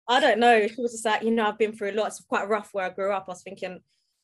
I 0.07 0.19
don't 0.19 0.39
know. 0.39 0.67
She 0.67 0.81
was 0.81 0.93
just 0.93 1.05
like 1.05 1.23
you 1.23 1.31
know 1.31 1.47
I've 1.47 1.57
been 1.57 1.73
through 1.73 1.91
a 1.91 1.93
lot 1.93 2.07
it's 2.07 2.21
quite 2.21 2.47
rough 2.47 2.69
where 2.71 2.85
I 2.85 2.89
grew 2.89 3.11
up. 3.11 3.25
I 3.27 3.31
was 3.31 3.43
thinking 3.43 3.79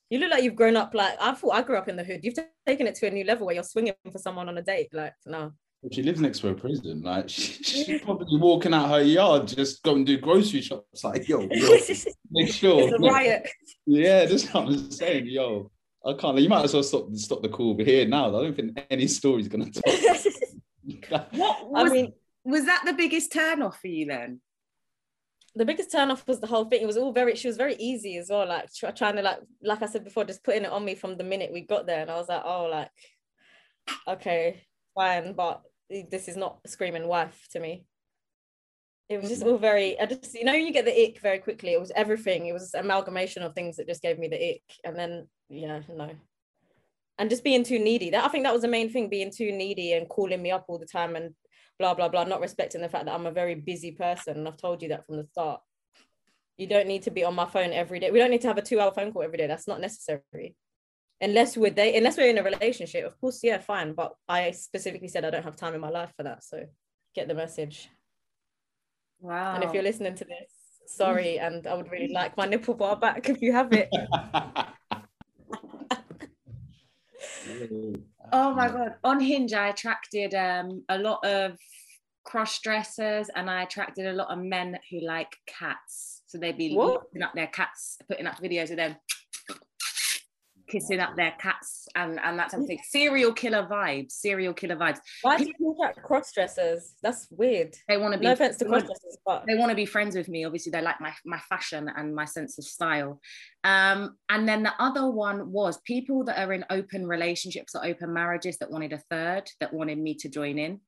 you 0.09 0.19
look 0.19 0.31
like 0.31 0.43
you've 0.43 0.55
grown 0.55 0.77
up 0.77 0.93
like 0.93 1.17
I 1.19 1.33
thought 1.33 1.55
I 1.55 1.63
grew 1.63 1.77
up 1.77 1.89
in 1.89 1.95
the 1.95 2.03
hood. 2.03 2.21
You've 2.23 2.37
taken 2.67 2.87
it 2.87 2.95
to 2.95 3.07
a 3.07 3.11
new 3.11 3.23
level 3.23 3.47
where 3.47 3.55
you're 3.55 3.63
swinging 3.63 3.93
for 4.11 4.19
someone 4.19 4.49
on 4.49 4.57
a 4.57 4.61
date. 4.61 4.89
Like 4.93 5.13
no 5.25 5.51
she 5.91 6.03
lives 6.03 6.19
next 6.19 6.39
to 6.39 6.49
a 6.49 6.53
prison. 6.53 7.01
Like 7.01 7.29
she, 7.29 7.63
she's 7.63 8.01
probably 8.01 8.39
walking 8.39 8.73
out 8.73 8.89
her 8.89 9.01
yard, 9.01 9.47
just 9.47 9.83
go 9.83 9.95
and 9.95 10.05
do 10.05 10.17
grocery 10.17 10.61
shops. 10.61 11.03
Like 11.03 11.27
yo, 11.27 11.41
yo 11.51 11.77
make 12.31 12.51
sure. 12.51 12.81
It's 12.81 12.93
a 12.93 12.97
riot. 12.97 13.49
Yeah, 13.85 14.25
that's 14.25 14.51
what 14.53 14.67
I'm 14.67 14.91
saying. 14.91 15.27
Yo, 15.27 15.71
I 16.05 16.13
can't. 16.13 16.37
You 16.37 16.49
might 16.49 16.65
as 16.65 16.73
well 16.73 16.83
stop 16.83 17.13
stop 17.15 17.41
the 17.41 17.49
call 17.49 17.71
over 17.71 17.83
here 17.83 18.07
now. 18.07 18.27
I 18.29 18.43
don't 18.43 18.55
think 18.55 18.79
any 18.89 19.07
story's 19.07 19.47
gonna 19.47 19.69
talk. 19.71 19.83
what 21.31 21.69
was, 21.71 21.91
I 21.91 21.93
mean, 21.93 22.13
was 22.43 22.65
that 22.65 22.83
the 22.85 22.93
biggest 22.93 23.31
turn 23.31 23.61
off 23.61 23.79
for 23.79 23.87
you 23.87 24.05
then? 24.05 24.41
The 25.57 25.65
biggest 25.65 25.89
turn 25.89 26.11
off 26.11 26.27
was 26.27 26.41
the 26.41 26.47
whole 26.47 26.65
thing. 26.65 26.81
It 26.81 26.87
was 26.87 26.97
all 26.97 27.13
very. 27.13 27.35
She 27.35 27.47
was 27.47 27.57
very 27.57 27.75
easy 27.75 28.17
as 28.17 28.27
well. 28.29 28.47
Like 28.47 28.69
trying 28.95 29.15
to 29.15 29.21
like, 29.21 29.39
like 29.63 29.81
I 29.81 29.85
said 29.85 30.03
before, 30.03 30.25
just 30.25 30.43
putting 30.43 30.63
it 30.63 30.71
on 30.71 30.83
me 30.83 30.95
from 30.95 31.17
the 31.17 31.23
minute 31.23 31.53
we 31.53 31.61
got 31.61 31.85
there, 31.85 32.01
and 32.01 32.11
I 32.11 32.17
was 32.17 32.27
like, 32.27 32.43
oh, 32.43 32.65
like, 32.65 32.89
okay, 34.07 34.63
fine, 34.95 35.33
but 35.33 35.61
this 35.89 36.27
is 36.27 36.37
not 36.37 36.59
screaming 36.65 37.07
wife 37.07 37.47
to 37.51 37.59
me. 37.59 37.85
It 39.07 39.21
was 39.21 39.29
just 39.29 39.43
all 39.43 39.59
very 39.59 39.99
i 39.99 40.07
just 40.07 40.33
you 40.33 40.43
know 40.43 40.53
you 40.53 40.73
get 40.73 40.85
the 40.85 41.03
ick 41.03 41.21
very 41.21 41.39
quickly. 41.39 41.73
It 41.73 41.79
was 41.79 41.91
everything. 41.95 42.47
It 42.47 42.53
was 42.53 42.73
amalgamation 42.73 43.43
of 43.43 43.53
things 43.53 43.77
that 43.77 43.87
just 43.87 44.01
gave 44.01 44.17
me 44.17 44.27
the 44.27 44.53
ick. 44.55 44.63
And 44.83 44.97
then 44.97 45.27
yeah 45.49 45.81
no. 45.89 46.09
And 47.17 47.29
just 47.29 47.43
being 47.43 47.63
too 47.63 47.77
needy. 47.77 48.09
That 48.09 48.25
i 48.25 48.29
think 48.29 48.45
that 48.45 48.53
was 48.53 48.63
the 48.63 48.67
main 48.67 48.89
thing 48.89 49.09
being 49.09 49.31
too 49.31 49.51
needy 49.51 49.93
and 49.93 50.09
calling 50.09 50.41
me 50.41 50.51
up 50.51 50.65
all 50.67 50.79
the 50.79 50.87
time 50.87 51.15
and 51.15 51.35
blah 51.77 51.93
blah 51.93 52.09
blah 52.09 52.23
not 52.23 52.41
respecting 52.41 52.81
the 52.81 52.89
fact 52.89 53.05
that 53.05 53.13
i'm 53.13 53.27
a 53.27 53.31
very 53.31 53.55
busy 53.55 53.91
person. 53.91 54.37
And 54.37 54.47
i've 54.47 54.57
told 54.57 54.81
you 54.81 54.89
that 54.89 55.05
from 55.05 55.17
the 55.17 55.27
start. 55.31 55.61
You 56.57 56.67
don't 56.67 56.87
need 56.87 57.03
to 57.03 57.11
be 57.11 57.25
on 57.25 57.35
my 57.35 57.45
phone 57.45 57.73
every 57.73 57.99
day. 57.99 58.11
We 58.11 58.19
don't 58.19 58.31
need 58.31 58.41
to 58.41 58.47
have 58.47 58.57
a 58.57 58.61
two 58.61 58.79
hour 58.79 58.91
phone 58.91 59.11
call 59.11 59.23
every 59.23 59.37
day. 59.37 59.45
That's 59.45 59.67
not 59.67 59.81
necessary 59.81 60.55
unless 61.21 61.55
we're 61.55 61.71
they 61.71 61.95
unless 61.95 62.17
we're 62.17 62.29
in 62.29 62.37
a 62.37 62.43
relationship 62.43 63.05
of 63.05 63.19
course 63.19 63.39
yeah 63.43 63.57
fine. 63.57 63.93
But 63.93 64.15
i 64.27 64.51
specifically 64.51 65.07
said 65.07 65.25
i 65.25 65.29
don't 65.29 65.43
have 65.43 65.55
time 65.55 65.73
in 65.73 65.81
my 65.81 65.89
life 65.89 66.13
for 66.15 66.23
that 66.23 66.43
so 66.43 66.65
get 67.13 67.27
the 67.27 67.35
message. 67.35 67.89
Wow 69.21 69.55
and 69.55 69.63
if 69.63 69.73
you're 69.73 69.83
listening 69.83 70.15
to 70.15 70.25
this 70.25 70.51
sorry 70.87 71.39
and 71.45 71.65
i 71.67 71.73
would 71.73 71.89
really 71.91 72.13
like 72.13 72.37
my 72.37 72.45
nipple 72.45 72.73
bar 72.73 72.95
back 72.95 73.29
if 73.29 73.41
you 73.41 73.51
have 73.51 73.71
it. 73.73 73.89
Oh 78.31 78.53
my 78.55 78.67
god. 78.67 78.95
On 79.03 79.19
hinge 79.19 79.53
i 79.53 79.67
attracted 79.67 80.33
um 80.33 80.83
a 80.89 80.97
lot 80.97 81.23
of 81.23 81.57
cross 82.23 82.59
dressers 82.59 83.29
and 83.35 83.49
i 83.49 83.61
attracted 83.61 84.07
a 84.07 84.13
lot 84.13 84.31
of 84.31 84.39
men 84.43 84.77
who 84.89 84.99
like 84.99 85.37
cats. 85.47 86.23
So 86.25 86.39
they'd 86.39 86.57
be 86.57 86.75
putting 86.75 87.21
up 87.21 87.33
their 87.35 87.47
cats 87.47 87.97
putting 88.09 88.25
up 88.25 88.41
videos 88.41 88.71
of 88.71 88.77
them 88.77 88.95
kissing 90.67 90.99
up 90.99 91.15
their 91.15 91.33
cats 91.39 91.87
and 91.95 92.19
and 92.19 92.37
that 92.39 92.51
type 92.51 92.61
of 92.61 92.67
thing. 92.67 92.79
Serial 92.83 93.33
killer 93.33 93.67
vibes. 93.69 94.11
Serial 94.11 94.53
killer 94.53 94.75
vibes. 94.75 94.99
Why 95.21 95.37
do 95.37 95.45
you 95.45 95.75
like 95.77 95.95
cross 95.95 96.31
dressers? 96.31 96.95
That's 97.01 97.27
weird. 97.31 97.75
They 97.87 97.97
want 97.97 98.13
to 98.13 98.19
be. 98.19 98.25
No 98.25 98.33
offense 98.33 98.57
to 98.57 98.65
cross 98.65 98.83
dressers, 98.83 99.17
but 99.25 99.45
they 99.47 99.55
want 99.55 99.69
to 99.69 99.75
be 99.75 99.85
friends 99.85 100.15
with 100.15 100.27
me. 100.27 100.45
Obviously, 100.45 100.71
they 100.71 100.81
like 100.81 100.99
my 101.01 101.13
my 101.25 101.39
fashion 101.49 101.89
and 101.95 102.15
my 102.15 102.25
sense 102.25 102.57
of 102.57 102.65
style. 102.65 103.21
Um, 103.63 104.17
and 104.29 104.47
then 104.47 104.63
the 104.63 104.73
other 104.79 105.09
one 105.09 105.51
was 105.51 105.79
people 105.81 106.23
that 106.25 106.37
are 106.37 106.53
in 106.53 106.65
open 106.69 107.07
relationships 107.07 107.75
or 107.75 107.85
open 107.85 108.13
marriages 108.13 108.57
that 108.59 108.71
wanted 108.71 108.93
a 108.93 108.99
third, 109.09 109.49
that 109.59 109.73
wanted 109.73 109.97
me 109.97 110.15
to 110.15 110.29
join 110.29 110.59
in, 110.59 110.79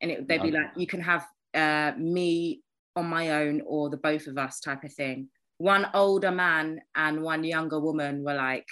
and 0.00 0.10
it, 0.10 0.28
they'd 0.28 0.42
be 0.42 0.50
like, 0.50 0.70
you 0.76 0.86
can 0.86 1.00
have 1.00 1.26
uh, 1.54 1.92
me 1.98 2.62
on 2.96 3.06
my 3.06 3.30
own 3.42 3.62
or 3.66 3.90
the 3.90 3.96
both 3.96 4.26
of 4.26 4.38
us 4.38 4.60
type 4.60 4.84
of 4.84 4.92
thing. 4.92 5.28
One 5.58 5.86
older 5.94 6.30
man 6.30 6.80
and 6.94 7.22
one 7.22 7.44
younger 7.44 7.78
woman 7.78 8.24
were 8.24 8.34
like, 8.34 8.66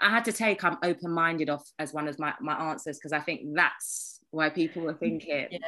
I 0.00 0.10
had 0.10 0.24
to 0.26 0.32
take 0.32 0.62
I'm 0.64 0.78
open 0.82 1.10
minded 1.10 1.50
off 1.50 1.68
as 1.78 1.92
one 1.92 2.08
of 2.08 2.18
my, 2.18 2.32
my 2.40 2.70
answers 2.70 2.98
because 2.98 3.12
I 3.12 3.20
think 3.20 3.42
that's 3.54 4.20
why 4.30 4.48
people 4.50 4.82
were 4.82 4.94
thinking. 4.94 5.48
Yeah, 5.50 5.58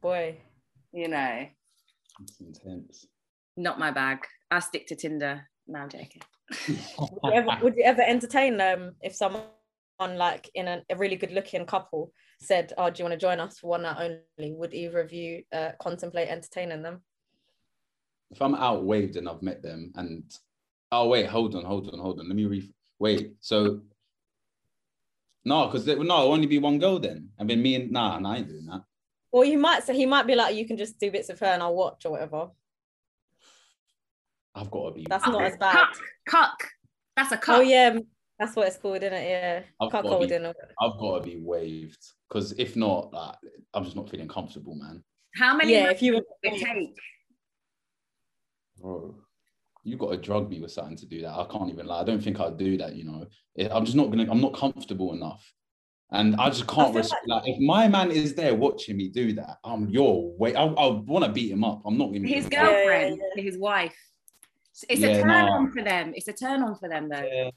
boy. 0.00 0.38
You 0.92 1.08
know. 1.08 1.46
It's 2.22 2.40
intense. 2.40 3.06
Not 3.56 3.78
my 3.78 3.90
bag. 3.90 4.26
I 4.50 4.60
stick 4.60 4.86
to 4.88 4.96
Tinder. 4.96 5.48
No, 5.66 5.80
I'm 5.80 5.88
joking. 5.88 6.22
would, 6.98 7.20
you 7.24 7.32
ever, 7.32 7.58
would 7.62 7.76
you 7.76 7.84
ever 7.84 8.02
entertain 8.02 8.58
them 8.58 8.94
if 9.00 9.14
someone 9.14 9.46
like 10.00 10.50
in 10.54 10.68
a, 10.68 10.82
a, 10.90 10.96
really 10.96 11.16
good 11.16 11.32
looking 11.32 11.64
couple 11.64 12.12
said, 12.40 12.72
Oh, 12.76 12.90
do 12.90 12.98
you 12.98 13.08
want 13.08 13.18
to 13.18 13.26
join 13.26 13.40
us 13.40 13.58
for 13.58 13.68
one 13.68 13.82
night 13.82 13.96
only? 14.38 14.52
Would 14.52 14.74
either 14.74 15.00
of 15.00 15.12
you 15.12 15.44
uh, 15.52 15.70
contemplate 15.80 16.28
entertaining 16.28 16.82
them? 16.82 17.02
If 18.30 18.42
I'm 18.42 18.54
out 18.54 18.84
waved 18.84 19.16
and 19.16 19.28
I've 19.28 19.42
met 19.42 19.62
them 19.62 19.92
and 19.94 20.24
oh 20.90 21.08
wait, 21.08 21.26
hold 21.26 21.54
on, 21.54 21.64
hold 21.64 21.88
on, 21.90 21.98
hold 21.98 22.20
on. 22.20 22.28
Let 22.28 22.36
me 22.36 22.44
re- 22.44 22.72
Wait, 23.02 23.32
so 23.40 23.80
no, 25.44 25.66
because 25.66 25.84
no, 25.88 25.92
it'll 25.94 26.32
only 26.32 26.46
be 26.46 26.60
one 26.60 26.78
girl 26.78 27.00
then. 27.00 27.30
I 27.36 27.42
mean, 27.42 27.60
me 27.60 27.74
and 27.74 27.90
nah, 27.90 28.16
nah, 28.20 28.34
I 28.34 28.36
ain't 28.36 28.46
doing 28.46 28.66
that. 28.66 28.84
Well, 29.32 29.44
you 29.44 29.58
might 29.58 29.82
say 29.82 29.96
he 29.96 30.06
might 30.06 30.28
be 30.28 30.36
like, 30.36 30.54
you 30.54 30.68
can 30.68 30.76
just 30.76 31.00
do 31.00 31.10
bits 31.10 31.28
of 31.28 31.40
her 31.40 31.46
and 31.46 31.64
I'll 31.64 31.74
watch 31.74 32.06
or 32.06 32.12
whatever. 32.12 32.50
I've 34.54 34.70
got 34.70 34.90
to 34.90 34.94
be. 34.94 35.06
That's 35.10 35.26
not 35.26 35.42
as 35.42 35.56
bad. 35.56 35.74
Cuck, 35.74 35.96
cuck. 36.26 36.68
That's 37.16 37.32
a 37.32 37.38
cuck. 37.38 37.58
Oh 37.58 37.60
yeah, 37.60 37.98
that's 38.38 38.54
what 38.54 38.68
it's 38.68 38.76
called, 38.76 39.02
isn't 39.02 39.12
it? 39.12 39.28
Yeah, 39.28 39.62
I've 39.80 39.90
cuckold 39.90 40.12
gotta 40.12 40.24
be- 40.26 40.28
dinner. 40.28 40.54
I've 40.80 40.98
got 41.00 41.24
to 41.24 41.28
be 41.28 41.42
waved 41.42 42.06
because 42.28 42.52
if 42.52 42.76
not, 42.76 43.12
like, 43.12 43.34
I'm 43.74 43.82
just 43.82 43.96
not 43.96 44.10
feeling 44.10 44.28
comfortable, 44.28 44.76
man. 44.76 45.02
How 45.34 45.56
many 45.56 45.72
Yeah, 45.72 45.90
if 45.90 46.02
you 46.02 46.14
would 46.14 46.24
it 46.44 46.64
take? 46.64 46.96
Bro, 48.80 49.16
you 49.84 49.96
got 49.96 50.10
to 50.10 50.16
drug 50.16 50.48
me 50.48 50.60
with 50.60 50.70
something 50.70 50.96
to 50.96 51.06
do 51.06 51.22
that. 51.22 51.32
I 51.32 51.46
can't 51.50 51.70
even 51.70 51.86
lie. 51.86 52.00
I 52.00 52.04
don't 52.04 52.22
think 52.22 52.40
I'd 52.40 52.56
do 52.56 52.76
that. 52.78 52.94
You 52.94 53.04
know, 53.04 53.26
I'm 53.70 53.84
just 53.84 53.96
not 53.96 54.10
gonna. 54.10 54.30
I'm 54.30 54.40
not 54.40 54.54
comfortable 54.54 55.12
enough, 55.14 55.44
and 56.10 56.36
I 56.36 56.48
just 56.48 56.66
can't. 56.66 56.92
feel 56.92 57.02
Res- 57.02 57.12
like, 57.26 57.42
if 57.46 57.60
my 57.60 57.88
man 57.88 58.10
is 58.10 58.34
there 58.34 58.54
watching 58.54 58.96
me 58.96 59.08
do 59.08 59.32
that, 59.34 59.58
I'm 59.64 59.88
your 59.88 60.36
way. 60.36 60.54
I, 60.54 60.64
I 60.64 60.86
want 60.88 61.24
to 61.24 61.32
beat 61.32 61.50
him 61.50 61.64
up. 61.64 61.82
I'm 61.84 61.98
not 61.98 62.10
even. 62.10 62.24
His 62.24 62.48
gonna 62.48 62.68
lie. 62.68 62.74
girlfriend, 62.74 63.20
yeah. 63.36 63.42
his 63.42 63.58
wife. 63.58 63.96
It's 64.88 65.02
a 65.02 65.20
turn 65.20 65.28
nah. 65.28 65.50
on 65.50 65.72
for 65.72 65.82
them. 65.82 66.12
It's 66.14 66.28
a 66.28 66.32
turn 66.32 66.62
on 66.62 66.76
for 66.76 66.88
them 66.88 67.08
though. 67.08 67.22
Yeah. 67.22 67.50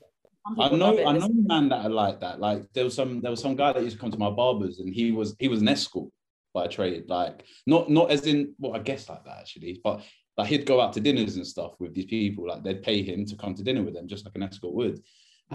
I 0.59 0.69
know. 0.69 1.05
I 1.05 1.17
know 1.17 1.29
man 1.31 1.69
that 1.69 1.85
are 1.85 1.89
like 1.89 2.19
that. 2.21 2.39
Like 2.39 2.71
there 2.73 2.83
was 2.83 2.93
some, 2.93 3.21
there 3.21 3.31
was 3.31 3.41
some 3.41 3.55
guy 3.55 3.73
that 3.73 3.83
used 3.83 3.95
to 3.95 4.01
come 4.01 4.11
to 4.11 4.17
my 4.17 4.29
barbers, 4.29 4.79
and 4.79 4.93
he 4.93 5.11
was, 5.11 5.35
he 5.39 5.47
was 5.47 5.61
an 5.61 5.67
escort 5.69 6.11
by 6.53 6.67
trade. 6.67 7.05
Like 7.07 7.45
not, 7.65 7.89
not 7.89 8.11
as 8.11 8.27
in, 8.27 8.53
well, 8.59 8.75
I 8.75 8.79
guess 8.79 9.09
like 9.09 9.23
that 9.25 9.37
actually, 9.39 9.79
but 9.83 10.01
like 10.37 10.47
he'd 10.47 10.65
go 10.65 10.81
out 10.81 10.93
to 10.93 10.99
dinners 10.99 11.37
and 11.37 11.47
stuff 11.47 11.73
with 11.79 11.93
these 11.93 12.05
people. 12.05 12.47
Like 12.47 12.63
they'd 12.63 12.83
pay 12.83 13.01
him 13.03 13.25
to 13.25 13.35
come 13.35 13.55
to 13.55 13.63
dinner 13.63 13.83
with 13.83 13.93
them, 13.93 14.07
just 14.07 14.25
like 14.25 14.35
an 14.35 14.43
escort 14.43 14.73
would. 14.73 15.01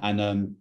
And 0.02 0.20
um, 0.20 0.56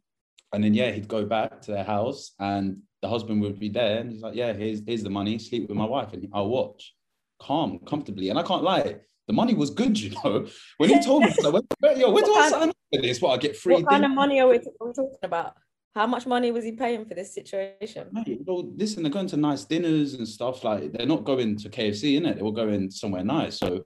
and 0.53 0.63
then 0.63 0.73
yeah, 0.73 0.91
he'd 0.91 1.07
go 1.07 1.25
back 1.25 1.61
to 1.61 1.71
their 1.71 1.83
house, 1.83 2.33
and 2.39 2.81
the 3.01 3.07
husband 3.07 3.41
would 3.41 3.59
be 3.59 3.69
there, 3.69 3.99
and 3.99 4.11
he's 4.11 4.21
like, 4.21 4.35
yeah, 4.35 4.53
here's 4.53 4.81
here's 4.85 5.03
the 5.03 5.09
money, 5.09 5.37
sleep 5.39 5.69
with 5.69 5.77
my 5.77 5.85
wife, 5.85 6.13
and 6.13 6.27
I'll 6.33 6.49
watch, 6.49 6.95
calm, 7.39 7.79
comfortably. 7.87 8.29
And 8.29 8.39
I 8.39 8.43
can't 8.43 8.63
lie. 8.63 8.95
The 9.27 9.33
money 9.33 9.53
was 9.53 9.69
good, 9.69 9.99
you 10.01 10.11
know. 10.23 10.47
When 10.77 10.89
he 10.89 11.01
told 11.01 11.23
me, 11.23 11.33
like, 11.43 11.63
where, 11.79 11.97
yo, 11.97 12.11
where 12.11 12.23
do 12.23 12.31
What 12.31 12.45
I 12.45 12.49
sign 12.49 12.69
up 12.69 12.75
for 12.93 13.01
this? 13.01 13.21
What 13.21 13.33
I 13.33 13.37
get 13.37 13.55
free? 13.55 13.75
What 13.75 13.89
kind 13.89 14.05
of 14.05 14.11
money 14.11 14.41
are 14.41 14.47
we, 14.47 14.57
are 14.57 14.87
we 14.87 14.93
talking 14.93 15.19
about? 15.23 15.55
How 15.95 16.07
much 16.07 16.25
money 16.25 16.51
was 16.51 16.63
he 16.63 16.71
paying 16.71 17.05
for 17.05 17.15
this 17.15 17.33
situation? 17.33 18.07
Mate, 18.11 18.41
well, 18.45 18.71
listen, 18.75 19.03
they're 19.03 19.11
going 19.11 19.27
to 19.27 19.37
nice 19.37 19.65
dinners 19.65 20.13
and 20.13 20.27
stuff. 20.27 20.63
Like 20.63 20.91
they're 20.93 21.05
not 21.05 21.23
going 21.23 21.57
to 21.57 21.69
KFC, 21.69 22.19
innit? 22.19 22.35
They 22.35 22.41
were 22.41 22.51
going 22.51 22.91
somewhere 22.91 23.23
nice. 23.23 23.57
So 23.57 23.83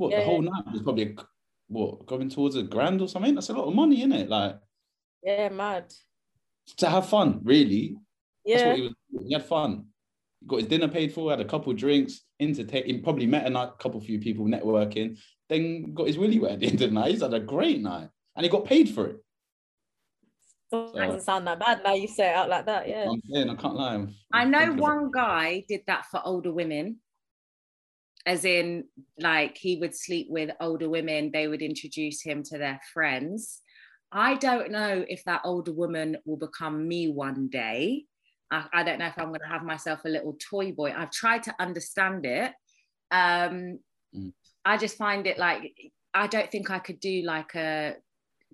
what 0.00 0.12
Yeah, 0.12 0.20
the 0.20 0.24
whole 0.24 0.42
yeah. 0.42 0.50
night 0.50 0.72
was 0.72 0.82
probably 0.82 1.02
a, 1.10 1.14
what 1.68 2.06
going 2.06 2.30
towards 2.30 2.56
a 2.56 2.62
grand 2.62 3.02
or 3.02 3.08
something. 3.08 3.34
That's 3.34 3.50
a 3.50 3.52
lot 3.52 3.68
of 3.68 3.74
money, 3.74 3.98
isn't 3.98 4.12
it? 4.12 4.28
Like 4.30 4.58
Yeah, 5.22 5.50
mad. 5.50 5.92
to 6.78 6.88
have 6.88 7.06
fun, 7.08 7.40
really. 7.44 7.96
That's 8.46 8.62
Yeah, 8.62 8.68
what 8.68 8.76
he 8.76 8.82
was. 8.82 8.92
doing. 9.12 9.26
He 9.28 9.32
had 9.34 9.44
fun. 9.44 9.84
He 10.40 10.46
got 10.46 10.60
his 10.60 10.68
dinner 10.68 10.88
paid 10.88 11.12
for. 11.12 11.30
Had 11.30 11.40
a 11.40 11.44
couple 11.44 11.72
drinks. 11.74 12.22
Entertain. 12.40 12.86
He 12.86 12.98
probably 12.98 13.26
met 13.26 13.46
a 13.46 13.50
night, 13.50 13.72
couple 13.78 14.00
few 14.00 14.18
people 14.18 14.46
networking. 14.46 15.18
Then 15.50 15.92
got 15.92 16.06
his 16.06 16.16
willy 16.16 16.38
wet 16.38 16.52
at 16.52 16.60
the 16.60 16.66
end 16.68 16.80
of 16.80 16.88
the 16.88 16.94
night. 16.94 17.10
He's 17.10 17.20
had 17.22 17.34
a 17.34 17.40
great 17.40 17.82
night, 17.82 18.08
and 18.34 18.44
he 18.44 18.48
got 18.50 18.64
paid 18.64 18.88
for 18.88 19.08
it. 19.08 19.16
Still 20.68 20.92
doesn't 20.94 21.22
sound 21.22 21.46
that 21.48 21.58
bad 21.60 21.82
now 21.84 21.94
you 21.94 22.06
say 22.08 22.30
it 22.30 22.36
out 22.36 22.48
like 22.48 22.64
that. 22.66 22.88
Yeah. 22.88 23.10
I'm 23.10 23.20
saying, 23.30 23.50
I 23.50 23.54
can't 23.56 23.74
lie. 23.74 23.90
I'm- 23.92 24.14
I 24.32 24.42
I'm 24.42 24.50
know 24.52 24.72
one 24.74 25.10
guy 25.10 25.64
did 25.68 25.82
that 25.88 26.06
for 26.06 26.20
older 26.24 26.52
women. 26.52 27.00
As 28.26 28.44
in, 28.44 28.84
like 29.18 29.56
he 29.56 29.76
would 29.76 29.94
sleep 29.94 30.28
with 30.30 30.50
older 30.60 30.88
women, 30.88 31.30
they 31.32 31.48
would 31.48 31.62
introduce 31.62 32.22
him 32.22 32.42
to 32.44 32.58
their 32.58 32.80
friends. 32.92 33.62
I 34.12 34.34
don't 34.34 34.70
know 34.70 35.04
if 35.08 35.24
that 35.24 35.42
older 35.44 35.72
woman 35.72 36.16
will 36.24 36.36
become 36.36 36.86
me 36.86 37.10
one 37.10 37.48
day. 37.48 38.04
I, 38.50 38.66
I 38.72 38.82
don't 38.82 38.98
know 38.98 39.06
if 39.06 39.18
I'm 39.18 39.28
going 39.28 39.40
to 39.40 39.46
have 39.46 39.62
myself 39.62 40.00
a 40.04 40.08
little 40.08 40.36
toy 40.50 40.72
boy. 40.72 40.92
I've 40.96 41.12
tried 41.12 41.44
to 41.44 41.54
understand 41.58 42.26
it. 42.26 42.52
Um, 43.10 43.78
Mm. 44.14 44.32
I 44.64 44.76
just 44.76 44.96
find 44.96 45.26
it 45.26 45.38
like 45.38 45.72
I 46.12 46.26
don't 46.26 46.50
think 46.50 46.70
I 46.70 46.78
could 46.78 47.00
do 47.00 47.22
like 47.22 47.54
a 47.54 47.96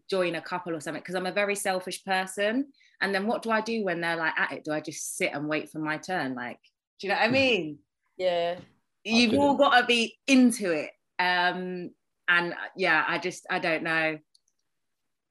join 0.08 0.34
a 0.36 0.40
couple 0.40 0.74
or 0.74 0.80
something 0.80 1.00
because 1.00 1.14
I'm 1.14 1.26
a 1.26 1.32
very 1.32 1.54
selfish 1.54 2.04
person. 2.04 2.66
And 3.00 3.14
then 3.14 3.26
what 3.26 3.42
do 3.42 3.50
I 3.50 3.60
do 3.60 3.84
when 3.84 4.00
they're 4.00 4.16
like 4.16 4.38
at 4.38 4.52
it? 4.52 4.64
Do 4.64 4.72
I 4.72 4.80
just 4.80 5.16
sit 5.16 5.32
and 5.32 5.48
wait 5.48 5.70
for 5.70 5.78
my 5.78 5.98
turn? 5.98 6.34
Like, 6.34 6.58
do 7.00 7.06
you 7.06 7.12
know 7.12 7.18
what 7.18 7.28
I 7.28 7.30
mean? 7.30 7.78
Yeah. 8.16 8.58
You've 9.06 9.38
all 9.38 9.54
got 9.56 9.80
to 9.80 9.86
be 9.86 10.16
into 10.26 10.72
it. 10.72 10.90
Um, 11.18 11.90
and 12.28 12.52
uh, 12.52 12.56
yeah, 12.76 13.04
I 13.06 13.18
just 13.18 13.46
I 13.48 13.58
don't 13.58 13.82
know. 13.82 14.18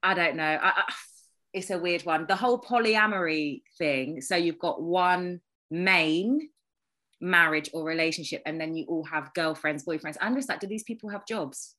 I 0.02 0.14
don't 0.14 0.36
know. 0.36 0.44
I, 0.44 0.68
I, 0.68 0.84
it's 1.52 1.70
a 1.70 1.78
weird 1.78 2.02
one. 2.02 2.26
The 2.26 2.36
whole 2.36 2.60
polyamory 2.60 3.62
thing. 3.78 4.20
So 4.20 4.36
you've 4.36 4.58
got 4.58 4.82
one 4.82 5.40
main 5.70 6.48
marriage 7.20 7.70
or 7.72 7.84
relationship, 7.84 8.42
and 8.46 8.60
then 8.60 8.74
you 8.76 8.86
all 8.88 9.04
have 9.04 9.34
girlfriends, 9.34 9.84
boyfriends. 9.84 10.16
I'm 10.20 10.36
just 10.36 10.48
like, 10.48 10.60
do 10.60 10.66
these 10.66 10.84
people 10.84 11.10
have 11.10 11.26
jobs? 11.26 11.74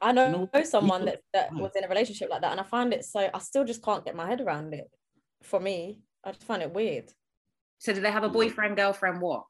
I 0.00 0.12
know, 0.12 0.30
know, 0.30 0.50
know 0.52 0.64
someone 0.64 1.06
that, 1.06 1.20
that 1.32 1.54
was 1.54 1.72
in 1.76 1.84
a 1.84 1.88
relationship 1.88 2.28
like 2.28 2.42
that, 2.42 2.52
and 2.52 2.60
I 2.60 2.64
find 2.64 2.92
it 2.92 3.04
so 3.04 3.30
I 3.32 3.38
still 3.38 3.64
just 3.64 3.82
can't 3.82 4.04
get 4.04 4.16
my 4.16 4.28
head 4.28 4.40
around 4.40 4.74
it. 4.74 4.90
For 5.42 5.60
me, 5.60 6.00
I 6.24 6.32
just 6.32 6.44
find 6.44 6.62
it 6.62 6.74
weird. 6.74 7.10
So 7.78 7.92
do 7.92 8.00
they 8.00 8.10
have 8.10 8.24
a 8.24 8.28
boyfriend, 8.28 8.76
girlfriend? 8.76 9.20
What? 9.20 9.44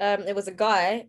Um, 0.00 0.22
it 0.22 0.34
was 0.34 0.48
a 0.48 0.52
guy, 0.52 1.06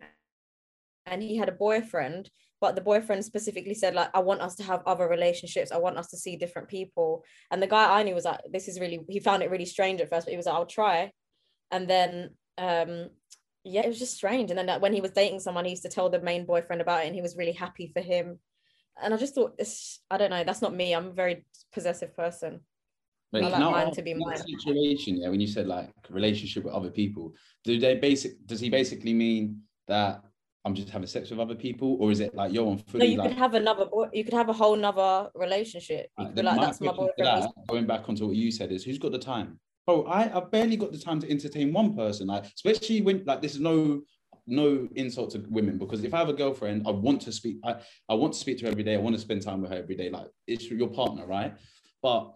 and 1.05 1.21
he 1.21 1.37
had 1.37 1.49
a 1.49 1.53
boyfriend, 1.53 2.29
but 2.61 2.75
the 2.75 2.81
boyfriend 2.81 3.25
specifically 3.25 3.73
said 3.73 3.95
like, 3.95 4.09
"I 4.13 4.19
want 4.19 4.41
us 4.41 4.55
to 4.55 4.63
have 4.63 4.83
other 4.85 5.07
relationships. 5.07 5.71
I 5.71 5.77
want 5.77 5.97
us 5.97 6.09
to 6.09 6.17
see 6.17 6.35
different 6.35 6.67
people." 6.67 7.23
And 7.51 7.61
the 7.61 7.67
guy 7.67 7.99
I 7.99 8.03
knew 8.03 8.15
was 8.15 8.25
like, 8.25 8.41
"This 8.51 8.67
is 8.67 8.79
really." 8.79 8.99
He 9.09 9.19
found 9.19 9.43
it 9.43 9.51
really 9.51 9.65
strange 9.65 10.01
at 10.01 10.09
first, 10.09 10.25
but 10.25 10.31
he 10.31 10.37
was 10.37 10.45
like, 10.45 10.55
"I'll 10.55 10.65
try," 10.65 11.11
and 11.71 11.89
then 11.89 12.31
um 12.57 13.09
yeah 13.63 13.81
it 13.81 13.87
was 13.87 13.99
just 13.99 14.15
strange 14.15 14.49
and 14.49 14.57
then 14.57 14.67
like, 14.67 14.81
when 14.81 14.93
he 14.93 15.01
was 15.01 15.11
dating 15.11 15.39
someone 15.39 15.65
he 15.65 15.71
used 15.71 15.83
to 15.83 15.89
tell 15.89 16.09
the 16.09 16.21
main 16.21 16.45
boyfriend 16.45 16.81
about 16.81 17.03
it 17.03 17.07
and 17.07 17.15
he 17.15 17.21
was 17.21 17.35
really 17.35 17.51
happy 17.51 17.91
for 17.93 17.99
him 17.99 18.39
and 19.01 19.13
i 19.13 19.17
just 19.17 19.35
thought 19.35 19.57
this 19.57 19.99
i 20.09 20.17
don't 20.17 20.29
know 20.29 20.43
that's 20.43 20.61
not 20.61 20.73
me 20.73 20.93
i'm 20.93 21.07
a 21.07 21.13
very 21.13 21.45
possessive 21.73 22.15
person 22.15 22.61
Wait, 23.33 23.43
I 23.43 23.47
like 23.49 23.59
mine 23.59 23.93
to 23.93 24.01
be 24.01 24.11
in 24.11 24.19
mine. 24.19 24.37
Situation, 24.37 25.17
yeah. 25.17 25.29
When 25.29 25.39
you 25.39 25.47
said 25.47 25.67
like 25.67 25.91
relationship 26.09 26.63
with 26.63 26.73
other 26.73 26.89
people, 26.89 27.33
do 27.63 27.79
they 27.79 27.95
basic? 27.95 28.45
Does 28.45 28.59
he 28.59 28.69
basically 28.69 29.13
mean 29.13 29.61
that 29.87 30.23
I'm 30.65 30.73
just 30.73 30.89
having 30.89 31.07
sex 31.07 31.29
with 31.29 31.39
other 31.39 31.55
people, 31.55 31.97
or 31.99 32.11
is 32.11 32.19
it 32.19 32.33
like 32.33 32.51
yo, 32.51 32.71
I'm 32.71 32.83
no 32.93 33.05
you 33.05 33.17
like? 33.17 33.29
could 33.29 33.37
have 33.37 33.53
another 33.53 33.85
boy 33.85 34.07
you 34.11 34.23
could 34.23 34.33
have 34.33 34.49
a 34.49 34.53
whole 34.53 34.75
nother 34.75 35.29
relationship 35.35 36.09
you 36.17 36.25
could 36.25 36.35
be 36.35 36.41
like 36.41 36.59
that's 36.59 36.81
my 36.81 36.91
boyfriend 36.91 37.13
that, 37.17 37.51
going 37.67 37.85
back 37.85 38.09
onto 38.09 38.25
what 38.25 38.35
you 38.35 38.51
said 38.51 38.71
is 38.71 38.83
who's 38.83 38.97
got 38.97 39.11
the 39.11 39.19
time 39.19 39.59
Oh, 39.87 40.03
I, 40.05 40.35
i've 40.35 40.49
barely 40.49 40.77
got 40.77 40.91
the 40.91 40.97
time 40.97 41.19
to 41.19 41.29
entertain 41.29 41.71
one 41.71 41.95
person 41.95 42.25
like 42.25 42.45
especially 42.45 43.01
when 43.01 43.23
like 43.25 43.43
this 43.43 43.53
is 43.53 43.59
no 43.59 44.01
no 44.47 44.87
insult 44.95 45.29
to 45.31 45.45
women 45.49 45.77
because 45.77 46.03
if 46.03 46.13
i 46.13 46.17
have 46.17 46.29
a 46.29 46.33
girlfriend 46.33 46.87
i 46.87 46.91
want 46.91 47.21
to 47.21 47.31
speak 47.31 47.57
i, 47.63 47.75
I 48.09 48.15
want 48.15 48.33
to 48.33 48.39
speak 48.39 48.57
to 48.59 48.65
her 48.65 48.71
every 48.71 48.83
day 48.83 48.95
i 48.95 48.97
want 48.97 49.15
to 49.15 49.21
spend 49.21 49.43
time 49.43 49.61
with 49.61 49.69
her 49.69 49.77
every 49.77 49.95
day 49.95 50.09
like 50.09 50.27
it's 50.47 50.65
your 50.71 50.87
partner 50.87 51.27
right 51.27 51.53
but 52.01 52.33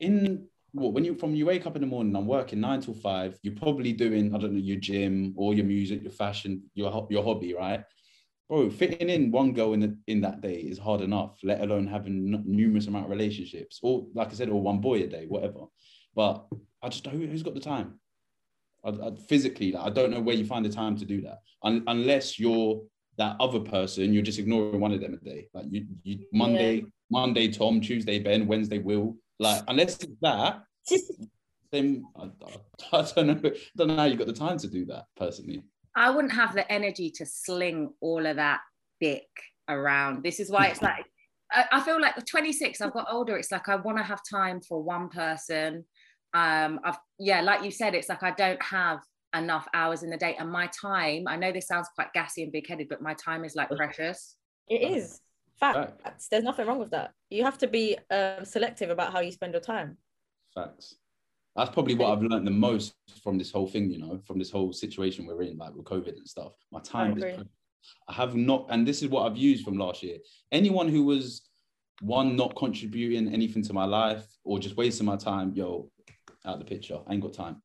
in 0.00 0.46
well, 0.74 0.92
when 0.92 1.04
you 1.04 1.14
from 1.14 1.34
you 1.34 1.46
wake 1.46 1.66
up 1.66 1.76
in 1.76 1.80
the 1.80 1.86
morning 1.86 2.14
i'm 2.14 2.26
working 2.26 2.60
nine 2.60 2.80
till 2.80 2.94
five 2.94 3.38
you're 3.42 3.54
probably 3.54 3.92
doing 3.92 4.34
i 4.34 4.38
don't 4.38 4.52
know 4.52 4.58
your 4.58 4.76
gym 4.78 5.34
or 5.36 5.54
your 5.54 5.64
music 5.64 6.02
your 6.02 6.12
fashion 6.12 6.62
your 6.74 7.06
your 7.10 7.24
hobby 7.24 7.54
right 7.54 7.84
bro, 8.48 8.70
fitting 8.70 9.10
in 9.10 9.30
one 9.30 9.52
girl 9.52 9.74
in 9.74 9.80
the, 9.80 9.96
in 10.06 10.20
that 10.22 10.40
day 10.40 10.54
is 10.54 10.78
hard 10.78 11.00
enough. 11.00 11.38
Let 11.42 11.60
alone 11.60 11.86
having 11.86 12.42
numerous 12.46 12.86
amount 12.86 13.04
of 13.04 13.10
relationships, 13.10 13.78
or 13.82 14.06
like 14.14 14.30
I 14.30 14.34
said, 14.34 14.48
or 14.48 14.60
one 14.60 14.80
boy 14.80 15.02
a 15.02 15.06
day, 15.06 15.26
whatever. 15.28 15.66
But 16.14 16.46
I 16.82 16.88
just 16.88 17.06
who, 17.06 17.26
who's 17.26 17.42
got 17.42 17.54
the 17.54 17.60
time? 17.60 18.00
I, 18.84 18.90
I, 18.90 19.10
physically, 19.28 19.72
like, 19.72 19.84
I 19.84 19.90
don't 19.90 20.10
know 20.10 20.20
where 20.20 20.34
you 20.34 20.46
find 20.46 20.64
the 20.64 20.70
time 20.70 20.96
to 20.96 21.04
do 21.04 21.20
that, 21.22 21.38
Un, 21.62 21.84
unless 21.86 22.38
you're 22.38 22.82
that 23.18 23.36
other 23.40 23.60
person. 23.60 24.12
You're 24.12 24.22
just 24.22 24.38
ignoring 24.38 24.80
one 24.80 24.92
of 24.92 25.00
them 25.00 25.14
a 25.14 25.24
day. 25.24 25.48
Like 25.52 25.66
you, 25.70 25.86
you 26.04 26.26
Monday, 26.32 26.84
Monday 27.10 27.48
Tom, 27.48 27.80
Tuesday 27.80 28.18
Ben, 28.20 28.46
Wednesday 28.46 28.78
Will. 28.78 29.16
Like 29.38 29.62
unless 29.68 29.98
it's 29.98 30.16
that, 30.22 30.62
then 31.72 32.04
I, 32.16 32.24
I, 32.92 32.98
I 32.98 33.02
don't 33.14 33.42
know. 33.42 33.50
don't 33.76 33.88
know 33.88 33.96
how 33.96 34.04
you 34.04 34.16
got 34.16 34.26
the 34.26 34.32
time 34.32 34.58
to 34.58 34.68
do 34.68 34.84
that 34.86 35.04
personally. 35.16 35.62
I 35.94 36.10
wouldn't 36.10 36.34
have 36.34 36.54
the 36.54 36.70
energy 36.70 37.10
to 37.16 37.26
sling 37.26 37.92
all 38.00 38.24
of 38.24 38.36
that 38.36 38.60
dick 39.00 39.26
around. 39.68 40.22
This 40.22 40.40
is 40.40 40.50
why 40.50 40.66
it's 40.66 40.82
like 40.82 41.04
I, 41.52 41.64
I 41.72 41.80
feel 41.80 42.00
like 42.00 42.24
26. 42.26 42.80
I've 42.80 42.92
got 42.92 43.06
older. 43.10 43.36
It's 43.36 43.52
like 43.52 43.68
I 43.68 43.76
want 43.76 43.98
to 43.98 44.04
have 44.04 44.20
time 44.28 44.60
for 44.60 44.82
one 44.82 45.08
person. 45.08 45.84
Um, 46.34 46.80
I've 46.84 46.98
yeah, 47.18 47.40
like 47.40 47.64
you 47.64 47.70
said, 47.70 47.94
it's 47.94 48.08
like 48.08 48.22
I 48.22 48.32
don't 48.32 48.62
have 48.62 49.00
enough 49.36 49.66
hours 49.74 50.02
in 50.02 50.10
the 50.10 50.16
day, 50.16 50.36
and 50.38 50.50
my 50.50 50.68
time. 50.80 51.24
I 51.26 51.36
know 51.36 51.52
this 51.52 51.68
sounds 51.68 51.88
quite 51.94 52.12
gassy 52.12 52.42
and 52.42 52.52
big-headed, 52.52 52.88
but 52.88 53.02
my 53.02 53.14
time 53.14 53.44
is 53.44 53.54
like 53.54 53.70
precious. 53.70 54.36
it 54.68 54.82
is 54.82 55.20
facts 55.58 56.28
there's 56.30 56.44
nothing 56.44 56.66
wrong 56.66 56.78
with 56.78 56.90
that 56.90 57.12
you 57.30 57.42
have 57.42 57.58
to 57.58 57.66
be 57.66 57.96
um, 58.10 58.44
selective 58.44 58.90
about 58.90 59.12
how 59.12 59.20
you 59.20 59.32
spend 59.32 59.52
your 59.52 59.60
time 59.60 59.96
Facts. 60.54 60.96
That's 61.56 61.70
probably 61.70 61.94
what 61.94 62.12
I've 62.12 62.22
learned 62.22 62.46
the 62.46 62.52
most 62.52 62.94
from 63.22 63.36
this 63.38 63.50
whole 63.50 63.66
thing, 63.66 63.90
you 63.90 63.98
know, 63.98 64.20
from 64.26 64.38
this 64.38 64.50
whole 64.50 64.72
situation 64.72 65.26
we're 65.26 65.42
in, 65.42 65.58
like 65.58 65.74
with 65.74 65.86
COVID 65.86 66.16
and 66.16 66.28
stuff. 66.28 66.52
My 66.70 66.80
time 66.80 67.20
is. 67.22 67.40
I 68.08 68.12
have 68.12 68.34
not, 68.34 68.66
and 68.70 68.86
this 68.86 69.02
is 69.02 69.08
what 69.08 69.24
I've 69.24 69.36
used 69.36 69.64
from 69.64 69.78
last 69.78 70.02
year. 70.02 70.18
Anyone 70.52 70.88
who 70.88 71.04
was 71.04 71.48
one 72.00 72.36
not 72.36 72.54
contributing 72.54 73.32
anything 73.32 73.62
to 73.64 73.72
my 73.72 73.84
life 73.84 74.26
or 74.44 74.58
just 74.58 74.76
wasting 74.76 75.06
my 75.06 75.16
time, 75.16 75.52
yo, 75.54 75.90
out 76.44 76.58
the 76.58 76.64
picture. 76.64 76.98
I 77.06 77.14
ain't 77.14 77.22
got 77.22 77.32
time. 77.32 77.62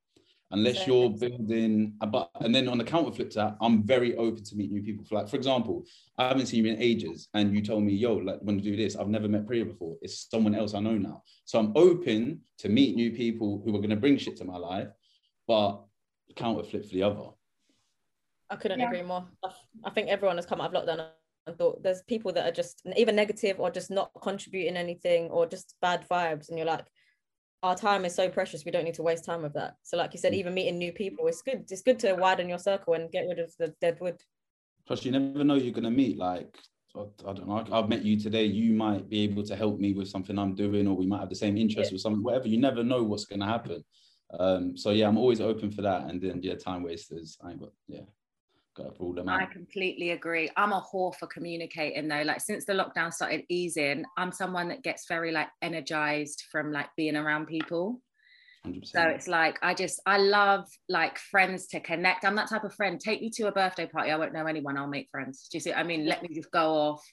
Unless 0.53 0.77
Same. 0.85 0.89
you're 0.89 1.09
building 1.09 1.93
a 2.01 2.07
but 2.07 2.29
and 2.41 2.53
then 2.55 2.67
on 2.69 2.77
the 2.77 2.83
counter 2.83 3.11
flip 3.11 3.29
to 3.31 3.37
that 3.39 3.57
i'm 3.59 3.83
very 3.83 4.15
open 4.15 4.43
to 4.43 4.55
meet 4.55 4.71
new 4.71 4.81
people 4.81 5.03
for 5.03 5.15
like 5.15 5.27
for 5.27 5.35
example 5.35 5.83
i 6.17 6.27
haven't 6.27 6.45
seen 6.45 6.63
you 6.65 6.71
in 6.71 6.81
ages 6.81 7.27
and 7.33 7.53
you 7.55 7.61
told 7.61 7.83
me 7.83 7.91
yo 7.93 8.13
like 8.13 8.39
want 8.41 8.57
to 8.63 8.69
do 8.69 8.75
this 8.77 8.95
i've 8.95 9.09
never 9.09 9.27
met 9.27 9.45
priya 9.47 9.65
before 9.65 9.95
it's 10.01 10.27
someone 10.29 10.55
else 10.55 10.73
i 10.73 10.79
know 10.79 10.97
now 10.97 11.21
so 11.45 11.59
i'm 11.59 11.73
open 11.75 12.39
to 12.57 12.69
meet 12.69 12.95
new 12.95 13.11
people 13.11 13.61
who 13.65 13.75
are 13.75 13.79
going 13.79 13.89
to 13.89 13.95
bring 14.05 14.17
shit 14.17 14.37
to 14.37 14.45
my 14.45 14.57
life 14.57 14.87
but 15.47 15.83
counter 16.35 16.63
flip 16.63 16.83
for 16.85 16.93
the 16.93 17.03
other 17.03 17.29
I 18.49 18.55
couldn't 18.55 18.79
Yeah. 18.79 18.87
agree 18.87 19.01
more. 19.01 19.25
I- 19.43 19.53
I 19.85 19.89
think 19.89 20.09
everyone 20.09 20.35
has 20.35 20.45
come 20.45 20.61
out 20.61 20.75
of 20.75 20.83
lockdown 20.87 21.07
and 21.47 21.57
thought 21.57 21.81
there's 21.81 22.03
people 22.03 22.31
that 22.33 22.45
are 22.47 22.51
just 22.51 22.83
either 22.95 23.11
negative 23.11 23.59
or 23.59 23.71
just 23.71 23.89
not 23.89 24.11
contributing 24.21 24.77
anything 24.77 25.29
or 25.31 25.47
just 25.47 25.75
bad 25.81 26.05
vibes, 26.07 26.49
and 26.49 26.57
you're 26.57 26.67
like, 26.67 26.85
our 27.63 27.75
time 27.75 28.03
is 28.05 28.13
so 28.13 28.29
precious. 28.29 28.65
We 28.65 28.71
don't 28.71 28.83
need 28.83 28.93
to 28.95 29.01
waste 29.03 29.23
time 29.25 29.41
with 29.41 29.53
that. 29.53 29.77
So, 29.83 29.97
like 29.97 30.13
you 30.13 30.19
said, 30.19 30.33
even 30.33 30.53
meeting 30.53 30.77
new 30.77 30.91
people, 30.91 31.25
it's 31.27 31.41
good. 31.41 31.65
It's 31.71 31.81
good 31.81 31.97
to 31.99 32.13
widen 32.13 32.49
your 32.49 32.59
circle 32.59 32.93
and 32.93 33.09
get 33.11 33.25
rid 33.27 33.39
of 33.39 33.51
the 33.57 33.73
dead 33.81 33.97
wood. 34.01 34.21
plus 34.85 35.05
you 35.05 35.11
never 35.11 35.43
know 35.43 35.55
you're 35.55 35.71
going 35.73 35.85
to 35.85 35.89
meet 35.89 36.17
like 36.17 36.55
I 36.95 37.01
I 37.27 37.33
don't 37.33 37.47
know. 37.47 37.65
I've 37.71 37.89
met 37.89 38.03
you 38.03 38.19
today. 38.19 38.45
You 38.45 38.73
might 38.73 39.09
be 39.09 39.21
able 39.21 39.43
to 39.43 39.55
help 39.55 39.79
me 39.79 39.93
with 39.93 40.09
something 40.09 40.37
I'm 40.37 40.53
doing, 40.55 40.87
or 40.87 40.95
we 40.95 41.07
might 41.07 41.21
have 41.21 41.29
the 41.29 41.35
same 41.35 41.57
interest 41.57 41.89
Yeah. 41.89 41.95
with 41.95 42.01
something. 42.01 42.21
Whatever. 42.21 42.47
You 42.49 42.59
never 42.59 42.83
know 42.83 43.01
what's 43.03 43.25
going 43.25 43.39
to 43.39 43.45
happen. 43.47 43.83
Um, 44.39 44.75
so 44.75 44.89
yeah, 44.91 45.07
I'm 45.07 45.17
always 45.17 45.41
open 45.41 45.71
for 45.71 45.83
that. 45.83 46.09
And 46.09 46.21
then 46.21 46.41
yeah, 46.43 46.55
time 46.55 46.83
wasters. 46.83 47.37
I 47.43 47.51
ain't 47.51 47.59
got 47.61 47.71
yeah, 47.87 48.01
to 48.75 48.91
rule 48.99 49.13
them 49.13 49.29
I 49.29 49.45
completely 49.45 50.11
agree. 50.11 50.49
I'm 50.57 50.71
a 50.71 50.81
whore 50.81 51.15
for 51.15 51.27
communicating 51.27 52.07
though. 52.07 52.23
Like 52.23 52.41
since 52.41 52.65
the 52.65 52.73
lockdown 52.73 53.13
started 53.13 53.43
easing, 53.49 54.05
I'm 54.17 54.31
someone 54.31 54.67
that 54.69 54.83
gets 54.83 55.07
very 55.07 55.31
like 55.31 55.49
energized 55.61 56.43
from 56.51 56.71
like 56.71 56.87
being 56.97 57.15
around 57.15 57.47
people. 57.47 58.01
100%. 58.65 58.87
So 58.87 59.01
it's 59.01 59.27
like 59.27 59.59
I 59.61 59.73
just 59.73 60.01
I 60.05 60.17
love 60.17 60.65
like 60.87 61.17
friends 61.17 61.67
to 61.67 61.79
connect. 61.79 62.23
I'm 62.25 62.35
that 62.35 62.49
type 62.49 62.63
of 62.63 62.73
friend. 62.73 62.99
Take 62.99 63.21
me 63.21 63.29
to 63.31 63.47
a 63.47 63.51
birthday 63.51 63.85
party. 63.85 64.11
I 64.11 64.15
won't 64.15 64.33
know 64.33 64.45
anyone. 64.45 64.77
I'll 64.77 64.87
make 64.87 65.09
friends. 65.11 65.47
Do 65.51 65.57
you 65.57 65.59
see? 65.59 65.73
I 65.73 65.83
mean, 65.83 66.05
let 66.05 66.21
me 66.21 66.29
just 66.33 66.51
go 66.51 66.73
off, 66.73 67.03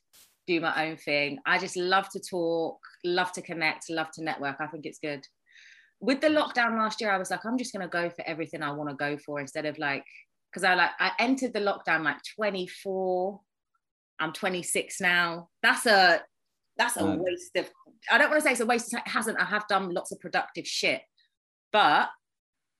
do 0.46 0.60
my 0.60 0.86
own 0.86 0.96
thing. 0.96 1.38
I 1.46 1.58
just 1.58 1.76
love 1.76 2.08
to 2.10 2.20
talk, 2.20 2.78
love 3.04 3.32
to 3.32 3.42
connect, 3.42 3.90
love 3.90 4.10
to 4.14 4.24
network. 4.24 4.56
I 4.60 4.68
think 4.68 4.86
it's 4.86 5.00
good. 5.00 5.26
With 6.00 6.20
the 6.20 6.28
lockdown 6.28 6.78
last 6.78 7.00
year, 7.00 7.10
I 7.10 7.18
was 7.18 7.30
like, 7.30 7.44
I'm 7.44 7.58
just 7.58 7.72
gonna 7.72 7.88
go 7.88 8.08
for 8.10 8.22
everything 8.26 8.62
I 8.62 8.72
want 8.72 8.88
to 8.88 8.96
go 8.96 9.18
for 9.18 9.40
instead 9.40 9.66
of 9.66 9.76
like, 9.78 10.04
because 10.50 10.64
I 10.64 10.74
like 10.74 10.90
I 10.98 11.12
entered 11.18 11.52
the 11.52 11.60
lockdown 11.60 12.04
like 12.04 12.18
24. 12.36 13.40
I'm 14.18 14.32
26 14.32 15.00
now. 15.00 15.48
That's 15.62 15.86
a 15.86 16.22
that's 16.76 16.96
a 16.96 17.04
waste 17.04 17.56
of. 17.56 17.70
I 18.10 18.18
don't 18.18 18.30
want 18.30 18.42
to 18.42 18.46
say 18.46 18.52
it's 18.52 18.60
a 18.60 18.66
waste. 18.66 18.92
It 18.92 19.02
hasn't. 19.06 19.40
I 19.40 19.44
have 19.44 19.68
done 19.68 19.92
lots 19.92 20.12
of 20.12 20.20
productive 20.20 20.66
shit, 20.66 21.02
but 21.72 22.08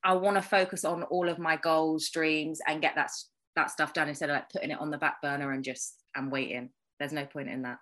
I 0.03 0.15
want 0.15 0.37
to 0.37 0.43
focus 0.43 0.85
on 0.85 1.03
all 1.05 1.29
of 1.29 1.39
my 1.39 1.57
goals, 1.57 2.09
dreams, 2.09 2.61
and 2.67 2.81
get 2.81 2.95
that 2.97 3.11
that 3.57 3.71
stuff 3.71 3.93
done 3.93 4.09
instead 4.09 4.31
of 4.31 4.35
like 4.35 4.51
putting 4.51 4.71
it 4.71 4.81
on 4.81 4.91
the 4.91 4.99
back 4.99 5.21
burner 5.23 5.53
and 5.53 5.65
just 5.65 6.03
I'm 6.17 6.31
waiting. 6.31 6.71
There's 6.99 7.13
no 7.13 7.27
point 7.27 7.49
in 7.49 7.63
that. 7.63 7.79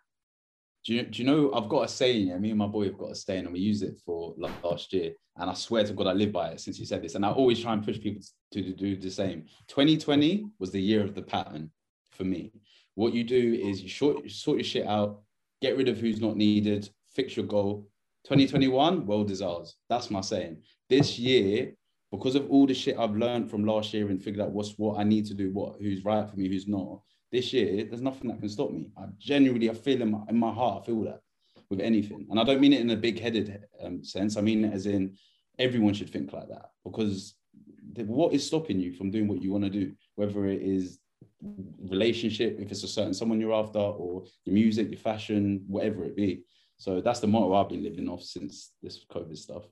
Do 0.89 0.95
you, 0.95 1.03
do 1.03 1.23
you 1.23 1.29
know 1.29 1.53
I've 1.53 1.69
got 1.69 1.85
a 1.85 1.89
saying? 1.89 2.29
Yeah, 2.29 2.39
me 2.39 2.49
and 2.49 2.59
my 2.59 2.67
boy 2.67 2.87
have 2.87 2.97
got 2.97 3.11
a 3.11 3.15
saying, 3.15 3.45
and 3.45 3.53
we 3.53 3.61
use 3.61 3.83
it 3.83 4.01
for 4.07 4.33
la- 4.39 4.49
last 4.65 4.91
year. 4.95 5.13
And 5.37 5.51
I 5.51 5.53
swear 5.53 5.85
to 5.85 5.93
God, 5.93 6.07
I 6.07 6.15
live 6.15 6.33
by 6.33 6.49
it 6.49 6.61
since 6.61 6.79
you 6.79 6.87
said 6.87 7.03
this. 7.03 7.15
And 7.15 7.27
I 7.27 7.31
always 7.31 7.61
try 7.61 7.75
and 7.75 7.85
push 7.85 8.01
people 8.01 8.23
to, 8.53 8.63
to 8.63 8.73
do 8.73 8.97
the 8.97 9.11
same. 9.11 9.45
2020 9.67 10.47
was 10.59 10.71
the 10.71 10.81
year 10.81 11.03
of 11.03 11.15
the 11.15 11.21
pattern 11.21 11.71
for 12.13 12.25
me. 12.25 12.55
What 12.95 13.13
you 13.13 13.23
do 13.23 13.61
is 13.63 13.83
you 13.83 13.91
sort, 13.91 14.31
sort 14.31 14.57
your 14.57 14.65
shit 14.65 14.87
out, 14.87 15.21
get 15.61 15.77
rid 15.77 15.89
of 15.89 15.99
who's 15.99 16.23
not 16.23 16.39
needed, 16.39 16.89
fix 17.15 17.37
your 17.37 17.45
goal. 17.45 17.87
2021, 18.25 19.05
world 19.05 19.31
is 19.31 19.43
ours. 19.43 19.77
That's 19.91 20.11
my 20.11 20.23
saying. 20.23 20.63
This 20.89 21.19
year, 21.19 21.75
because 22.11 22.35
of 22.35 22.49
all 22.49 22.67
the 22.67 22.73
shit 22.73 22.97
I've 22.99 23.15
learned 23.15 23.51
from 23.51 23.67
last 23.67 23.93
year 23.93 24.09
and 24.09 24.23
figured 24.23 24.41
out 24.41 24.53
what's 24.53 24.79
what 24.79 24.99
I 24.99 25.05
need 25.05 25.27
to 25.27 25.35
do, 25.35 25.53
what 25.53 25.77
who's 25.83 26.07
right 26.07 26.27
for 26.27 26.37
me, 26.37 26.49
who's 26.49 26.67
not. 26.67 27.03
This 27.31 27.53
year, 27.53 27.85
there's 27.85 28.03
nothing 28.03 28.29
that 28.29 28.41
can 28.41 28.49
stop 28.49 28.71
me. 28.71 28.91
I 28.97 29.05
genuinely, 29.19 29.69
I 29.69 29.75
feel 29.75 30.01
in 30.03 30.11
my, 30.11 30.21
in 30.29 30.39
my 30.39 30.53
heart, 30.53 30.83
I 30.83 30.87
feel 30.87 31.05
that 31.05 31.21
with 31.71 31.81
anything. 31.81 32.27
And 32.31 32.41
I 32.41 32.45
don't 32.45 32.61
mean 32.61 32.73
it 32.73 32.81
in 32.81 32.91
a 32.91 32.97
big 32.97 33.21
headed 33.21 33.65
um, 33.83 34.03
sense. 34.03 34.37
I 34.37 34.41
mean 34.41 34.65
as 34.65 34.87
in 34.87 35.17
everyone 35.59 35.95
should 35.95 36.11
think 36.11 36.33
like 36.33 36.49
that 36.49 36.71
because 36.85 37.35
the, 37.93 38.05
what 38.05 38.33
is 38.33 38.47
stopping 38.47 38.79
you 38.79 38.93
from 38.93 39.11
doing 39.11 39.29
what 39.29 39.43
you 39.43 39.53
want 39.53 39.65
to 39.65 39.71
do, 39.71 39.93
whether 40.15 40.47
it 40.47 40.63
is 40.63 41.01
relationship, 41.89 42.59
if 42.61 42.71
it's 42.71 42.85
a 42.85 42.89
certain 42.89 43.15
someone 43.15 43.41
you're 43.41 43.53
after, 43.53 43.79
or 43.79 44.25
your 44.45 44.55
music, 44.55 44.91
your 44.91 44.99
fashion, 44.99 45.65
whatever 45.67 46.05
it 46.05 46.17
be. 46.17 46.43
So 46.79 47.01
that's 47.01 47.21
the 47.21 47.27
motto 47.27 47.55
I've 47.55 47.69
been 47.69 47.83
living 47.83 48.09
off 48.09 48.23
since 48.23 48.73
this 48.83 49.05
COVID 49.11 49.37
stuff. 49.37 49.65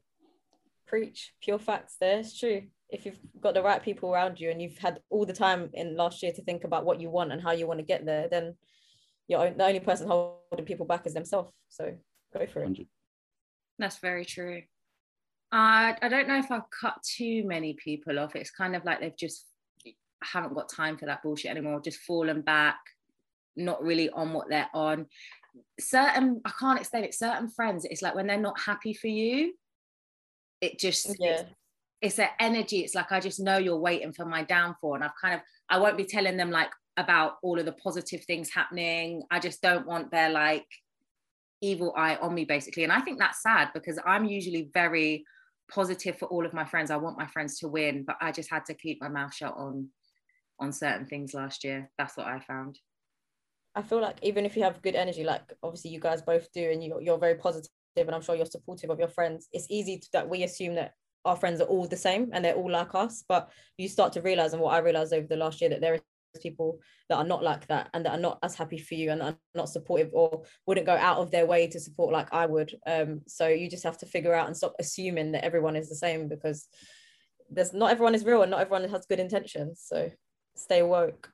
Preach 0.86 1.34
pure 1.40 1.58
facts. 1.58 1.96
There, 2.00 2.18
it's 2.18 2.38
true. 2.38 2.64
If 2.88 3.04
you've 3.04 3.18
got 3.40 3.54
the 3.54 3.62
right 3.62 3.82
people 3.82 4.12
around 4.12 4.38
you 4.38 4.50
and 4.50 4.62
you've 4.62 4.78
had 4.78 5.00
all 5.10 5.26
the 5.26 5.32
time 5.32 5.70
in 5.74 5.96
last 5.96 6.22
year 6.22 6.32
to 6.32 6.42
think 6.42 6.64
about 6.64 6.84
what 6.84 7.00
you 7.00 7.10
want 7.10 7.32
and 7.32 7.42
how 7.42 7.52
you 7.52 7.66
want 7.66 7.80
to 7.80 7.84
get 7.84 8.06
there, 8.06 8.28
then 8.28 8.54
you're 9.28 9.50
the 9.50 9.66
only 9.66 9.80
person 9.80 10.06
holding 10.06 10.64
people 10.64 10.86
back 10.86 11.06
is 11.06 11.14
themselves. 11.14 11.52
So 11.68 11.96
go 12.32 12.46
for 12.46 12.60
it. 12.60 12.66
100. 12.66 12.86
That's 13.78 13.98
very 13.98 14.24
true. 14.24 14.62
I 15.52 15.96
I 16.00 16.08
don't 16.08 16.28
know 16.28 16.38
if 16.38 16.50
I've 16.50 16.70
cut 16.70 17.02
too 17.02 17.44
many 17.44 17.74
people 17.74 18.18
off. 18.18 18.36
It's 18.36 18.50
kind 18.50 18.76
of 18.76 18.84
like 18.84 19.00
they've 19.00 19.16
just 19.16 19.46
haven't 20.22 20.54
got 20.54 20.68
time 20.68 20.96
for 20.96 21.06
that 21.06 21.22
bullshit 21.22 21.50
anymore. 21.50 21.80
Just 21.80 22.00
fallen 22.00 22.40
back, 22.40 22.78
not 23.56 23.82
really 23.82 24.10
on 24.10 24.32
what 24.32 24.48
they're 24.48 24.70
on. 24.74 25.06
Certain 25.78 26.40
I 26.44 26.52
can't 26.58 26.78
explain 26.78 27.04
it. 27.04 27.14
Certain 27.14 27.48
friends, 27.48 27.84
it's 27.84 28.02
like 28.02 28.14
when 28.14 28.26
they're 28.26 28.38
not 28.38 28.58
happy 28.60 28.94
for 28.94 29.08
you, 29.08 29.54
it 30.60 30.78
just 30.78 31.16
Yeah. 31.18 31.44
It's, 32.00 32.18
an 32.18 32.28
energy. 32.40 32.80
It's 32.80 32.94
like 32.94 33.12
I 33.12 33.20
just 33.20 33.40
know 33.40 33.58
you're 33.58 33.78
waiting 33.78 34.12
for 34.12 34.24
my 34.24 34.42
downfall, 34.42 34.94
and 34.94 35.04
I've 35.04 35.16
kind 35.20 35.34
of 35.34 35.40
I 35.68 35.78
won't 35.78 35.96
be 35.96 36.04
telling 36.04 36.36
them 36.36 36.50
like 36.50 36.70
about 36.96 37.36
all 37.42 37.58
of 37.58 37.66
the 37.66 37.72
positive 37.72 38.24
things 38.24 38.50
happening. 38.50 39.22
I 39.30 39.38
just 39.38 39.60
don't 39.62 39.86
want 39.86 40.10
their 40.10 40.30
like 40.30 40.66
evil 41.62 41.92
eye 41.96 42.16
on 42.16 42.34
me 42.34 42.44
basically 42.44 42.84
and 42.84 42.92
i 42.92 43.00
think 43.00 43.18
that's 43.18 43.42
sad 43.42 43.70
because 43.72 43.98
i'm 44.04 44.26
usually 44.26 44.68
very 44.74 45.24
positive 45.70 46.18
for 46.18 46.26
all 46.26 46.44
of 46.44 46.52
my 46.52 46.64
friends 46.64 46.90
i 46.90 46.96
want 46.96 47.18
my 47.18 47.26
friends 47.26 47.58
to 47.58 47.66
win 47.66 48.04
but 48.06 48.16
i 48.20 48.30
just 48.30 48.50
had 48.50 48.64
to 48.64 48.74
keep 48.74 49.00
my 49.00 49.08
mouth 49.08 49.34
shut 49.34 49.54
on 49.56 49.88
on 50.60 50.70
certain 50.70 51.06
things 51.06 51.32
last 51.32 51.64
year 51.64 51.90
that's 51.96 52.16
what 52.16 52.26
i 52.26 52.38
found 52.40 52.78
I 53.76 53.82
feel 53.82 54.00
like 54.00 54.16
even 54.22 54.46
if 54.46 54.56
you 54.56 54.62
have 54.62 54.80
good 54.80 54.94
energy, 54.94 55.22
like 55.22 55.52
obviously 55.62 55.90
you 55.90 56.00
guys 56.00 56.22
both 56.22 56.50
do, 56.52 56.70
and 56.70 56.82
you're, 56.82 57.02
you're 57.02 57.18
very 57.18 57.34
positive, 57.34 57.68
and 57.94 58.14
I'm 58.14 58.22
sure 58.22 58.34
you're 58.34 58.46
supportive 58.46 58.88
of 58.88 58.98
your 58.98 59.08
friends, 59.08 59.48
it's 59.52 59.66
easy 59.68 59.98
to, 59.98 60.08
that 60.14 60.28
we 60.30 60.44
assume 60.44 60.76
that 60.76 60.94
our 61.26 61.36
friends 61.36 61.60
are 61.60 61.66
all 61.66 61.86
the 61.86 61.96
same 61.96 62.30
and 62.32 62.44
they're 62.44 62.54
all 62.54 62.70
like 62.70 62.94
us. 62.94 63.24
But 63.28 63.50
you 63.76 63.88
start 63.88 64.12
to 64.14 64.22
realize, 64.22 64.52
and 64.52 64.62
what 64.62 64.74
I 64.74 64.78
realized 64.78 65.12
over 65.12 65.26
the 65.26 65.36
last 65.36 65.60
year, 65.60 65.70
that 65.70 65.80
there 65.80 65.94
is 65.94 66.00
people 66.40 66.80
that 67.08 67.16
are 67.16 67.24
not 67.24 67.42
like 67.42 67.66
that 67.68 67.88
and 67.94 68.04
that 68.04 68.12
are 68.12 68.20
not 68.20 68.38
as 68.42 68.54
happy 68.54 68.78
for 68.78 68.94
you 68.94 69.10
and 69.10 69.22
are 69.22 69.36
not 69.54 69.68
supportive 69.68 70.10
or 70.12 70.42
wouldn't 70.66 70.86
go 70.86 70.96
out 70.96 71.18
of 71.18 71.30
their 71.30 71.46
way 71.46 71.66
to 71.66 71.80
support 71.80 72.12
like 72.12 72.32
I 72.32 72.46
would. 72.46 72.74
Um, 72.86 73.22
so 73.26 73.48
you 73.48 73.70
just 73.70 73.84
have 73.84 73.98
to 73.98 74.06
figure 74.06 74.34
out 74.34 74.46
and 74.46 74.56
stop 74.56 74.74
assuming 74.78 75.32
that 75.32 75.44
everyone 75.44 75.76
is 75.76 75.88
the 75.88 75.96
same 75.96 76.28
because 76.28 76.68
there's 77.50 77.72
not 77.72 77.90
everyone 77.90 78.14
is 78.14 78.24
real 78.24 78.42
and 78.42 78.50
not 78.50 78.60
everyone 78.60 78.88
has 78.88 79.06
good 79.06 79.20
intentions. 79.20 79.82
So 79.84 80.10
stay 80.56 80.82
woke. 80.82 81.30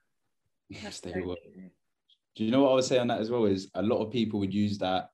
Stay 0.91 1.21
woke. 1.21 1.39
Do 2.35 2.45
you 2.45 2.51
know 2.51 2.63
what 2.63 2.71
I 2.71 2.75
would 2.75 2.85
say 2.85 2.99
on 2.99 3.09
that 3.09 3.21
as 3.21 3.31
well? 3.31 3.45
Is 3.45 3.71
a 3.75 3.83
lot 3.83 4.03
of 4.03 4.11
people 4.11 4.41
would 4.41 4.55
use 4.55 4.79
that 4.79 5.09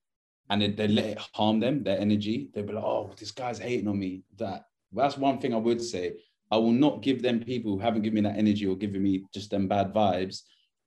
and 0.51 0.63
they, 0.63 0.69
they 0.69 0.89
let 0.89 1.05
it 1.05 1.19
harm 1.35 1.61
them, 1.61 1.83
their 1.83 1.99
energy. 1.99 2.49
They'd 2.53 2.67
be 2.67 2.73
like, 2.73 2.85
oh, 2.85 3.11
this 3.19 3.31
guy's 3.31 3.59
hating 3.59 3.89
on 3.89 3.99
me. 3.99 4.23
That 4.39 4.65
that's 4.93 5.19
one 5.19 5.39
thing 5.39 5.55
I 5.55 5.59
would 5.59 5.83
say. 5.83 6.15
I 6.51 6.57
will 6.57 6.73
not 6.73 7.03
give 7.03 7.23
them 7.23 7.41
people 7.41 7.73
who 7.73 7.79
haven't 7.79 8.03
given 8.03 8.23
me 8.23 8.29
that 8.29 8.39
energy 8.39 8.67
or 8.67 8.77
giving 8.77 9.03
me 9.03 9.25
just 9.35 9.51
them 9.51 9.69
bad 9.69 9.93
vibes 9.93 10.43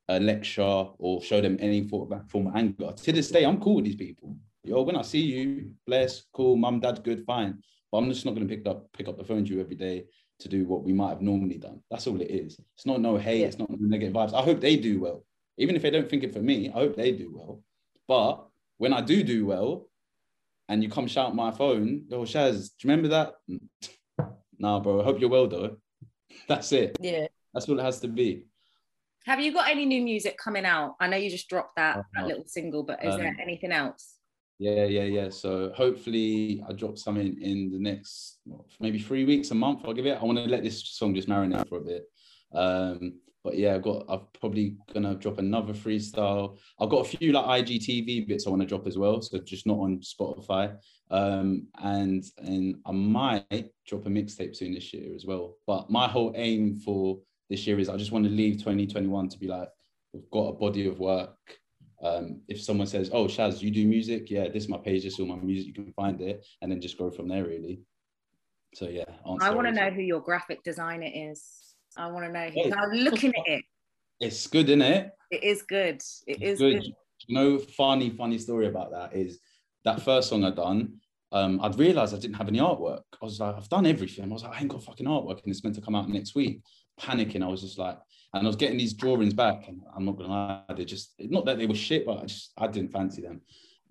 a 0.08 0.20
lecture 0.20 0.64
or 0.98 1.22
show 1.22 1.40
them 1.40 1.58
any 1.60 1.88
form 1.88 2.12
of, 2.12 2.30
form 2.30 2.48
of 2.48 2.56
anger. 2.56 2.92
To 2.92 3.12
this 3.12 3.30
day, 3.30 3.46
I'm 3.46 3.62
cool 3.62 3.76
with 3.76 3.86
these 3.86 3.96
people. 3.96 4.36
Yo, 4.64 4.82
when 4.82 4.96
I 4.96 5.04
see 5.04 5.22
you, 5.22 5.72
bless, 5.86 6.24
cool, 6.34 6.56
mum, 6.56 6.80
dad, 6.80 7.04
good, 7.04 7.24
fine. 7.26 7.60
But 7.92 8.00
I'm 8.00 8.10
just 8.10 8.26
not 8.26 8.34
going 8.34 8.48
to 8.48 8.56
pick 8.56 8.66
up 8.68 8.92
pick 8.94 9.08
up 9.08 9.18
the 9.18 9.24
phone 9.24 9.46
to 9.46 9.54
you 9.54 9.62
every 9.62 9.76
day 9.76 10.06
to 10.40 10.50
do 10.50 10.66
what 10.66 10.84
we 10.84 10.94
might 10.94 11.10
have 11.10 11.22
normally 11.22 11.58
done. 11.58 11.82
That's 11.92 12.08
all 12.08 12.20
it 12.20 12.32
is. 12.32 12.60
It's 12.76 12.88
not 12.88 13.02
no 13.02 13.18
hate. 13.18 13.42
Yeah. 13.42 13.48
It's 13.48 13.60
not 13.60 13.70
no 13.70 13.78
negative 13.80 14.16
vibes. 14.16 14.34
I 14.34 14.42
hope 14.42 14.60
they 14.60 14.78
do 14.78 15.00
well 15.00 15.24
even 15.58 15.76
if 15.76 15.82
they 15.82 15.92
don't 15.92 16.10
think 16.10 16.24
it 16.24 16.34
for 16.34 16.40
me, 16.40 16.70
I 16.70 16.74
hope 16.74 16.96
they 16.96 17.12
do 17.12 17.32
well. 17.34 17.62
But 18.08 18.48
when 18.82 18.94
I 18.94 19.02
do 19.02 19.22
do 19.22 19.46
well, 19.46 19.88
and 20.68 20.82
you 20.82 20.90
come 20.90 21.06
shout 21.06 21.36
my 21.36 21.52
phone, 21.52 22.06
yo, 22.10 22.24
Shaz, 22.24 22.70
do 22.80 22.88
you 22.88 22.90
remember 22.90 23.10
that? 23.10 23.34
Nah, 24.58 24.80
bro. 24.80 25.02
I 25.02 25.04
hope 25.04 25.20
you're 25.20 25.30
well 25.38 25.48
though. 25.48 25.78
That's 26.48 26.72
it. 26.72 26.96
Yeah. 27.00 27.26
That's 27.52 27.68
what 27.68 27.80
it 27.80 27.84
has 27.84 28.00
to 28.02 28.08
be. 28.08 28.46
have 29.26 29.40
you 29.40 29.52
got 29.54 29.68
any 29.70 29.86
new 29.86 30.02
music 30.12 30.36
coming 30.46 30.66
out 30.66 30.90
i 31.00 31.06
know 31.08 31.18
you 31.24 31.30
just 31.38 31.48
dropped 31.50 31.76
that, 31.78 31.98
Oh, 31.98 32.04
that 32.14 32.28
little 32.28 32.44
single 32.48 32.84
but 32.90 33.04
is 33.04 33.16
there 33.18 33.30
Um, 33.30 33.38
anything 33.48 33.72
else 33.72 34.04
Yeah, 34.68 34.86
yeah, 34.98 35.08
yeah. 35.18 35.30
So 35.42 35.50
hopefully 35.84 36.64
I 36.68 36.74
drop 36.82 36.96
something 37.06 37.32
in 37.50 37.58
the 37.74 37.80
next 37.90 38.14
well, 38.46 38.66
maybe 38.80 39.00
three 39.08 39.26
weeks, 39.32 39.50
a 39.52 39.56
month. 39.66 39.80
I'll 39.84 39.98
give 40.00 40.10
it. 40.12 40.18
I 40.22 40.24
want 40.28 40.38
to 40.40 40.46
let 40.56 40.64
this 40.64 40.78
song 41.00 41.12
just 41.20 41.30
marinate 41.34 41.68
for 41.70 41.78
a 41.84 41.86
bit. 41.92 42.04
Um, 42.54 43.20
but 43.44 43.58
yeah, 43.58 43.76
I've 43.76 43.82
got 43.82 44.06
I'm 44.08 44.22
probably 44.40 44.76
gonna 44.94 45.16
drop 45.16 45.40
another 45.40 45.74
freestyle. 45.74 46.58
I've 46.80 46.90
got 46.90 47.06
a 47.06 47.18
few 47.18 47.32
like 47.32 47.66
IGTV 47.66 48.28
bits 48.28 48.46
I 48.46 48.52
want 48.52 48.62
to 48.62 48.68
drop 48.68 48.86
as 48.86 48.98
well, 48.98 49.22
so 49.22 49.40
just 49.40 49.66
not 49.66 49.80
on 49.80 50.00
Spotify. 50.00 50.78
Um, 51.10 51.68
and 51.82 52.24
and 52.38 52.76
I 52.86 52.92
might 52.92 53.72
drop 53.88 54.06
a 54.06 54.10
mixtape 54.10 54.56
soon 54.56 54.74
this 54.74 54.94
year 54.94 55.16
as 55.16 55.26
well. 55.26 55.56
But 55.66 55.90
my 55.90 56.08
whole 56.08 56.34
aim 56.36 56.76
for 56.76 57.20
this 57.50 57.66
year 57.66 57.80
is 57.80 57.90
I 57.90 57.98
just 57.98 58.12
want 58.12 58.26
to 58.26 58.32
leave 58.32 58.60
2021 58.60 59.30
to 59.30 59.40
be 59.40 59.48
like 59.48 59.70
we've 60.14 60.30
got 60.32 60.50
a 60.50 60.54
body 60.54 60.88
of 60.88 61.00
work. 61.00 61.38
Um, 62.04 62.42
if 62.48 62.62
someone 62.62 62.88
says, 62.88 63.10
"Oh, 63.14 63.26
Shaz, 63.26 63.62
you 63.62 63.72
do 63.72 63.88
music? 63.88 64.30
Yeah, 64.30 64.48
this 64.48 64.64
is 64.64 64.70
my 64.70 64.78
page. 64.78 65.04
This 65.04 65.14
is 65.14 65.20
all 65.20 65.28
my 65.28 65.36
music. 65.36 65.68
You 65.68 65.74
can 65.74 65.94
find 65.94 66.22
it," 66.22 66.46
and 66.62 66.72
then 66.72 66.82
just 66.82 66.98
go 66.98 67.10
from 67.10 67.28
there. 67.28 67.46
Really. 67.46 67.82
So 68.76 68.88
yeah, 68.88 69.06
I 69.26 69.50
want 69.52 69.68
to 69.68 69.74
know 69.74 69.90
who 69.90 70.02
your 70.02 70.22
graphic 70.22 70.64
designer 70.64 71.10
is. 71.14 71.71
I 71.98 72.08
want 72.12 72.26
to 72.26 72.32
know. 72.32 72.50
Hey. 72.52 72.72
I'm 72.72 72.92
looking 72.92 73.34
at 73.36 73.48
it. 73.48 73.66
It's 74.20 74.48
good, 74.48 74.70
isn't 74.70 74.82
it? 74.82 75.12
It 75.32 75.44
is 75.44 75.62
good. 75.64 76.02
It 76.28 76.42
is 76.42 76.60
good. 76.60 76.82
good. 76.82 76.94
You 77.28 77.36
know, 77.36 77.60
funny, 77.60 78.10
funny 78.10 78.38
story 78.38 78.68
about 78.68 78.92
that 78.92 79.16
is 79.16 79.40
that 79.86 80.02
first 80.02 80.30
song 80.30 80.44
I 80.44 80.52
done. 80.52 81.00
Um, 81.32 81.60
I'd 81.64 81.80
realized 81.80 82.14
I 82.14 82.20
didn't 82.20 82.36
have 82.36 82.50
any 82.50 82.60
artwork. 82.60 83.04
I 83.22 83.26
was 83.26 83.40
like, 83.40 83.56
I've 83.56 83.70
done 83.70 83.86
everything. 83.86 84.26
I 84.26 84.34
was 84.34 84.44
like, 84.44 84.58
I 84.58 84.60
ain't 84.60 84.68
got 84.68 84.84
fucking 84.84 85.06
artwork, 85.06 85.44
and 85.44 85.52
it's 85.52 85.64
meant 85.64 85.76
to 85.76 85.82
come 85.82 85.96
out 85.96 86.10
next 86.10 86.36
week. 86.36 86.62
Panicking, 87.00 87.42
I 87.42 87.48
was 87.48 87.62
just 87.62 87.80
like, 87.80 87.98
and 88.34 88.44
I 88.44 88.48
was 88.48 88.58
getting 88.58 88.78
these 88.78 88.94
drawings 88.94 89.34
back, 89.34 89.68
and 89.68 89.82
I'm 89.96 90.06
not 90.06 90.18
gonna 90.18 90.30
lie, 90.30 90.64
they're 90.76 90.86
just 90.86 91.14
not 91.20 91.46
that 91.46 91.58
they 91.58 91.68
were 91.68 91.76
shit, 91.76 92.06
but 92.06 92.20
I 92.20 92.26
just 92.26 92.52
I 92.58 92.68
didn't 92.68 92.92
fancy 92.92 93.22
them. 93.22 93.42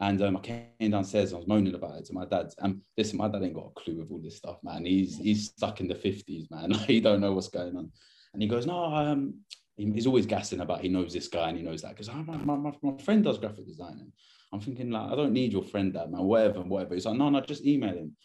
And 0.00 0.22
um, 0.22 0.38
I 0.38 0.40
came 0.40 0.90
downstairs 0.90 1.30
and 1.30 1.36
I 1.36 1.38
was 1.40 1.48
moaning 1.48 1.74
about 1.74 1.98
it 1.98 2.06
to 2.06 2.14
my 2.14 2.24
dad. 2.24 2.52
And 2.58 2.80
listen, 2.96 3.18
my 3.18 3.28
dad 3.28 3.42
ain't 3.42 3.54
got 3.54 3.72
a 3.76 3.80
clue 3.80 4.00
of 4.00 4.10
all 4.10 4.20
this 4.22 4.38
stuff, 4.38 4.56
man. 4.62 4.86
He's 4.86 5.18
he's 5.18 5.50
stuck 5.50 5.80
in 5.80 5.88
the 5.88 5.94
50s, 5.94 6.50
man. 6.50 6.70
he 6.86 7.00
don't 7.00 7.20
know 7.20 7.32
what's 7.32 7.48
going 7.48 7.76
on. 7.76 7.90
And 8.32 8.42
he 8.42 8.48
goes, 8.48 8.64
no, 8.64 8.84
um, 8.84 9.34
he's 9.76 10.06
always 10.06 10.26
gassing 10.26 10.60
about 10.60 10.80
he 10.80 10.88
knows 10.88 11.12
this 11.12 11.28
guy 11.28 11.48
and 11.48 11.58
he 11.58 11.64
knows 11.64 11.82
that. 11.82 11.90
Because 11.90 12.08
oh, 12.08 12.14
my, 12.14 12.36
my, 12.36 12.72
my 12.82 12.96
friend 13.02 13.22
does 13.24 13.38
graphic 13.38 13.66
designing. 13.66 14.12
I'm 14.52 14.60
thinking, 14.60 14.90
like, 14.90 15.12
I 15.12 15.16
don't 15.16 15.32
need 15.32 15.52
your 15.52 15.62
friend, 15.62 15.92
dad, 15.92 16.10
man, 16.10 16.22
whatever, 16.22 16.60
whatever. 16.62 16.94
He's 16.94 17.06
like, 17.06 17.16
no, 17.16 17.28
no, 17.28 17.40
just 17.40 17.64
email 17.64 17.94
him. 17.94 18.16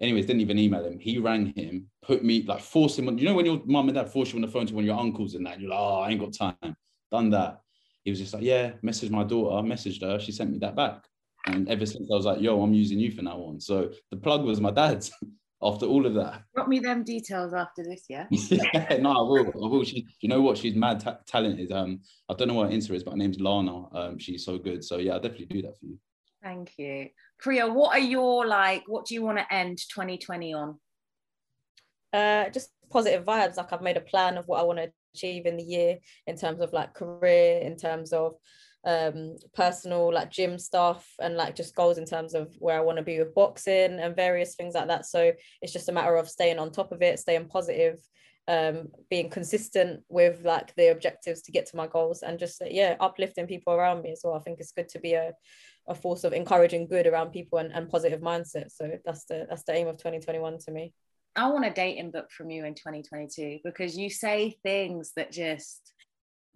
Anyways, 0.00 0.26
didn't 0.26 0.42
even 0.42 0.58
email 0.58 0.84
him. 0.84 0.98
He 0.98 1.18
rang 1.18 1.54
him, 1.56 1.86
put 2.02 2.22
me, 2.22 2.42
like, 2.42 2.60
force 2.60 2.98
him 2.98 3.08
on. 3.08 3.16
You 3.16 3.24
know, 3.24 3.34
when 3.34 3.46
your 3.46 3.62
mum 3.64 3.88
and 3.88 3.96
dad 3.96 4.10
force 4.10 4.32
you 4.32 4.36
on 4.36 4.42
the 4.42 4.48
phone 4.48 4.66
to 4.66 4.74
one 4.74 4.84
of 4.84 4.86
your 4.86 4.98
uncles 4.98 5.34
and 5.34 5.46
that, 5.46 5.58
you're 5.58 5.70
like, 5.70 5.78
oh, 5.78 6.00
I 6.00 6.10
ain't 6.10 6.20
got 6.20 6.34
time. 6.34 6.76
Done 7.10 7.30
that. 7.30 7.60
He 8.06 8.12
was 8.12 8.20
just 8.20 8.34
like, 8.34 8.44
yeah, 8.44 8.70
message 8.82 9.10
my 9.10 9.24
daughter, 9.24 9.56
I 9.56 9.68
messaged 9.68 10.00
her. 10.02 10.20
She 10.20 10.30
sent 10.30 10.52
me 10.52 10.58
that 10.60 10.76
back. 10.76 11.02
And 11.46 11.68
ever 11.68 11.84
since 11.84 12.08
I 12.08 12.14
was 12.14 12.24
like, 12.24 12.40
yo, 12.40 12.62
I'm 12.62 12.72
using 12.72 13.00
you 13.00 13.10
for 13.10 13.22
now 13.22 13.38
on. 13.38 13.58
So 13.58 13.90
the 14.12 14.16
plug 14.16 14.44
was 14.44 14.60
my 14.60 14.70
dad's 14.70 15.10
after 15.62 15.86
all 15.86 16.06
of 16.06 16.14
that. 16.14 16.42
Drop 16.54 16.68
me 16.68 16.78
them 16.78 17.02
details 17.02 17.52
after 17.52 17.82
this, 17.82 18.04
yeah? 18.08 18.26
yeah, 18.30 18.98
no, 19.00 19.10
I 19.10 19.22
will. 19.22 19.48
I 19.48 19.68
will. 19.68 19.82
She, 19.82 20.06
you 20.20 20.28
know 20.28 20.40
what? 20.40 20.56
She's 20.56 20.76
mad 20.76 21.00
ta- 21.00 21.18
talented. 21.26 21.72
Um, 21.72 21.98
I 22.28 22.34
don't 22.34 22.46
know 22.46 22.54
what 22.54 22.70
her 22.70 22.76
Insta 22.76 22.92
is, 22.92 23.02
but 23.02 23.10
her 23.10 23.16
name's 23.16 23.40
Lana. 23.40 23.92
Um, 23.92 24.18
she's 24.20 24.44
so 24.44 24.56
good. 24.56 24.84
So 24.84 24.98
yeah, 24.98 25.14
I'll 25.14 25.20
definitely 25.20 25.46
do 25.46 25.62
that 25.62 25.76
for 25.76 25.86
you. 25.86 25.98
Thank 26.44 26.78
you. 26.78 27.08
Priya, 27.40 27.66
what 27.66 27.90
are 27.90 27.98
your 27.98 28.46
like, 28.46 28.84
what 28.86 29.06
do 29.06 29.14
you 29.14 29.22
want 29.24 29.38
to 29.38 29.52
end 29.52 29.78
2020 29.78 30.54
on? 30.54 30.78
Uh, 32.12 32.50
just 32.50 32.70
positive 32.88 33.24
vibes. 33.24 33.56
Like 33.56 33.72
I've 33.72 33.82
made 33.82 33.96
a 33.96 34.00
plan 34.00 34.38
of 34.38 34.46
what 34.46 34.60
I 34.60 34.62
want 34.62 34.78
to 34.78 34.92
achieve 35.16 35.46
in 35.46 35.56
the 35.56 35.62
year 35.62 35.98
in 36.26 36.36
terms 36.36 36.60
of 36.60 36.72
like 36.72 36.94
career, 36.94 37.60
in 37.60 37.76
terms 37.76 38.12
of 38.12 38.34
um, 38.86 39.36
personal 39.52 40.12
like 40.12 40.30
gym 40.30 40.58
stuff 40.58 41.12
and 41.20 41.36
like 41.36 41.56
just 41.56 41.74
goals 41.74 41.98
in 41.98 42.06
terms 42.06 42.34
of 42.34 42.54
where 42.60 42.78
I 42.78 42.82
want 42.82 42.98
to 42.98 43.04
be 43.04 43.18
with 43.18 43.34
boxing 43.34 43.98
and 43.98 44.14
various 44.14 44.54
things 44.54 44.74
like 44.74 44.86
that. 44.86 45.06
So 45.06 45.32
it's 45.60 45.72
just 45.72 45.88
a 45.88 45.92
matter 45.92 46.16
of 46.16 46.28
staying 46.28 46.60
on 46.60 46.70
top 46.70 46.92
of 46.92 47.02
it, 47.02 47.18
staying 47.18 47.48
positive, 47.48 47.98
um, 48.46 48.88
being 49.10 49.28
consistent 49.28 50.02
with 50.08 50.44
like 50.44 50.72
the 50.76 50.92
objectives 50.92 51.42
to 51.42 51.52
get 51.52 51.66
to 51.66 51.76
my 51.76 51.88
goals 51.88 52.22
and 52.22 52.38
just 52.38 52.62
yeah, 52.64 52.96
uplifting 53.00 53.48
people 53.48 53.72
around 53.72 54.02
me 54.02 54.12
as 54.12 54.20
well. 54.22 54.34
I 54.34 54.40
think 54.40 54.60
it's 54.60 54.72
good 54.72 54.88
to 54.90 55.00
be 55.00 55.14
a, 55.14 55.32
a 55.88 55.94
force 55.94 56.22
of 56.22 56.32
encouraging 56.32 56.86
good 56.86 57.08
around 57.08 57.30
people 57.30 57.58
and, 57.58 57.72
and 57.72 57.90
positive 57.90 58.20
mindset. 58.20 58.70
So 58.70 58.98
that's 59.04 59.24
the 59.24 59.46
that's 59.48 59.64
the 59.64 59.74
aim 59.74 59.88
of 59.88 59.96
2021 59.96 60.58
to 60.58 60.70
me. 60.70 60.92
I 61.36 61.48
want 61.48 61.66
a 61.66 61.70
dating 61.70 62.12
book 62.12 62.30
from 62.30 62.50
you 62.50 62.64
in 62.64 62.74
2022 62.74 63.58
because 63.62 63.96
you 63.96 64.08
say 64.08 64.56
things 64.62 65.12
that 65.16 65.30
just 65.30 65.92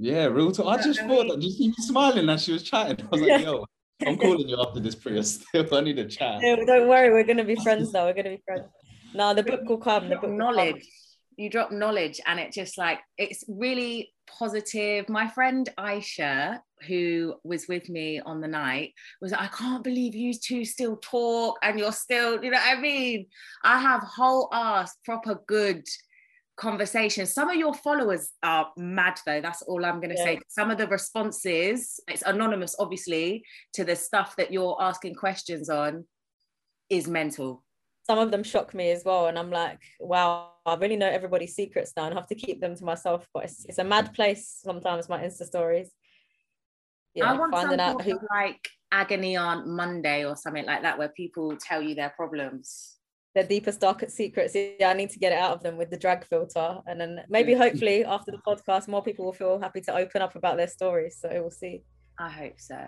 yeah, 0.02 0.24
real 0.24 0.50
talk. 0.50 0.66
I 0.66 0.82
just 0.82 1.00
thought 1.00 1.28
that 1.28 1.40
just 1.40 1.58
keep 1.58 1.74
smiling 1.76 2.30
as 2.30 2.42
she 2.42 2.52
was 2.52 2.62
chatting. 2.62 2.96
I 3.04 3.08
was 3.10 3.20
like, 3.20 3.42
yo, 3.42 3.66
I'm 4.06 4.16
calling 4.16 4.48
you 4.48 4.58
after 4.58 4.80
this 4.80 4.94
Priya 4.94 5.22
still. 5.22 5.74
I 5.74 5.80
need 5.82 5.98
a 5.98 6.06
chat. 6.06 6.40
No, 6.40 6.56
don't 6.64 6.88
worry, 6.88 7.10
we're 7.10 7.24
gonna 7.24 7.44
be 7.44 7.56
friends 7.56 7.92
now. 7.92 8.06
We're 8.06 8.14
gonna 8.14 8.30
be 8.30 8.42
friends. 8.46 8.64
No, 9.12 9.34
the 9.34 9.42
book 9.42 9.60
will 9.68 9.76
come. 9.76 10.08
The 10.08 10.16
book 10.16 10.30
knowledge. 10.30 10.88
You 11.36 11.50
drop 11.50 11.70
knowledge, 11.70 12.18
and 12.26 12.40
it 12.40 12.52
just 12.52 12.78
like 12.78 13.00
it's 13.18 13.44
really 13.46 14.14
positive. 14.26 15.08
My 15.10 15.28
friend 15.28 15.68
Aisha, 15.78 16.60
who 16.86 17.34
was 17.44 17.68
with 17.68 17.88
me 17.88 18.20
on 18.20 18.40
the 18.40 18.48
night, 18.48 18.94
was 19.20 19.32
like, 19.32 19.40
I 19.40 19.46
can't 19.48 19.84
believe 19.84 20.14
you 20.14 20.34
two 20.34 20.64
still 20.64 20.96
talk 20.96 21.58
and 21.62 21.78
you're 21.78 21.92
still, 21.92 22.42
you 22.42 22.50
know 22.50 22.58
what 22.58 22.78
I 22.78 22.80
mean? 22.80 23.26
I 23.62 23.78
have 23.78 24.02
whole 24.02 24.48
ass 24.52 24.96
proper 25.04 25.40
good 25.46 25.84
conversation. 26.56 27.26
Some 27.26 27.48
of 27.48 27.56
your 27.56 27.74
followers 27.74 28.30
are 28.42 28.70
mad 28.76 29.18
though. 29.26 29.40
That's 29.40 29.62
all 29.62 29.84
I'm 29.84 30.00
going 30.00 30.10
to 30.10 30.16
yeah. 30.16 30.24
say. 30.24 30.40
Some 30.48 30.70
of 30.70 30.78
the 30.78 30.86
responses, 30.86 32.00
it's 32.06 32.22
anonymous, 32.22 32.76
obviously, 32.78 33.44
to 33.74 33.84
the 33.84 33.96
stuff 33.96 34.36
that 34.36 34.52
you're 34.52 34.76
asking 34.80 35.14
questions 35.14 35.68
on 35.68 36.04
is 36.90 37.08
mental. 37.08 37.64
Some 38.06 38.18
of 38.18 38.30
them 38.30 38.42
shock 38.42 38.74
me 38.74 38.90
as 38.90 39.04
well. 39.04 39.26
And 39.26 39.38
I'm 39.38 39.50
like, 39.50 39.78
wow, 40.00 40.52
I 40.66 40.74
really 40.74 40.96
know 40.96 41.08
everybody's 41.08 41.54
secrets 41.54 41.92
now 41.96 42.06
and 42.06 42.14
have 42.14 42.26
to 42.28 42.34
keep 42.34 42.60
them 42.60 42.74
to 42.76 42.84
myself. 42.84 43.26
But 43.32 43.44
it's, 43.44 43.64
it's 43.66 43.78
a 43.78 43.84
mad 43.84 44.12
place 44.14 44.58
sometimes, 44.62 45.08
my 45.08 45.22
Insta 45.22 45.44
stories. 45.44 45.90
Yeah, 47.14 47.32
I 47.32 47.38
want 47.38 47.52
finding 47.52 47.80
out 47.80 48.02
who 48.02 48.18
like 48.30 48.68
agony 48.92 49.36
on 49.36 49.68
Monday 49.68 50.24
or 50.24 50.36
something 50.36 50.64
like 50.64 50.82
that, 50.82 50.98
where 50.98 51.08
people 51.10 51.56
tell 51.56 51.82
you 51.82 51.94
their 51.94 52.10
problems 52.10 53.00
their 53.34 53.44
deepest, 53.44 53.80
darkest 53.80 54.16
secrets. 54.16 54.54
Yeah, 54.54 54.90
I 54.90 54.94
need 54.94 55.10
to 55.10 55.18
get 55.18 55.32
it 55.32 55.38
out 55.38 55.52
of 55.52 55.62
them 55.62 55.76
with 55.76 55.90
the 55.90 55.96
drag 55.96 56.26
filter. 56.26 56.78
And 56.86 57.00
then 57.00 57.20
maybe 57.28 57.54
hopefully 57.54 58.04
after 58.04 58.32
the 58.32 58.38
podcast, 58.38 58.88
more 58.88 59.02
people 59.02 59.24
will 59.24 59.32
feel 59.32 59.60
happy 59.60 59.80
to 59.82 59.94
open 59.94 60.20
up 60.22 60.34
about 60.34 60.56
their 60.56 60.66
stories. 60.66 61.18
So 61.20 61.28
we'll 61.32 61.50
see. 61.50 61.82
I 62.18 62.28
hope 62.28 62.54
so. 62.58 62.78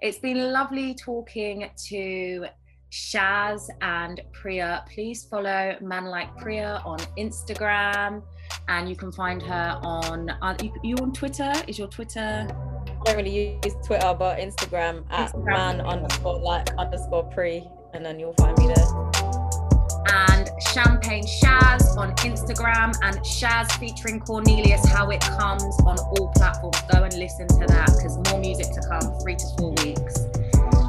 It's 0.00 0.18
been 0.18 0.52
lovely 0.52 0.94
talking 0.94 1.68
to 1.88 2.46
Shaz 2.90 3.68
and 3.82 4.20
Priya. 4.32 4.84
Please 4.92 5.24
follow 5.24 5.76
Man 5.80 6.06
Like 6.06 6.34
Priya 6.36 6.82
on 6.84 6.98
Instagram, 7.18 8.22
and 8.68 8.88
you 8.88 8.96
can 8.96 9.12
find 9.12 9.42
her 9.42 9.78
on. 9.82 10.30
Are 10.42 10.56
you, 10.62 10.72
you 10.82 10.96
on 10.96 11.12
Twitter? 11.12 11.52
Is 11.66 11.78
your 11.78 11.88
Twitter? 11.88 12.48
I 12.88 13.04
don't 13.04 13.16
really 13.16 13.58
use 13.64 13.74
Twitter, 13.84 14.14
but 14.18 14.38
Instagram 14.38 15.04
at 15.10 15.32
Instagram. 15.32 15.44
man 15.44 15.80
underscore 15.80 16.38
like 16.40 16.68
underscore 16.76 17.24
pre, 17.24 17.68
and 17.94 18.04
then 18.04 18.18
you'll 18.18 18.34
find 18.34 18.56
me 18.58 18.66
there 18.68 19.36
and 20.36 20.50
Champagne 20.72 21.24
Shaz 21.24 21.96
on 21.96 22.14
Instagram 22.16 22.94
and 23.02 23.18
Shaz 23.18 23.70
featuring 23.78 24.20
Cornelius 24.20 24.86
How 24.88 25.10
It 25.10 25.20
Comes 25.20 25.62
on 25.84 25.98
all 25.98 26.32
platforms. 26.36 26.80
Go 26.92 27.02
and 27.02 27.14
listen 27.14 27.48
to 27.48 27.66
that 27.66 27.86
because 27.86 28.16
more 28.30 28.40
music 28.40 28.66
to 28.74 28.80
come, 28.88 29.18
three 29.20 29.36
to 29.36 29.46
four 29.58 29.72
weeks. 29.84 30.26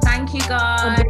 Thank 0.04 0.34
you 0.34 0.42
guys. 0.42 1.04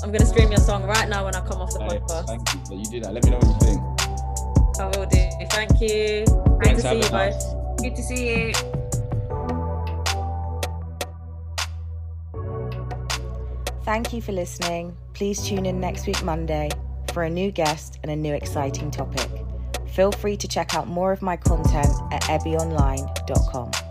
I'm 0.00 0.12
gonna 0.12 0.26
stream, 0.26 0.50
your 0.50 0.60
song 0.60 0.84
right 0.84 1.08
now 1.08 1.24
when 1.24 1.34
I 1.34 1.40
come 1.40 1.60
off 1.60 1.72
the 1.72 1.80
podcast. 1.80 2.26
Thank 2.26 2.70
you. 2.70 2.78
You 2.78 2.84
do 2.84 3.00
that. 3.00 3.12
Let 3.12 3.24
me 3.24 3.30
know 3.30 3.38
what 3.38 3.48
you 3.48 3.66
think. 3.66 4.80
I 4.80 4.86
will 4.96 5.06
do. 5.06 5.46
Thank 5.50 5.80
you. 5.80 6.24
Good 6.60 6.76
to 6.76 6.82
see 6.82 6.96
you 6.96 7.10
both. 7.10 7.78
Good 7.78 7.96
to 7.96 8.02
see 8.02 8.46
you. 8.46 8.87
Thank 13.88 14.12
you 14.12 14.20
for 14.20 14.32
listening. 14.32 14.94
Please 15.14 15.42
tune 15.42 15.64
in 15.64 15.80
next 15.80 16.06
week, 16.06 16.22
Monday, 16.22 16.68
for 17.14 17.22
a 17.22 17.30
new 17.30 17.50
guest 17.50 17.98
and 18.02 18.12
a 18.12 18.16
new 18.16 18.34
exciting 18.34 18.90
topic. 18.90 19.30
Feel 19.86 20.12
free 20.12 20.36
to 20.36 20.46
check 20.46 20.74
out 20.74 20.88
more 20.88 21.10
of 21.10 21.22
my 21.22 21.38
content 21.38 21.88
at 22.12 22.20
ebbyonline.com. 22.24 23.87